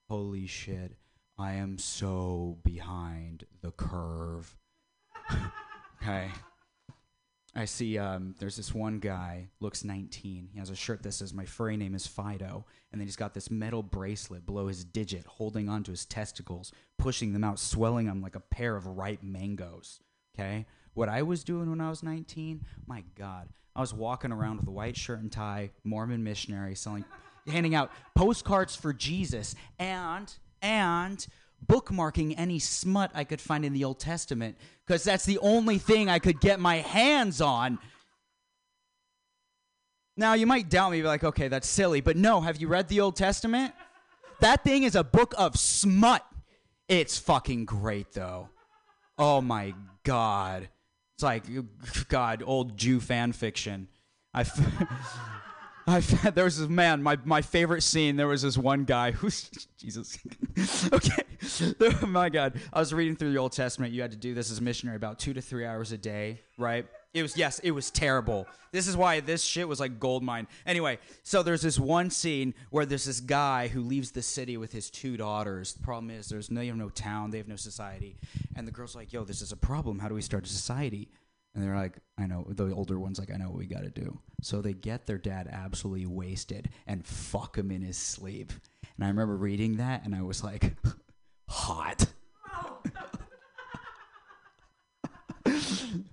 holy 0.09 0.47
shit, 0.47 0.97
I 1.39 1.55
am 1.55 1.79
so 1.79 2.59
behind 2.65 3.45
the 3.63 3.71
curve. 3.73 4.57
okay. 6.03 6.31
I 7.55 7.67
see 7.67 7.99
um, 7.99 8.35
there's 8.39 8.57
this 8.57 8.75
one 8.75 8.99
guy, 8.99 9.49
looks 9.61 9.85
19. 9.85 10.49
He 10.53 10.59
has 10.59 10.71
a 10.71 10.77
shirt 10.77 11.03
that 11.03 11.13
says, 11.13 11.35
My 11.35 11.45
furry 11.45 11.77
name 11.77 11.95
is 11.95 12.07
Fido. 12.07 12.65
And 12.91 13.01
then 13.01 13.07
he's 13.07 13.17
got 13.17 13.35
this 13.35 13.51
metal 13.51 13.83
bracelet 13.83 14.47
below 14.47 14.69
his 14.69 14.85
digit, 14.85 15.25
holding 15.27 15.69
onto 15.69 15.91
his 15.91 16.07
testicles, 16.07 16.73
pushing 16.99 17.33
them 17.33 17.45
out, 17.45 17.59
swelling 17.59 18.07
them 18.07 18.23
like 18.23 18.37
a 18.37 18.41
pair 18.41 18.77
of 18.77 18.87
ripe 18.87 19.23
mangoes. 19.23 20.01
Okay? 20.35 20.67
What 20.95 21.09
I 21.09 21.23
was 21.23 21.45
doing 21.45 21.69
when 21.69 21.81
I 21.81 21.91
was 21.91 22.03
19, 22.03 22.65
my 22.87 23.05
God. 23.19 23.49
I 23.75 23.81
was 23.81 23.95
walking 23.95 24.33
around 24.33 24.59
with 24.59 24.69
a 24.69 24.73
white 24.73 24.97
shirt 24.97 25.21
and 25.21 25.33
tie, 25.33 25.71
Mormon 25.85 26.23
missionary, 26.23 26.75
selling, 26.75 27.07
handing 27.47 27.74
out 27.74 27.90
postcards 28.14 28.76
for 28.76 28.93
Jesus, 28.93 29.55
and, 29.78 30.32
and, 30.61 31.26
bookmarking 31.66 32.34
any 32.36 32.59
smut 32.59 33.11
I 33.14 33.24
could 33.24 33.40
find 33.40 33.64
in 33.64 33.72
the 33.72 33.84
Old 33.84 34.01
Testament 34.01 34.57
because 34.86 35.05
that's 35.05 35.24
the 35.24 35.38
only 35.38 35.78
thing 35.78 36.09
I 36.09 36.18
could 36.18 36.40
get 36.40 36.61
my 36.61 36.76
hands 36.76 37.40
on. 37.40 37.78
Now, 40.16 40.34
you 40.34 40.47
might 40.47 40.68
doubt 40.68 40.93
me, 40.93 41.01
be 41.01 41.07
like, 41.07 41.24
okay, 41.24 41.49
that's 41.49 41.68
silly, 41.68 42.01
but 42.01 42.16
no, 42.16 42.40
have 42.40 42.61
you 42.61 42.68
read 42.68 42.88
the 42.88 43.01
Old 43.01 43.16
Testament? 43.16 43.72
That 44.40 44.64
thing 44.64 44.82
is 44.82 44.95
a 44.97 45.05
book 45.05 45.34
of 45.38 45.57
smut. 45.57 46.26
It's 46.88 47.18
fucking 47.18 47.64
great, 47.64 48.12
though. 48.12 48.49
Oh 49.16 49.40
my 49.40 49.74
God. 50.03 50.68
It's 51.14 51.22
like, 51.22 51.45
God, 52.09 52.43
old 52.45 52.76
Jew 52.76 53.01
fan 53.01 53.32
fiction. 53.32 53.88
I. 54.34 54.40
F- 54.40 54.61
I 55.87 56.01
there 56.35 56.45
was 56.45 56.59
this 56.59 56.68
man. 56.68 57.03
My 57.03 57.18
my 57.24 57.43
favorite 57.43 57.83
scene. 57.83 58.16
There 58.16 58.28
was 58.28 58.43
this 58.43 58.57
one 58.57 58.85
guy 58.85 59.12
who's 59.12 59.51
Jesus. 59.78 60.18
okay, 60.93 62.07
my 62.07 62.28
God. 62.28 62.61
I 62.72 62.78
was 62.78 62.93
reading 62.95 63.16
through 63.16 63.33
the 63.33 63.39
Old 63.39 63.53
Testament. 63.53 63.93
You 63.93 64.03
had 64.03 64.12
to 64.12 64.16
do 64.16 64.35
this 64.35 64.51
as 64.51 64.59
a 64.59 64.62
missionary 64.62 64.97
about 64.97 65.18
two 65.18 65.33
to 65.35 65.41
three 65.41 65.66
hours 65.66 65.93
a 65.93 65.99
day, 65.99 66.41
right? 66.57 66.87
It 67.14 67.22
was 67.22 67.37
yes, 67.37 67.59
it 67.61 67.72
was 67.72 67.91
terrible. 67.91 68.47
This 68.70 68.87
is 68.87 68.97
why 68.97 69.20
this 69.20 69.43
shit 69.43 69.68
was 69.68 69.80
like 69.80 70.01
gold 70.01 70.22
mine. 70.22 70.47
Anyway, 70.64 70.99
so 71.22 71.43
there's 71.43 71.61
this 71.61 71.78
one 71.78 72.09
scene 72.09 72.55
where 72.70 72.87
there's 72.87 73.05
this 73.05 73.20
guy 73.20 73.68
who 73.68 73.83
leaves 73.83 74.12
the 74.12 74.22
city 74.22 74.57
with 74.57 74.72
his 74.72 74.89
two 74.89 75.18
daughters. 75.18 75.74
The 75.74 75.83
problem 75.83 76.11
is 76.11 76.28
there's 76.28 76.51
no 76.51 76.62
no 76.62 76.89
town, 76.89 77.30
they 77.30 77.39
have 77.39 77.49
no 77.49 77.57
society, 77.57 78.16
and 78.57 78.66
the 78.66 78.72
girl's 78.72 78.95
like, 78.95 79.12
"Yo, 79.12 79.24
this 79.24 79.43
is 79.43 79.53
a 79.53 79.57
problem. 79.57 79.99
How 79.99 80.09
do 80.09 80.14
we 80.14 80.22
start 80.22 80.47
a 80.47 80.49
society?" 80.49 81.09
And 81.55 81.63
they're 81.63 81.77
like, 81.77 81.99
I 82.19 82.27
know. 82.27 82.47
The 82.49 82.73
older 82.73 82.99
one's 82.99 83.19
like, 83.19 83.31
I 83.31 83.37
know 83.37 83.49
what 83.49 83.59
we 83.59 83.67
got 83.67 83.83
to 83.83 83.91
do. 83.91 84.19
So 84.41 84.63
they 84.63 84.73
get 84.73 85.07
their 85.07 85.19
dad 85.19 85.49
absolutely 85.51 86.07
wasted 86.07 86.71
and 86.87 87.05
fuck 87.05 87.57
him 87.57 87.71
in 87.71 87.83
his 87.83 87.99
sleep. 87.99 88.53
And 88.97 89.05
I 89.05 89.09
remember 89.09 89.37
reading 89.37 89.77
that 89.77 90.05
and 90.05 90.15
I 90.15 90.23
was 90.23 90.43
like, 90.43 90.75
hot. 91.49 92.07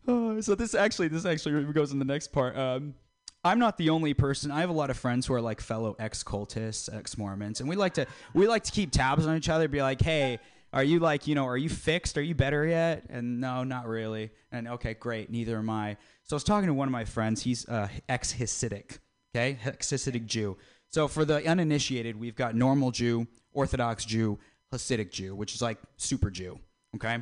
oh, 0.08 0.42
so 0.42 0.56
this 0.56 0.76
actually, 0.76 1.08
this 1.08 1.26
actually 1.26 1.64
goes 1.72 1.92
in 1.92 2.00
the 2.00 2.06
next 2.06 2.34
part. 2.34 2.58
Um, 2.58 2.96
I'm 3.44 3.60
not 3.60 3.78
the 3.78 3.90
only 3.90 4.14
person. 4.14 4.52
I 4.52 4.60
have 4.60 4.70
a 4.70 4.74
lot 4.74 4.90
of 4.90 4.98
friends 4.98 5.26
who 5.26 5.34
are 5.34 5.42
like 5.42 5.62
fellow 5.62 5.96
ex-cultists, 5.98 6.94
ex-Mormons, 6.94 7.62
and 7.62 7.70
we 7.70 7.78
like 7.78 7.94
to 7.94 8.06
we 8.34 8.48
like 8.48 8.64
to 8.66 8.72
keep 8.72 8.92
tabs 8.92 9.26
on 9.26 9.38
each 9.38 9.48
other. 9.48 9.70
Be 9.70 9.82
like, 9.82 10.02
hey, 10.02 10.40
are 10.72 10.84
you 10.84 11.00
like 11.00 11.28
you 11.28 11.36
know, 11.36 11.46
are 11.46 11.58
you 11.58 11.70
fixed? 11.70 12.18
Are 12.18 12.22
you 12.22 12.36
better 12.36 12.66
yet? 12.66 13.06
And 13.10 13.42
no, 13.42 13.64
not 13.64 13.88
really. 13.88 14.32
And 14.52 14.68
okay, 14.68 14.94
great, 14.94 15.30
neither 15.30 15.58
am 15.58 15.70
I. 15.70 15.98
So 16.24 16.36
I 16.36 16.38
was 16.38 16.44
talking 16.44 16.68
to 16.68 16.74
one 16.74 16.88
of 16.88 16.92
my 16.92 17.06
friends. 17.06 17.42
He's 17.42 17.68
uh, 17.68 17.88
ex-Hasidic, 18.08 19.00
okay, 19.36 19.58
ex-Hasidic 19.66 20.26
Jew. 20.26 20.58
So 20.90 21.08
for 21.08 21.26
the 21.26 21.46
uninitiated, 21.48 22.20
we've 22.20 22.36
got 22.36 22.56
normal 22.56 22.92
Jew, 22.92 23.28
Orthodox 23.52 24.06
Jew, 24.06 24.40
Hasidic 24.74 25.12
Jew, 25.12 25.36
which 25.36 25.56
is 25.56 25.62
like 25.62 25.78
super 25.98 26.30
Jew, 26.30 26.60
okay. 26.96 27.20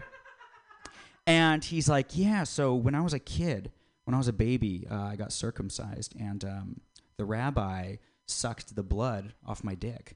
And 1.25 1.63
he's 1.63 1.89
like, 1.89 2.17
yeah. 2.17 2.43
So 2.43 2.75
when 2.75 2.95
I 2.95 3.01
was 3.01 3.13
a 3.13 3.19
kid, 3.19 3.71
when 4.05 4.13
I 4.13 4.17
was 4.17 4.29
a 4.29 4.33
baby, 4.33 4.87
uh, 4.89 4.95
I 4.95 5.15
got 5.17 5.33
circumcised, 5.33 6.15
and 6.17 6.43
um, 6.45 6.81
the 7.17 7.25
rabbi 7.25 7.97
sucked 8.27 8.75
the 8.75 8.83
blood 8.83 9.33
off 9.45 9.63
my 9.63 9.75
dick. 9.75 10.15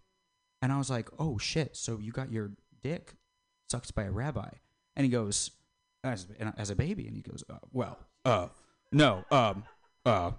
And 0.62 0.72
I 0.72 0.78
was 0.78 0.90
like, 0.90 1.10
oh 1.20 1.38
shit. 1.38 1.76
So 1.76 2.00
you 2.00 2.12
got 2.12 2.32
your 2.32 2.52
dick 2.84 3.16
sucked 3.72 3.96
by 3.96 4.04
a 4.04 4.12
rabbi? 4.12 4.50
And 4.96 5.06
he 5.06 5.10
goes, 5.10 5.50
as, 6.04 6.28
as 6.58 6.70
a 6.70 6.76
baby, 6.76 7.08
and 7.08 7.16
he 7.16 7.22
goes, 7.22 7.44
uh, 7.50 7.56
well, 7.72 7.98
uh, 8.26 8.50
no, 8.92 9.24
um, 9.32 9.64
uh, 10.06 10.32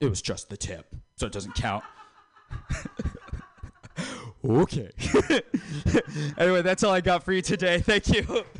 it 0.00 0.08
was 0.10 0.20
just 0.22 0.50
the 0.50 0.56
tip, 0.56 0.94
so 1.16 1.26
it 1.26 1.32
doesn't 1.32 1.54
count. 1.54 1.82
okay. 4.44 4.90
anyway, 6.38 6.62
that's 6.62 6.84
all 6.84 6.92
I 6.92 7.00
got 7.00 7.22
for 7.24 7.32
you 7.32 7.40
today. 7.42 7.80
Thank 7.80 8.08
you. 8.08 8.44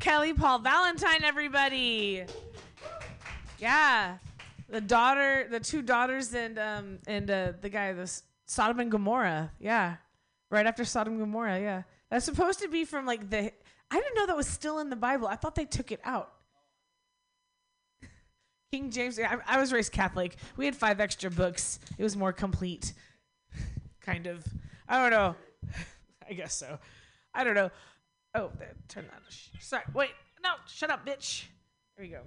Kelly 0.00 0.34
Paul 0.34 0.58
Valentine, 0.58 1.24
everybody. 1.24 2.24
Yeah, 3.58 4.18
the 4.68 4.82
daughter, 4.82 5.46
the 5.50 5.60
two 5.60 5.80
daughters, 5.80 6.34
and 6.34 6.58
um 6.58 6.98
and 7.06 7.30
uh, 7.30 7.52
the 7.62 7.70
guy, 7.70 7.94
the 7.94 8.02
S- 8.02 8.24
Sodom 8.46 8.80
and 8.80 8.90
Gomorrah. 8.90 9.52
Yeah, 9.58 9.96
right 10.50 10.66
after 10.66 10.84
Sodom 10.84 11.14
and 11.14 11.22
Gomorrah. 11.22 11.60
Yeah, 11.60 11.82
that's 12.10 12.24
supposed 12.24 12.60
to 12.60 12.68
be 12.68 12.84
from 12.84 13.06
like 13.06 13.30
the. 13.30 13.52
I 13.90 14.00
didn't 14.00 14.16
know 14.16 14.26
that 14.26 14.36
was 14.36 14.46
still 14.46 14.78
in 14.78 14.90
the 14.90 14.96
Bible. 14.96 15.28
I 15.28 15.36
thought 15.36 15.54
they 15.54 15.64
took 15.64 15.92
it 15.92 16.00
out. 16.04 16.32
King 18.72 18.90
James. 18.90 19.18
I, 19.18 19.38
I 19.46 19.58
was 19.58 19.72
raised 19.72 19.92
Catholic. 19.92 20.36
We 20.56 20.64
had 20.64 20.74
five 20.74 21.00
extra 21.00 21.30
books. 21.30 21.78
It 21.98 22.02
was 22.02 22.16
more 22.16 22.32
complete, 22.32 22.92
kind 24.00 24.26
of. 24.26 24.44
I 24.88 25.00
don't 25.00 25.10
know. 25.10 25.34
I 26.28 26.32
guess 26.32 26.54
so. 26.54 26.78
I 27.34 27.44
don't 27.44 27.54
know. 27.54 27.70
Oh, 28.34 28.50
turn 28.88 29.06
that. 29.10 29.22
Sorry. 29.60 29.82
Wait. 29.94 30.10
No. 30.42 30.50
Shut 30.66 30.90
up, 30.90 31.06
bitch. 31.06 31.44
There 31.96 32.04
we 32.04 32.10
go. 32.10 32.22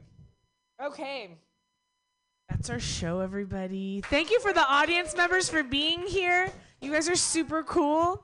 Okay. 0.83 1.37
That's 2.49 2.69
our 2.69 2.79
show, 2.79 3.19
everybody. 3.19 4.01
Thank 4.09 4.31
you 4.31 4.39
for 4.39 4.53
the 4.53 4.65
audience 4.65 5.15
members 5.15 5.49
for 5.49 5.63
being 5.63 6.01
here. 6.07 6.51
You 6.81 6.91
guys 6.91 7.09
are 7.09 7.15
super 7.15 7.63
cool. 7.63 8.23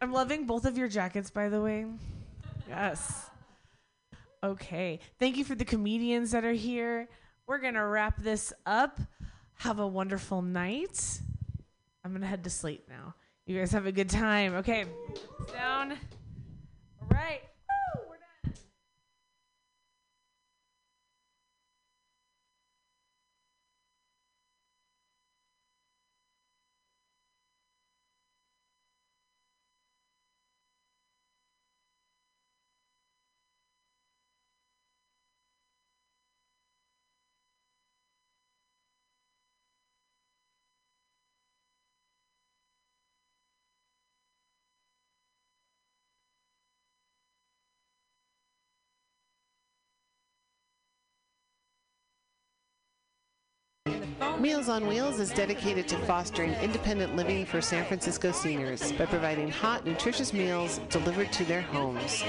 I'm 0.00 0.12
loving 0.12 0.46
both 0.46 0.64
of 0.64 0.76
your 0.76 0.88
jackets, 0.88 1.30
by 1.30 1.48
the 1.48 1.60
way. 1.60 1.86
Yes. 2.68 3.30
Okay. 4.42 4.98
Thank 5.20 5.36
you 5.36 5.44
for 5.44 5.54
the 5.54 5.64
comedians 5.64 6.32
that 6.32 6.44
are 6.44 6.52
here. 6.52 7.08
We're 7.46 7.58
going 7.58 7.74
to 7.74 7.84
wrap 7.84 8.20
this 8.20 8.52
up. 8.66 8.98
Have 9.58 9.78
a 9.78 9.86
wonderful 9.86 10.42
night. 10.42 11.20
I'm 12.04 12.10
going 12.10 12.22
to 12.22 12.26
head 12.26 12.42
to 12.44 12.50
sleep 12.50 12.88
now. 12.88 13.14
You 13.46 13.58
guys 13.58 13.70
have 13.72 13.86
a 13.86 13.92
good 13.92 14.10
time. 14.10 14.54
Okay. 14.56 14.86
Down. 15.52 15.92
All 15.92 17.08
right. 17.10 17.42
Woo, 17.96 18.02
we're 18.08 18.16
done. 18.16 18.54
Meals 54.42 54.68
on 54.68 54.86
Wheels 54.88 55.20
is 55.20 55.30
dedicated 55.30 55.86
to 55.86 55.96
fostering 55.98 56.52
independent 56.54 57.14
living 57.14 57.46
for 57.46 57.60
San 57.60 57.84
Francisco 57.84 58.32
seniors 58.32 58.90
by 58.90 59.06
providing 59.06 59.48
hot, 59.48 59.86
nutritious 59.86 60.32
meals 60.32 60.80
delivered 60.88 61.30
to 61.34 61.44
their 61.44 61.60
homes. 61.60 62.24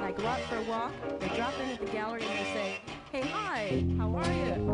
I 0.00 0.10
go 0.10 0.26
out 0.26 0.40
for 0.40 0.56
a 0.56 0.62
walk. 0.62 0.90
I 1.20 1.28
drop 1.36 1.54
in 1.62 1.70
at 1.70 1.78
the 1.78 1.86
gallery 1.86 2.22
and 2.22 2.32
I 2.32 2.42
say, 2.52 2.80
"Hey, 3.12 3.28
hi, 3.28 3.84
how 3.96 4.12
are 4.16 4.32
you? 4.32 4.69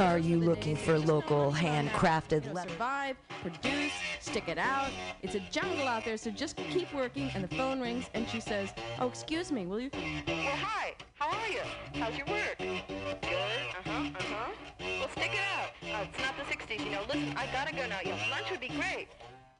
Are 0.00 0.18
you 0.18 0.38
looking 0.38 0.76
for 0.76 0.98
local 0.98 1.52
handcrafted 1.52 2.54
leather? 2.54 2.70
Survive, 2.70 3.16
produce, 3.42 3.92
stick 4.18 4.48
it 4.48 4.56
out. 4.56 4.88
It's 5.20 5.34
a 5.34 5.40
jungle 5.50 5.86
out 5.86 6.06
there, 6.06 6.16
so 6.16 6.30
just 6.30 6.56
keep 6.56 6.90
working." 6.94 7.30
And 7.34 7.44
the 7.44 7.54
phone 7.54 7.82
rings, 7.82 8.08
and 8.14 8.26
she 8.26 8.40
says, 8.40 8.72
"Oh, 8.98 9.08
excuse 9.08 9.52
me, 9.52 9.66
will 9.66 9.78
you?" 9.78 9.90
Well, 9.92 10.56
hi. 10.56 10.94
How 11.16 11.28
are 11.28 11.48
you? 11.48 11.60
How's 12.00 12.16
your 12.16 12.26
work? 12.28 12.56
Good. 12.56 12.80
Uh-huh, 13.28 13.90
uh-huh. 13.90 14.50
Well, 14.80 15.08
stick 15.10 15.32
it 15.34 15.40
out. 15.54 15.68
Uh, 15.82 16.06
it's 16.08 16.18
not 16.18 16.34
the 16.38 16.44
60s, 16.44 16.82
you 16.82 16.92
know. 16.92 17.02
Listen, 17.06 17.36
I 17.36 17.46
gotta 17.52 17.74
go 17.74 17.86
now. 17.86 17.98
Yeah, 18.02 18.16
lunch 18.30 18.50
would 18.50 18.60
be 18.60 18.68
great. 18.68 19.08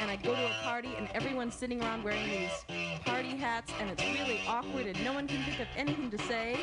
And 0.00 0.10
I 0.10 0.16
go 0.16 0.34
to 0.34 0.46
a 0.46 0.52
party 0.62 0.90
and 0.96 1.08
everyone's 1.14 1.54
sitting 1.54 1.82
around 1.82 2.02
wearing 2.04 2.28
these 2.28 3.00
party 3.04 3.36
hats 3.36 3.72
and 3.80 3.90
it's 3.90 4.02
really 4.02 4.40
awkward 4.46 4.86
and 4.86 5.02
no 5.04 5.12
one 5.12 5.26
can 5.26 5.42
think 5.44 5.60
of 5.60 5.66
anything 5.76 6.10
to 6.10 6.18
say. 6.18 6.58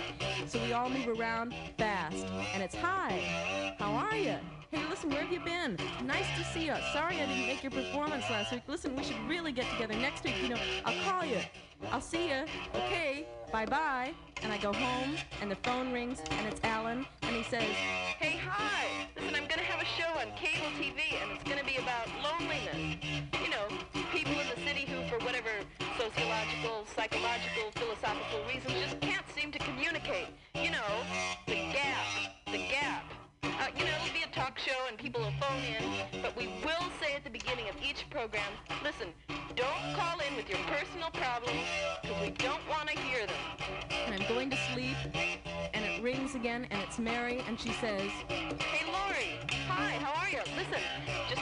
So 0.48 0.60
we 0.60 0.74
all 0.74 0.90
move 0.90 1.08
around 1.08 1.54
fast 1.78 2.26
and 2.54 2.64
it's 2.64 2.76
hi, 2.76 3.76
how 3.80 3.92
are 3.92 4.16
you? 4.16 4.36
Hey, 4.72 4.82
listen, 4.90 5.10
where 5.10 5.22
have 5.22 5.32
you 5.32 5.40
been? 5.40 5.78
Nice 6.04 6.26
to 6.38 6.44
see 6.46 6.66
you. 6.66 6.76
Sorry 6.92 7.22
I 7.22 7.26
didn't 7.26 7.48
make 7.48 7.64
your 7.64 7.72
performance 7.72 8.30
last 8.30 8.52
week. 8.52 8.64
Listen, 8.68 8.96
we 8.96 9.04
should 9.04 9.20
really 9.28 9.52
get 9.52 9.70
together 9.72 9.94
next 9.96 10.24
week. 10.24 10.36
You 10.42 10.50
know, 10.50 10.60
I'll 10.86 11.04
call 11.04 11.26
you. 11.26 11.40
I'll 11.92 12.02
see 12.02 12.30
you. 12.30 12.46
Okay, 12.74 13.26
bye 13.52 13.66
bye. 13.66 14.14
And 14.42 14.52
I 14.52 14.58
go 14.58 14.74
home 14.74 15.16
and 15.42 15.50
the 15.50 15.56
phone 15.58 15.92
rings 15.92 16.22
and 16.32 16.48
it's 16.48 16.60
Alan 16.64 17.06
and 17.22 17.36
he 17.36 17.44
says, 17.44 17.64
Hey, 17.64 18.40
hi. 18.44 19.08
Listen, 19.16 19.36
I'm 19.36 19.48
gonna 19.48 19.62
have 19.62 19.82
a 19.82 19.86
show 19.86 20.10
on 20.20 20.28
cable 20.38 20.68
TV, 20.80 21.22
and 21.22 21.32
it's 21.32 21.44
gonna 21.44 21.64
be 21.64 21.78
about 21.78 22.08
loneliness. 22.24 22.98
Sociological, 26.16 26.86
psychological, 26.96 27.72
philosophical 27.76 28.40
reasons, 28.48 28.74
just 28.82 29.02
can't 29.02 29.26
seem 29.36 29.52
to 29.52 29.60
communicate. 29.60 30.28
You 30.56 30.72
know, 30.72 31.04
the 31.46 31.56
gap, 31.56 32.06
the 32.46 32.58
gap. 32.58 33.04
Uh, 33.44 33.68
you 33.78 33.84
know, 33.84 33.92
it'll 34.02 34.14
be 34.14 34.24
a 34.24 34.34
talk 34.34 34.58
show 34.58 34.78
and 34.88 34.98
people 34.98 35.20
will 35.20 35.34
phone 35.42 35.62
in, 35.64 36.22
but 36.22 36.36
we 36.38 36.48
will 36.64 36.88
say 37.02 37.16
at 37.16 37.26
the 37.26 37.30
beginning 37.30 37.68
of 37.68 37.76
each 37.84 38.10
program, 38.10 38.48
listen, 38.82 39.08
don't 39.56 39.96
call 39.96 40.20
in 40.20 40.36
with 40.38 40.50
your 40.50 40.60
personal 40.68 41.10
problems 41.12 41.60
because 42.02 42.22
we 42.22 42.30
don't 42.32 42.66
want 42.70 42.88
to 42.90 42.98
hear 43.00 43.26
them. 43.28 43.36
and 44.06 44.16
I'm 44.16 44.28
going 44.30 44.50
to 44.52 44.58
sleep 44.74 44.96
and 45.14 45.84
it 45.84 46.02
rings 46.02 46.36
again 46.36 46.66
and 46.72 46.82
it's 46.82 46.98
Mary 46.98 47.44
and 47.48 47.60
she 47.60 47.72
says, 47.74 48.10
Hey, 48.30 48.86
Laurie. 48.86 49.40
Hi, 49.68 49.92
how 50.00 50.14
are 50.22 50.30
you? 50.30 50.40
Listen, 50.58 50.82
just 51.30 51.42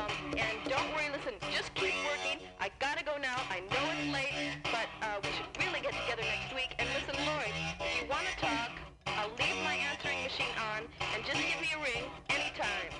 um, 0.00 0.08
and 0.38 0.56
don't 0.64 0.88
worry, 0.94 1.10
listen, 1.12 1.34
just 1.52 1.74
keep 1.74 1.92
working. 2.08 2.40
I 2.58 2.70
gotta 2.78 3.04
go 3.04 3.18
now. 3.20 3.36
I 3.50 3.60
know 3.60 3.84
it's 3.92 4.12
late, 4.14 4.32
but 4.64 4.88
uh, 5.02 5.20
we 5.22 5.28
should 5.36 5.44
really 5.60 5.80
get 5.80 5.92
together 5.92 6.22
next 6.22 6.54
week. 6.54 6.74
And 6.78 6.88
listen, 6.96 7.22
Lloyd, 7.26 7.52
if 7.80 8.00
you 8.00 8.08
want 8.08 8.24
to 8.32 8.36
talk, 8.40 8.70
I'll 9.06 9.28
leave 9.36 9.62
my 9.62 9.76
answering 9.76 10.22
machine 10.22 10.56
on, 10.72 10.88
and 11.14 11.22
just 11.24 11.36
give 11.36 11.60
me 11.60 11.68
a 11.76 11.80
ring 11.84 12.04
anytime. 12.30 12.96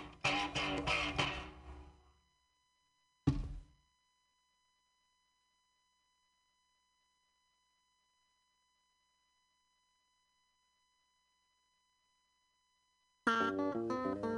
Thank 13.27 14.25
you. 14.25 14.30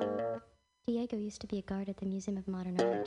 Diego 0.87 1.17
used 1.17 1.41
to 1.41 1.47
be 1.47 1.59
a 1.59 1.63
guard 1.63 1.89
at 1.89 1.99
the 1.99 2.07
Museum 2.07 2.37
of 2.37 2.49
Modern 2.49 2.81
Art. 2.81 3.07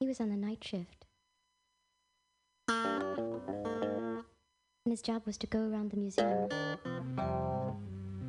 He 0.00 0.06
was 0.06 0.20
on 0.20 0.30
the 0.30 0.36
night 0.36 0.64
shift. 0.64 1.04
And 2.68 4.24
his 4.86 5.02
job 5.02 5.26
was 5.26 5.36
to 5.36 5.46
go 5.46 5.68
around 5.68 5.90
the 5.90 5.98
museum 5.98 6.48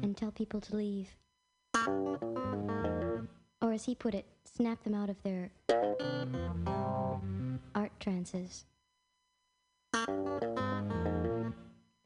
and 0.04 0.18
tell 0.18 0.32
people 0.32 0.60
to 0.60 0.76
leave. 0.76 1.08
Or, 3.62 3.72
as 3.72 3.86
he 3.86 3.96
put 3.96 4.14
it, 4.14 4.26
snap 4.44 4.84
them 4.84 4.94
out 4.94 5.10
of 5.10 5.24
their 5.24 5.52
art 7.74 7.94
trances. 8.02 8.66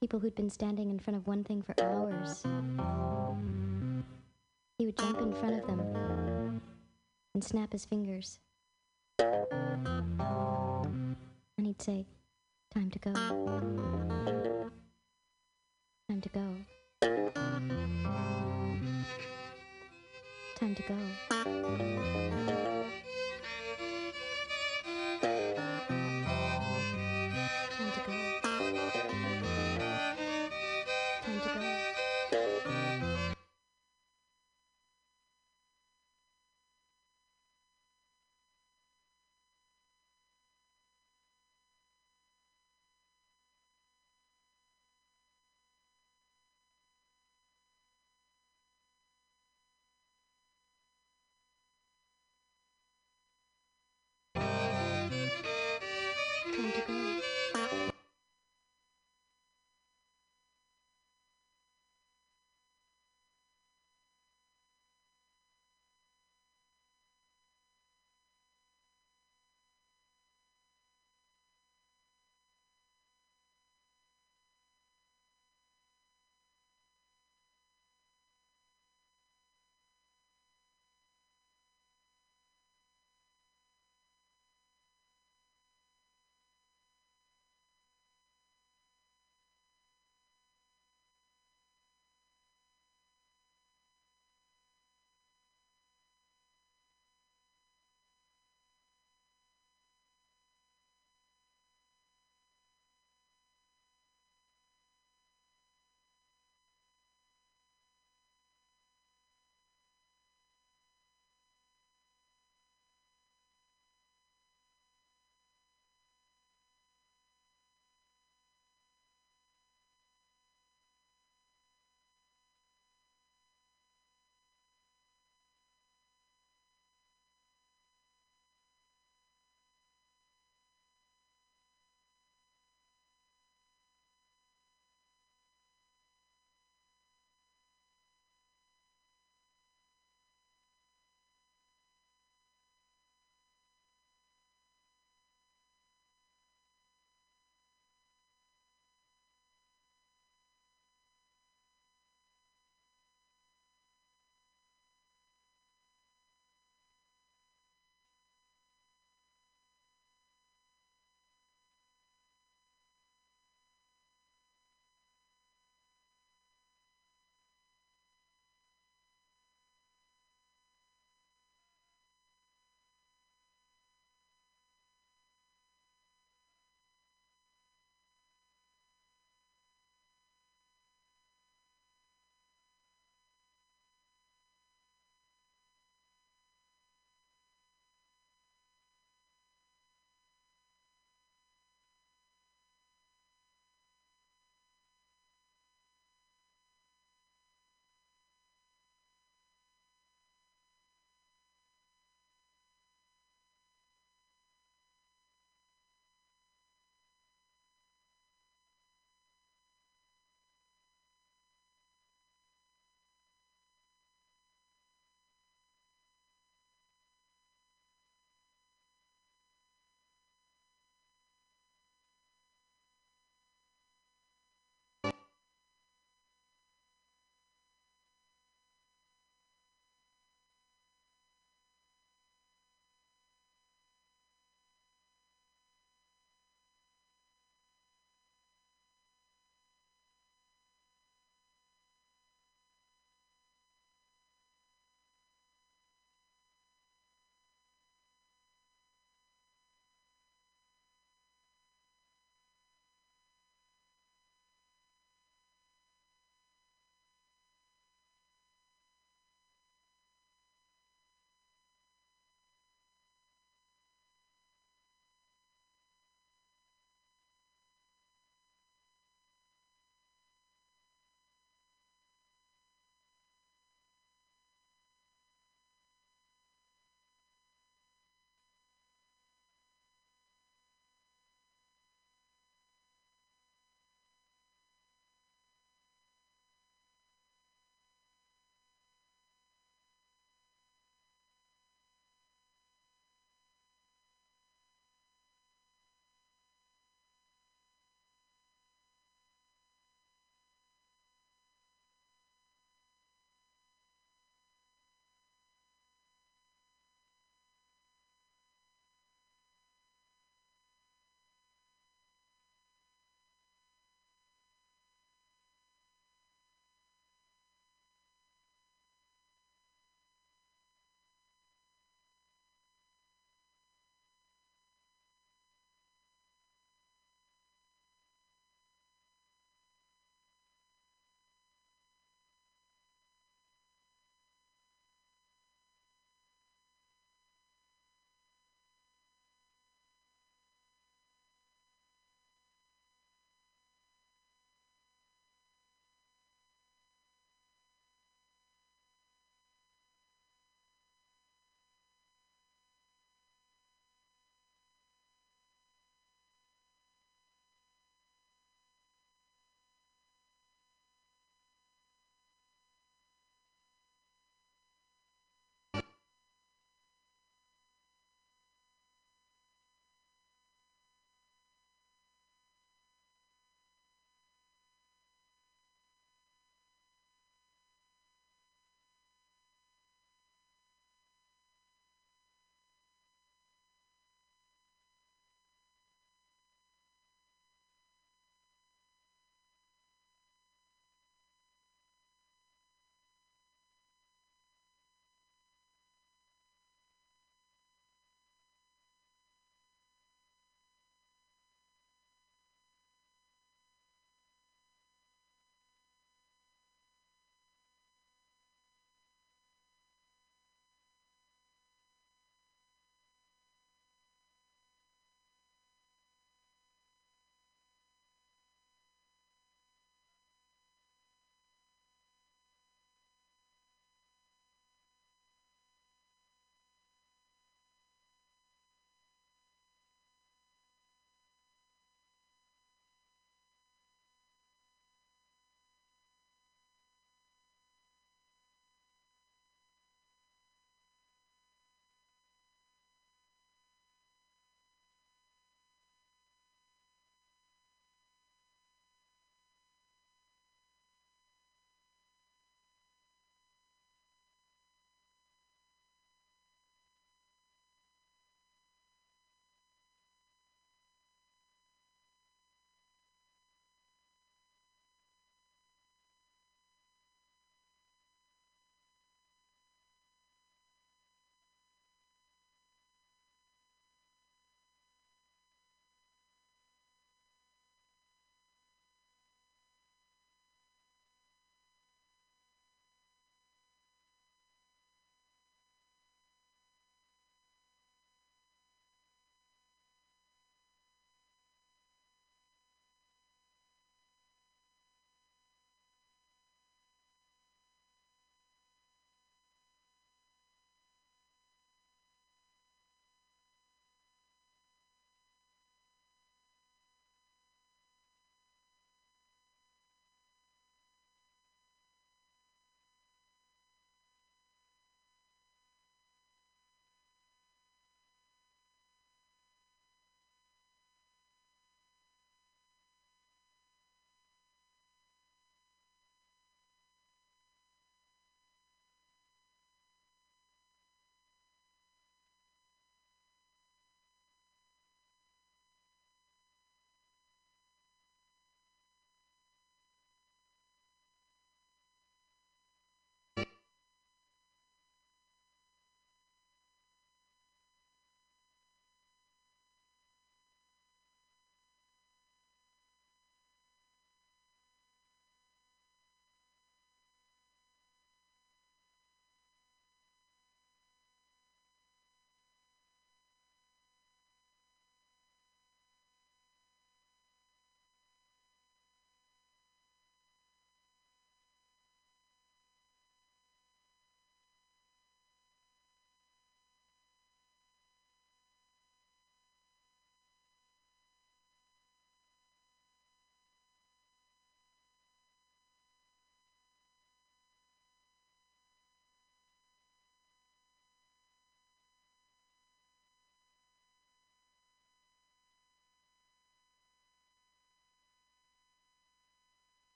People 0.00 0.18
who'd 0.20 0.34
been 0.34 0.50
standing 0.50 0.90
in 0.90 0.98
front 0.98 1.16
of 1.16 1.26
one 1.26 1.44
thing 1.44 1.62
for 1.62 1.74
hours. 1.82 2.44
He 4.82 4.86
would 4.86 4.98
jump 4.98 5.20
in 5.20 5.32
front 5.32 5.60
of 5.60 5.66
them 5.68 6.60
and 7.34 7.44
snap 7.44 7.70
his 7.70 7.84
fingers. 7.84 8.40
And 9.20 11.16
he'd 11.56 11.80
say, 11.80 12.04
Time 12.74 12.90
to 12.90 12.98
go. 12.98 13.12
Time 16.08 16.20
to 16.20 16.28
go. 16.30 16.56
Time 20.58 20.74
to 20.74 20.82
go. 20.82 22.41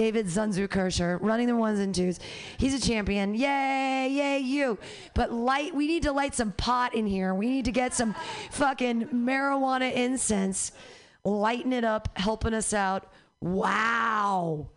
David 0.00 0.28
Zunzu 0.28 0.66
Kirscher, 0.66 1.18
running 1.20 1.46
the 1.46 1.54
ones 1.54 1.78
and 1.78 1.94
twos. 1.94 2.20
He's 2.56 2.72
a 2.72 2.80
champion. 2.80 3.34
Yay, 3.34 4.08
yay, 4.10 4.38
you. 4.38 4.78
But 5.12 5.30
light, 5.30 5.74
we 5.74 5.86
need 5.86 6.04
to 6.04 6.12
light 6.12 6.34
some 6.34 6.52
pot 6.52 6.94
in 6.94 7.04
here. 7.04 7.34
We 7.34 7.50
need 7.50 7.66
to 7.66 7.70
get 7.70 7.92
some 7.92 8.14
fucking 8.50 9.08
marijuana 9.08 9.92
incense, 9.92 10.72
lighten 11.22 11.74
it 11.74 11.84
up, 11.84 12.08
helping 12.16 12.54
us 12.54 12.72
out. 12.72 13.12
Wow. 13.42 14.70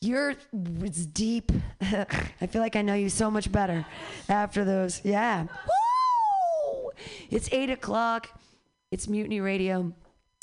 You're 0.00 0.34
it's 0.80 1.04
deep. 1.04 1.52
I 1.82 2.46
feel 2.46 2.62
like 2.62 2.74
I 2.74 2.80
know 2.80 2.94
you 2.94 3.10
so 3.10 3.30
much 3.30 3.52
better 3.52 3.84
after 4.30 4.64
those. 4.64 5.02
Yeah. 5.04 5.42
Woo! 5.42 6.90
It's 7.28 7.50
eight 7.52 7.68
o'clock. 7.68 8.30
It's 8.90 9.08
Mutiny 9.08 9.42
Radio. 9.42 9.92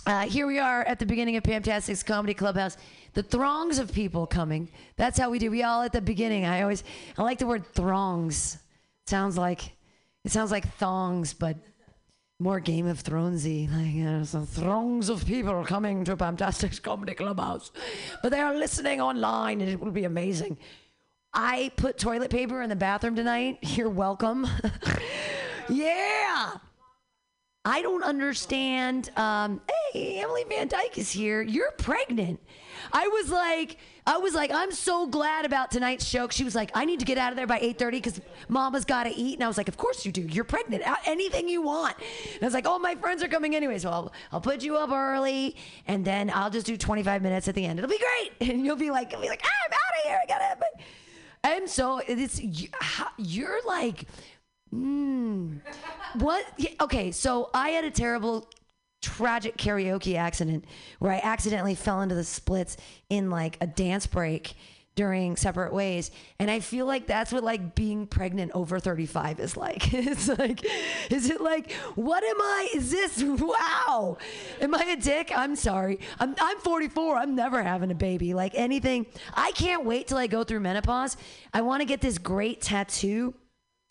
Uh, 0.05 0.21
here 0.27 0.47
we 0.47 0.57
are 0.57 0.81
at 0.83 0.97
the 0.97 1.05
beginning 1.05 1.37
of 1.37 1.43
Fantastic's 1.43 2.01
Comedy 2.01 2.33
Clubhouse. 2.33 2.75
The 3.13 3.23
throngs 3.23 3.79
of 3.79 3.91
people 3.91 4.25
coming. 4.25 4.69
That's 4.95 5.17
how 5.17 5.29
we 5.29 5.39
do. 5.39 5.51
We 5.51 5.63
all 5.63 5.81
at 5.81 5.91
the 5.91 6.01
beginning. 6.01 6.45
I 6.45 6.61
always 6.61 6.83
I 7.17 7.23
like 7.23 7.39
the 7.39 7.47
word 7.47 7.65
throngs. 7.73 8.55
It 9.03 9.09
sounds 9.09 9.37
like 9.37 9.73
it 10.23 10.31
sounds 10.31 10.51
like 10.51 10.73
thongs, 10.75 11.33
but 11.33 11.57
more 12.39 12.59
Game 12.59 12.87
of 12.87 13.03
Thronesy. 13.03 13.71
Like 13.71 13.93
you 13.93 14.03
know, 14.03 14.23
some 14.23 14.45
throngs 14.45 15.09
of 15.09 15.25
people 15.25 15.63
coming 15.63 16.03
to 16.05 16.15
Fantastic's 16.17 16.79
Comedy 16.87 17.13
Clubhouse, 17.13 17.71
but 18.23 18.31
they 18.31 18.39
are 18.39 18.55
listening 18.55 19.01
online, 19.01 19.61
and 19.61 19.69
it 19.69 19.79
will 19.79 19.91
be 19.91 20.05
amazing. 20.05 20.57
I 21.33 21.71
put 21.77 21.97
toilet 21.97 22.29
paper 22.29 22.61
in 22.61 22.69
the 22.69 22.75
bathroom 22.75 23.15
tonight. 23.15 23.59
You're 23.61 23.89
welcome. 23.89 24.47
yeah. 25.69 26.51
I 27.63 27.81
don't 27.83 28.03
understand. 28.03 29.11
Um, 29.15 29.61
hey, 29.93 30.19
Emily 30.19 30.43
Van 30.49 30.67
Dyke 30.67 30.97
is 30.97 31.11
here. 31.11 31.41
You're 31.41 31.71
pregnant. 31.71 32.39
I 32.93 33.07
was 33.07 33.29
like, 33.29 33.77
I 34.05 34.17
was 34.17 34.33
like, 34.33 34.51
I'm 34.51 34.71
so 34.71 35.07
glad 35.07 35.45
about 35.45 35.71
tonight's 35.71 36.05
show. 36.05 36.27
She 36.29 36.43
was 36.43 36.55
like, 36.55 36.71
I 36.73 36.85
need 36.85 36.99
to 36.99 37.05
get 37.05 37.17
out 37.17 37.31
of 37.31 37.37
there 37.37 37.47
by 37.47 37.59
8:30 37.59 37.91
because 37.91 38.21
Mama's 38.49 38.85
got 38.85 39.03
to 39.03 39.09
eat. 39.11 39.35
And 39.35 39.43
I 39.43 39.47
was 39.47 39.57
like, 39.57 39.67
Of 39.67 39.77
course 39.77 40.05
you 40.05 40.11
do. 40.11 40.21
You're 40.21 40.43
pregnant. 40.43 40.83
Anything 41.05 41.47
you 41.47 41.61
want. 41.61 41.95
And 42.33 42.43
I 42.43 42.45
was 42.45 42.53
like, 42.53 42.65
Oh, 42.67 42.79
my 42.79 42.95
friends 42.95 43.23
are 43.23 43.27
coming 43.27 43.55
anyway, 43.55 43.77
so 43.79 43.89
I'll, 43.89 44.13
I'll 44.31 44.41
put 44.41 44.63
you 44.63 44.77
up 44.77 44.91
early, 44.91 45.55
and 45.87 46.03
then 46.03 46.31
I'll 46.33 46.49
just 46.49 46.65
do 46.65 46.77
25 46.77 47.21
minutes 47.21 47.47
at 47.47 47.55
the 47.55 47.65
end. 47.65 47.79
It'll 47.79 47.89
be 47.89 47.99
great. 47.99 48.31
And 48.51 48.65
you'll 48.65 48.75
be 48.75 48.91
like, 48.91 49.11
you'll 49.11 49.21
be 49.21 49.29
like, 49.29 49.43
I'm 49.43 49.71
out 49.71 50.03
of 50.03 50.09
here. 50.09 50.19
I 50.21 50.27
gotta. 50.27 50.57
But 50.59 50.81
I'm 51.43 51.67
so 51.67 52.01
it's 52.05 52.41
you're 53.17 53.65
like. 53.65 54.05
Mm. 54.73 55.59
What? 56.15 56.45
Okay, 56.79 57.11
so 57.11 57.49
I 57.53 57.69
had 57.69 57.83
a 57.83 57.91
terrible, 57.91 58.47
tragic 59.01 59.57
karaoke 59.57 60.15
accident 60.15 60.65
where 60.99 61.11
I 61.11 61.19
accidentally 61.23 61.75
fell 61.75 62.01
into 62.01 62.15
the 62.15 62.23
splits 62.23 62.77
in 63.09 63.29
like 63.29 63.57
a 63.61 63.67
dance 63.67 64.07
break 64.07 64.55
during 64.95 65.37
separate 65.37 65.73
ways. 65.73 66.11
And 66.37 66.51
i 66.51 66.59
feel 66.59 66.85
like 66.85 67.07
that's 67.07 67.31
what 67.31 67.43
like 67.43 67.75
being 67.75 68.05
pregnant 68.07 68.51
over 68.53 68.79
35 68.79 69.39
is 69.39 69.55
like. 69.55 69.93
It's 70.11 70.27
like 70.27 70.65
is 71.09 71.29
it 71.29 71.41
like 71.41 71.71
what 71.95 72.23
am 72.23 72.41
i 72.41 72.69
is 72.75 72.91
this 72.91 73.23
wow? 73.23 74.17
Am 74.59 74.75
i 74.75 74.83
a 74.83 74.95
dick? 74.95 75.31
I'm 75.35 75.55
sorry. 75.55 75.99
I'm, 76.19 76.35
I'm 76.39 76.57
44 76.59 77.17
i'm 77.17 77.35
never 77.35 77.63
having 77.63 77.91
a 77.91 77.95
baby. 77.95 78.33
Like 78.33 78.53
anything. 78.55 79.05
I 79.33 79.51
can't 79.51 79.85
wait 79.85 80.07
till 80.07 80.17
i 80.17 80.27
go 80.27 80.43
through 80.43 80.59
menopause. 80.59 81.17
I 81.53 81.61
want 81.61 81.81
to 81.81 81.85
get 81.85 82.01
this 82.01 82.17
great 82.17 82.61
tattoo 82.61 83.33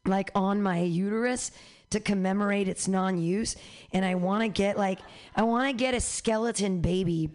like 0.07 0.31
on 0.35 0.63
my 0.63 0.81
uterus 0.81 1.51
to 1.91 2.01
commemorate 2.01 2.69
its 2.69 2.89
non-use 2.89 3.57
and 3.93 4.05
i 4.05 4.15
want 4.15 4.43
to 4.43 4.49
get 4.49 4.79
like 4.79 5.01
i 5.37 5.43
want 5.43 5.69
to 5.69 5.73
get 5.73 5.95
a 5.95 6.01
skeleton 6.01 6.81
baby 6.81 7.31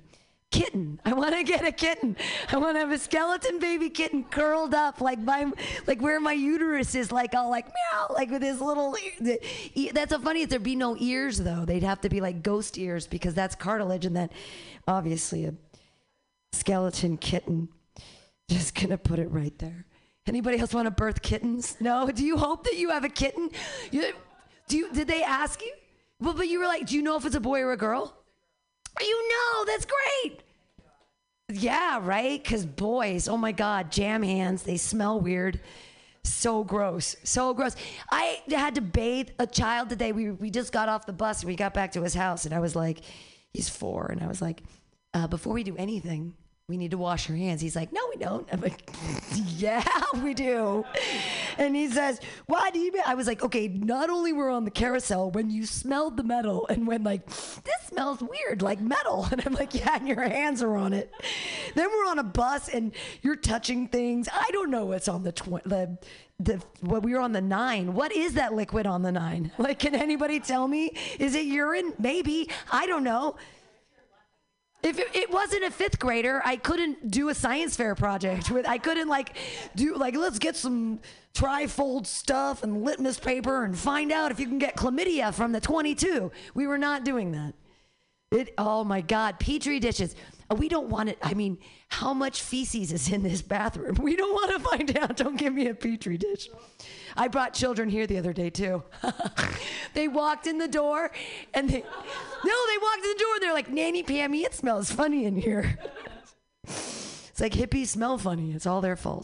kitten 0.52 1.02
i 1.04 1.12
want 1.12 1.36
to 1.36 1.44
get 1.44 1.66
a 1.66 1.72
kitten 1.72 2.16
i 2.52 2.58
want 2.58 2.76
to 2.76 2.80
have 2.80 2.92
a 2.92 2.98
skeleton 2.98 3.60
baby 3.60 3.90
kitten 3.90 4.24
curled 4.24 4.74
up 4.74 5.02
like 5.02 5.20
my 5.20 5.52
like 5.88 6.02
where 6.02 6.20
my 6.20 6.32
uterus 6.32 6.96
is 6.96 7.12
like 7.12 7.34
all 7.34 7.50
like 7.50 7.66
meow 7.66 8.08
like 8.14 8.30
with 8.30 8.42
his 8.42 8.62
little 8.62 8.96
that's 9.92 10.12
so 10.12 10.20
funny 10.20 10.46
there'd 10.46 10.64
be 10.64 10.76
no 10.76 10.96
ears 10.98 11.40
though 11.40 11.66
they'd 11.66 11.84
have 11.84 12.00
to 12.00 12.08
be 12.08 12.22
like 12.22 12.42
ghost 12.42 12.78
ears 12.78 13.08
because 13.08 13.34
that's 13.34 13.56
cartilage 13.56 14.06
and 14.06 14.16
then 14.16 14.30
obviously 14.88 15.46
a 15.46 15.54
skeleton 16.54 17.18
kitten 17.18 17.68
just 18.50 18.76
gonna 18.76 18.98
put 18.98 19.20
it 19.20 19.30
right 19.32 19.58
there 19.60 19.86
Anybody 20.28 20.58
else 20.58 20.74
want 20.74 20.88
to 20.88 20.92
birth 20.92 21.22
kittens? 21.22 21.78
No. 21.80 22.10
Do 22.10 22.26
you 22.26 22.38
hope 22.38 22.64
that 22.64 22.78
you 22.78 22.90
have 22.90 23.04
a 23.04 23.10
kitten? 23.10 23.52
You, 23.92 24.12
do 24.68 24.78
you? 24.78 24.94
Did 24.94 25.08
they 25.08 25.24
ask 25.24 25.62
you? 25.62 25.74
Well, 26.20 26.34
but 26.34 26.48
you 26.48 26.60
were 26.60 26.66
like, 26.66 26.88
do 26.88 26.96
you 26.96 27.02
know 27.02 27.18
if 27.18 27.26
it's 27.26 27.36
a 27.36 27.40
boy 27.40 27.62
or 27.62 27.72
a 27.74 27.78
girl? 27.78 28.16
You 29.00 29.30
know. 29.30 29.66
That's 29.66 29.86
great. 29.86 30.42
Yeah, 31.50 32.00
right. 32.02 32.42
Because 32.42 32.66
boys, 32.66 33.28
oh 33.28 33.38
my 33.38 33.52
God, 33.52 33.92
jam 33.92 34.24
hands. 34.24 34.64
They 34.64 34.78
smell 34.78 35.20
weird. 35.20 35.60
So 36.24 36.64
gross. 36.64 37.16
So 37.24 37.54
gross. 37.54 37.76
I 38.10 38.42
had 38.50 38.76
to 38.76 38.82
bathe 38.82 39.30
a 39.38 39.46
child 39.46 39.90
today. 39.90 40.12
We 40.12 40.32
we 40.32 40.50
just 40.50 40.72
got 40.72 40.90
off 40.90 41.06
the 41.06 41.14
bus 41.14 41.42
and 41.42 41.48
we 41.48 41.56
got 41.56 41.74
back 41.74 41.92
to 41.94 42.02
his 42.02 42.16
house, 42.16 42.46
and 42.46 42.54
I 42.54 42.60
was 42.60 42.76
like, 42.76 43.02
he's 43.54 43.70
four, 43.70 44.08
and 44.08 44.24
I 44.24 44.28
was 44.28 44.42
like, 44.42 44.64
uh, 45.14 45.28
before 45.28 45.54
we 45.54 45.64
do 45.64 45.76
anything, 45.78 46.34
we 46.68 46.78
need 46.78 46.90
to 46.90 46.98
wash 46.98 47.30
our 47.30 47.36
hands. 47.36 47.62
He's 47.62 47.76
like, 47.76 47.94
no, 47.94 48.02
we 48.10 48.20
don't. 48.20 48.48
I'm 48.52 48.60
like, 48.60 48.90
yeah, 49.56 49.84
we 50.24 50.34
do. 50.34 50.84
And 51.60 51.76
he 51.76 51.88
says, 51.88 52.20
why 52.48 52.72
do 52.72 52.80
you? 52.80 52.92
I 53.06 53.14
was 53.14 53.28
like, 53.28 53.44
okay, 53.44 53.68
not 53.68 54.10
only 54.10 54.34
were 54.34 54.50
on 54.50 54.66
the 54.66 54.72
carousel 54.72 55.30
when 55.30 55.52
you 55.52 55.68
smelled 55.68 56.18
the 56.18 56.24
metal 56.24 56.66
and 56.68 56.88
when 56.88 57.04
like, 57.04 57.28
this 57.28 57.76
smells 57.88 58.20
weird, 58.20 58.64
like 58.64 58.82
metal. 58.82 59.28
And 59.36 59.46
I'm 59.46 59.54
like, 59.54 59.76
yeah, 59.76 59.96
and 59.98 60.08
your 60.08 60.22
hands 60.22 60.64
are 60.64 60.76
on 60.78 60.94
it. 60.94 61.12
Then 61.76 61.90
we're 61.90 62.10
on 62.10 62.20
a 62.20 62.24
bus 62.24 62.70
and 62.70 62.94
you're 63.22 63.36
touching 63.36 63.88
things. 63.90 64.30
I 64.32 64.50
don't 64.52 64.72
know 64.72 64.86
what's 64.86 65.10
on 65.10 65.24
the 65.24 65.34
tw- 65.34 65.64
the 65.66 65.98
the 66.40 66.64
what 66.82 67.04
we 67.04 67.14
were 67.14 67.20
on 67.20 67.34
the 67.34 67.42
nine. 67.42 67.94
What 67.94 68.14
is 68.14 68.34
that 68.36 68.54
liquid 68.54 68.88
on 68.88 69.02
the 69.02 69.12
nine? 69.12 69.52
Like, 69.58 69.80
can 69.80 69.94
anybody 69.94 70.40
tell 70.40 70.68
me? 70.68 70.94
Is 71.20 71.36
it 71.36 71.46
urine? 71.46 71.94
Maybe. 72.00 72.50
I 72.72 72.86
don't 72.86 73.04
know. 73.04 73.36
If 74.86 75.00
it, 75.00 75.08
it 75.16 75.32
wasn't 75.32 75.64
a 75.64 75.72
fifth 75.72 75.98
grader, 75.98 76.44
I 76.46 76.58
couldn't 76.58 77.10
do 77.10 77.30
a 77.30 77.34
science 77.34 77.76
fair 77.76 77.96
project 77.96 78.52
with. 78.52 78.68
I 78.68 78.78
couldn't 78.78 79.08
like 79.08 79.36
do 79.76 79.96
like 79.96 80.16
let's 80.16 80.38
get 80.38 80.56
some 80.56 81.00
trifold 81.34 82.06
stuff 82.06 82.62
and 82.62 82.84
litmus 82.84 83.20
paper 83.20 83.66
and 83.66 83.76
find 83.76 84.12
out 84.12 84.30
if 84.32 84.40
you 84.40 84.48
can 84.48 84.60
get 84.60 84.76
chlamydia 84.76 85.34
from 85.34 85.52
the 85.54 85.60
22. 85.60 86.32
We 86.54 86.68
were 86.68 86.78
not 86.78 87.04
doing 87.04 87.32
that. 87.32 87.56
It. 88.32 88.54
Oh 88.60 88.84
my 88.84 89.02
God, 89.02 89.40
petri 89.40 89.80
dishes. 89.80 90.16
Uh, 90.52 90.56
We 90.56 90.70
don't 90.70 90.90
want 90.90 91.10
it. 91.10 91.18
I 91.24 91.34
mean, 91.34 91.58
how 91.88 92.14
much 92.14 92.42
feces 92.44 92.92
is 92.92 93.12
in 93.12 93.24
this 93.24 93.42
bathroom? 93.42 93.96
We 94.02 94.16
don't 94.16 94.34
want 94.34 94.52
to 94.52 94.60
find 94.70 94.98
out. 95.00 95.18
Don't 95.18 95.38
give 95.38 95.54
me 95.54 95.68
a 95.68 95.74
petri 95.74 96.18
dish. 96.18 96.48
I 97.18 97.28
brought 97.28 97.54
children 97.54 97.90
here 97.90 98.08
the 98.08 98.18
other 98.18 98.34
day 98.34 98.50
too. 98.50 98.84
they 99.94 100.08
walked 100.08 100.48
in 100.48 100.58
the 100.58 100.68
door 100.68 101.12
and 101.54 101.70
they 101.70 101.80
no, 102.46 102.56
they 102.68 102.78
walked 102.82 103.04
in 103.04 103.12
the 103.12 103.20
door 103.20 103.34
and 103.36 103.44
they're 103.44 103.54
like, 103.54 103.70
Nanny 103.70 104.04
Pammy, 104.04 104.44
it 104.44 104.54
smells 104.54 104.92
funny 104.92 105.26
in 105.26 105.38
here. 105.38 105.80
it's 106.64 107.40
like 107.40 107.54
hippies 107.54 107.88
smell 107.88 108.18
funny. 108.18 108.52
It's 108.52 108.66
all 108.66 108.82
their 108.82 108.96
fault. 108.96 109.24